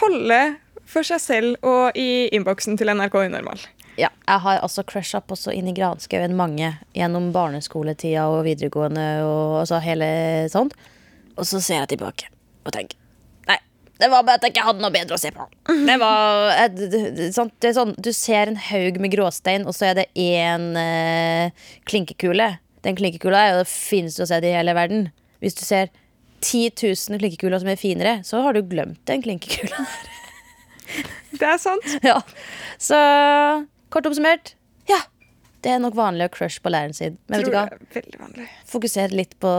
holde 0.00 0.40
for 0.88 1.06
seg 1.06 1.20
selv 1.22 1.66
og 1.66 1.96
i 1.98 2.28
innboksen 2.34 2.78
til 2.80 2.92
NRK 2.92 3.16
Unormal. 3.26 3.60
Ja, 4.00 4.08
jeg 4.24 4.40
har 4.44 4.62
altså 4.64 4.84
crusha 4.88 5.20
på 5.20 5.36
så 5.36 5.52
inn 5.52 5.68
i 5.68 5.74
granskauen 5.76 6.32
mange 6.36 6.70
gjennom 6.96 7.28
barneskoletida 7.34 8.24
og 8.32 8.46
videregående 8.46 9.06
og 9.26 9.60
altså 9.62 9.82
hele 9.84 10.08
sånt. 10.52 10.74
Og 11.36 11.44
så 11.48 11.60
ser 11.60 11.82
jeg 11.82 11.94
tilbake 11.94 12.28
og 12.62 12.72
tenker 12.74 12.98
Nei, 13.48 13.58
det 14.00 14.08
var 14.12 14.24
bare 14.24 14.40
at 14.40 14.46
jeg 14.46 14.54
ikke 14.54 14.64
hadde 14.64 14.84
noe 14.84 14.94
bedre 14.94 15.16
å 15.16 15.20
se 15.20 15.32
på. 15.34 15.46
Det 15.68 15.96
var 16.00 16.52
eh, 16.54 16.68
det, 16.72 17.02
det, 17.18 17.30
sånt, 17.36 17.54
det 17.64 17.74
sånn, 17.76 17.94
Du 18.00 18.12
ser 18.16 18.52
en 18.52 18.60
haug 18.70 19.00
med 19.02 19.12
gråstein, 19.12 19.66
og 19.68 19.76
så 19.76 19.90
er 19.90 20.00
det 20.00 20.08
én 20.18 20.70
eh, 20.78 21.66
klinkekule. 21.88 22.52
Den 22.86 22.98
klinkekula 22.98 23.42
er 23.42 23.52
jo 23.52 23.64
det 23.64 23.72
fineste 23.72 24.24
å 24.24 24.30
se 24.30 24.40
i 24.40 24.54
hele 24.56 24.76
verden. 24.76 25.10
Hvis 25.42 25.58
du 25.58 25.64
ser 25.66 25.92
10 26.42 26.72
000 26.82 27.22
klinkekuler 27.22 27.62
som 27.62 27.70
er 27.72 27.78
finere, 27.80 28.18
så 28.26 28.42
har 28.44 28.56
du 28.56 28.62
glemt 28.66 29.00
den 29.08 29.22
klinkekula. 29.24 29.86
Det 31.38 31.46
er 31.48 31.60
sant. 31.62 31.86
Ja. 32.04 32.18
Så 32.82 32.98
kort 33.92 34.06
oppsummert 34.08 34.54
ja. 34.90 34.98
Det 35.62 35.70
er 35.70 35.78
nok 35.78 35.94
vanlig 35.94 36.26
å 36.26 36.32
crush 36.34 36.58
på 36.62 36.72
læreren 36.74 36.94
sin. 36.96 37.16
Men 37.30 37.44
vet 37.44 37.48
du 37.48 37.54
hva? 37.54 37.68
er. 37.70 38.48
Fokuser 38.68 39.14
litt 39.14 39.36
på 39.40 39.50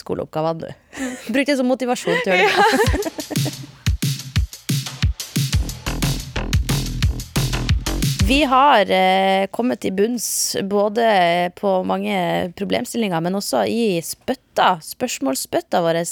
skoleoppgavene, 0.00 0.70
du. 0.72 1.02
Bruk 1.28 1.50
det 1.50 1.58
som 1.60 1.68
motivasjon 1.68 2.22
til 2.24 2.32
å 2.32 2.38
gjøre 2.40 2.68
det. 3.04 3.52
Vi 8.28 8.42
har 8.44 8.90
eh, 8.92 9.46
kommet 9.48 9.80
til 9.80 9.94
bunns 9.96 10.52
både 10.68 11.04
på 11.56 11.70
mange 11.88 12.12
problemstillinger, 12.58 13.22
men 13.24 13.38
også 13.38 13.62
i 13.64 14.02
spøtta, 14.04 14.74
spørsmålsspøtta 14.84 15.80
vår. 15.80 16.02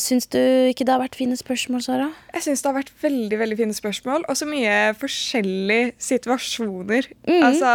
Syns 0.00 0.30
du 0.32 0.38
ikke 0.70 0.86
det 0.88 0.94
har 0.94 1.02
vært 1.02 1.18
fine 1.20 1.36
spørsmål, 1.36 1.82
Sara? 1.84 2.06
Jeg 2.32 2.46
syns 2.46 2.64
det 2.64 2.70
har 2.70 2.78
vært 2.78 2.94
veldig 3.04 3.40
veldig 3.42 3.60
fine 3.60 3.76
spørsmål, 3.76 4.24
og 4.24 4.40
så 4.40 4.48
mye 4.48 4.78
forskjellige 4.96 5.92
situasjoner 6.08 7.10
Mm. 7.28 7.44
altså 7.50 7.74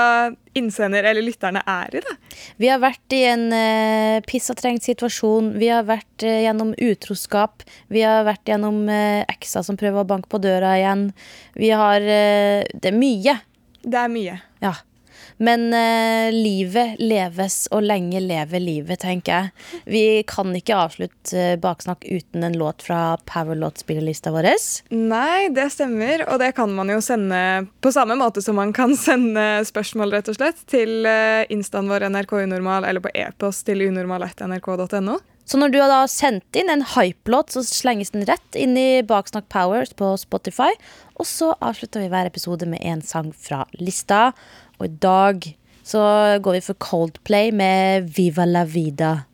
innsender 0.57 1.05
eller 1.05 1.21
lytterne 1.21 1.61
er 1.61 1.93
i. 1.93 2.01
da. 2.01 2.17
Vi 2.57 2.73
har 2.73 2.81
vært 2.81 3.13
i 3.13 3.23
en 3.29 3.47
uh, 3.53 4.25
pissatrengt 4.25 4.89
situasjon. 4.89 5.53
Vi 5.61 5.69
har 5.69 5.85
vært 5.85 6.25
uh, 6.25 6.41
gjennom 6.47 6.73
utroskap. 6.81 7.61
Vi 7.93 8.01
har 8.01 8.25
vært 8.25 8.49
gjennom 8.49 8.87
uh, 8.89 9.21
ekser 9.29 9.61
som 9.61 9.77
prøver 9.77 10.01
å 10.01 10.09
banke 10.17 10.33
på 10.33 10.41
døra 10.41 10.79
igjen. 10.81 11.11
Vi 11.53 11.69
har 11.69 12.01
uh, 12.01 12.61
Det 12.73 12.89
er 12.89 12.97
mye. 12.97 13.37
Det 13.83 13.99
er 13.99 14.11
mye. 14.11 14.39
Ja. 14.63 14.73
Men 15.37 15.73
eh, 15.73 16.31
livet 16.33 16.95
leves, 16.99 17.67
og 17.71 17.83
lenge 17.83 18.21
leve 18.23 18.59
livet, 18.61 19.01
tenker 19.03 19.33
jeg. 19.33 19.83
Vi 19.85 20.03
kan 20.29 20.53
ikke 20.55 20.77
avslutte 20.85 21.39
eh, 21.39 21.55
Baksnakk 21.61 22.05
uten 22.05 22.45
en 22.45 22.57
låt 22.57 22.85
fra 22.85 23.17
Powerlåt-spillelista 23.29 24.33
vår. 24.33 24.49
Nei, 24.93 25.49
det 25.55 25.69
stemmer, 25.73 26.25
og 26.29 26.39
det 26.43 26.53
kan 26.57 26.73
man 26.75 26.91
jo 26.91 26.99
sende 27.03 27.39
på 27.83 27.93
samme 27.95 28.17
måte 28.19 28.43
som 28.43 28.59
man 28.59 28.73
kan 28.75 28.95
sende 28.99 29.63
spørsmål, 29.67 30.13
rett 30.17 30.31
og 30.31 30.39
slett, 30.39 30.63
til 30.69 31.07
eh, 31.09 31.43
instaen 31.53 31.91
vår 31.91 32.09
NRK 32.13 32.37
Unormal, 32.43 32.87
eller 32.89 33.03
på 33.03 33.13
e-post 33.15 33.65
til 33.69 33.85
unormal.nrk.no. 33.87 35.19
Så 35.45 35.59
når 35.59 35.73
du 35.73 35.79
har 35.81 35.91
da 35.91 36.03
sendt 36.07 36.55
inn 36.55 36.71
en 36.71 36.85
hype-låt, 36.93 37.51
så 37.51 37.63
slenges 37.67 38.13
den 38.15 38.23
rett 38.29 38.55
inn 38.59 38.77
i 38.79 39.03
Baksnakk 39.03 39.49
Powers 39.51 39.91
på 39.99 40.13
Spotify. 40.19 40.71
Og 41.19 41.27
så 41.27 41.51
avslutter 41.59 42.03
vi 42.03 42.11
hver 42.13 42.29
episode 42.29 42.67
med 42.69 42.83
en 42.83 43.03
sang 43.03 43.33
fra 43.35 43.65
lista. 43.75 44.31
Og 44.79 44.87
i 44.87 44.93
dag 45.03 45.49
så 45.83 46.03
går 46.39 46.59
vi 46.59 46.63
for 46.69 46.79
Coldplay 46.79 47.51
med 47.51 48.09
Viva 48.15 48.47
la 48.47 48.63
vida. 48.63 49.25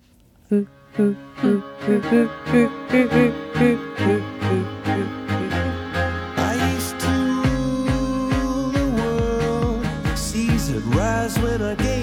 Seas 10.16 10.72
would 10.72 10.95
rise 10.95 11.38
when 11.39 11.62
I 11.62 11.76
gave 11.76 11.98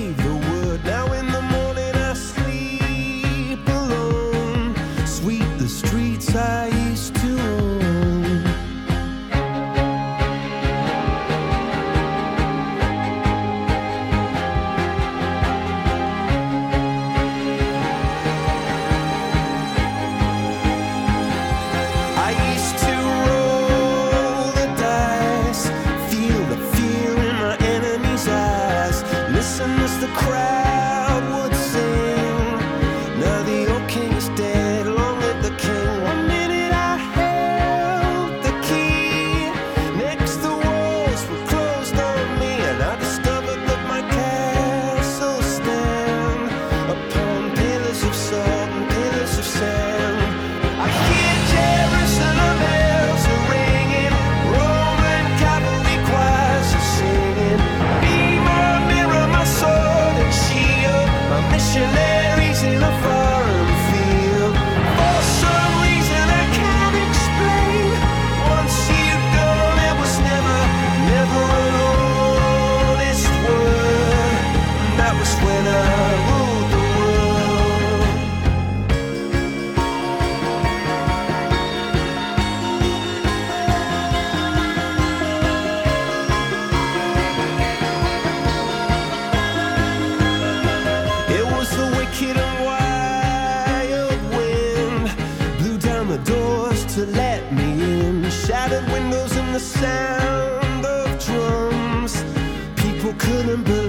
couldn't 103.19 103.63
believe 103.65 103.86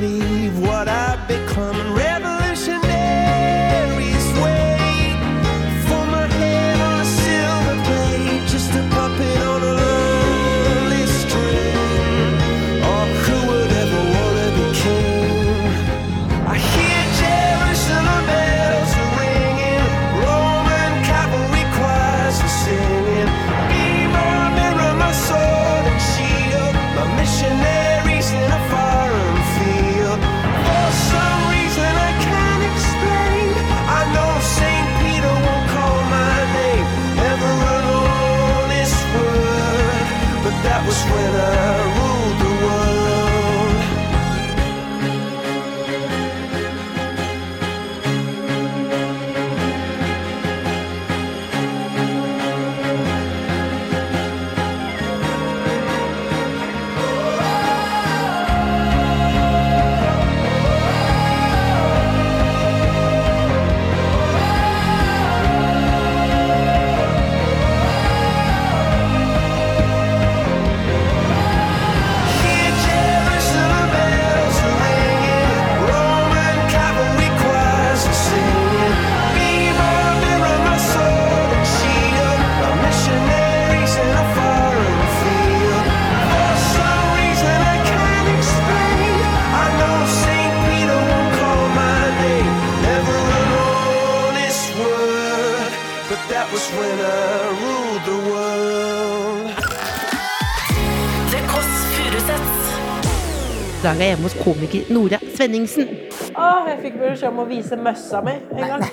Er 103.88 103.94
jeg 103.94 104.08
hjemme 104.12 104.28
hos 104.28 104.34
komiker 104.44 104.82
Nora 104.92 105.16
Svenningsen. 105.36 105.88
Åh, 106.36 106.66
jeg 106.68 106.78
fikk 106.82 106.96
beskjed 107.00 107.30
om 107.30 107.38
å 107.40 107.46
vise 107.48 107.78
møssa 107.80 108.20
mi 108.26 108.34
en 108.36 108.68
gang. 108.74 108.84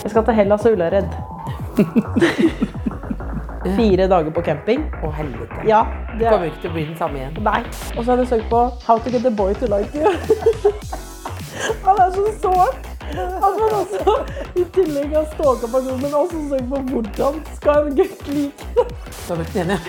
Jeg 0.00 0.12
skal 0.14 0.24
til 0.24 0.34
Hellas 0.38 0.64
og 0.64 0.72
Ullared. 0.78 1.10
Fire 3.76 4.06
dager 4.08 4.32
på 4.32 4.40
camping. 4.46 4.86
Å, 5.04 5.10
helvete. 5.18 5.60
Ja, 5.68 5.82
det 6.14 6.30
Kommer 6.30 6.46
er 6.46 6.50
ikke 6.54 6.62
til 6.62 6.72
å 6.72 6.74
bli 6.78 6.86
den 6.88 6.96
samme 6.96 7.20
igjen. 7.20 7.36
Nei. 7.44 7.60
Og 7.92 8.00
så 8.00 8.08
har 8.14 8.18
jeg 8.24 8.32
søkt 8.32 8.48
på 8.54 8.60
'How 8.86 8.96
to 9.04 9.08
get 9.12 9.28
a 9.28 9.30
boy 9.42 9.52
to 9.60 9.68
like 9.68 9.92
you'. 9.92 10.16
Han 11.84 12.00
er 12.00 12.08
så 12.16 12.24
sårt. 12.40 12.80
At 13.10 13.52
man 13.60 13.70
også 13.82 14.16
i 14.56 14.64
tillegg 14.72 15.12
har 15.12 15.28
stalka 15.34 15.68
personen, 15.68 16.00
men 16.00 16.08
også 16.14 16.36
søkt 16.54 16.68
på 16.72 16.76
hvordan 16.94 17.34
skal 17.60 17.92
en 17.92 17.96
gutt 18.00 18.24
like 18.32 18.64
det. 18.80 18.88
Da 19.28 19.32
vet 19.42 19.52
du 19.52 19.60
enig. 19.66 19.80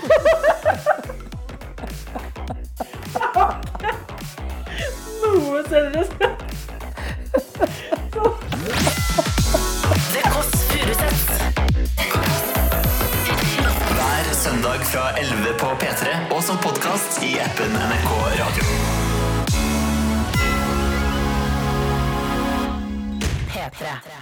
Noe 5.22 5.62
seriøst. 5.68 6.12
Det 10.12 10.24
Kåss 10.32 10.50
Furuseths. 10.68 11.26
Hver 13.92 14.34
søndag 14.34 14.84
fra 14.84 15.04
11 15.20 15.54
på 15.60 15.66
P3 15.80 16.12
og 16.34 16.42
som 16.42 16.56
podkast 16.66 17.22
i 17.24 17.38
appen 17.46 17.72
NRK 17.72 18.10
Radio. 18.42 18.64
P3. 23.48 24.21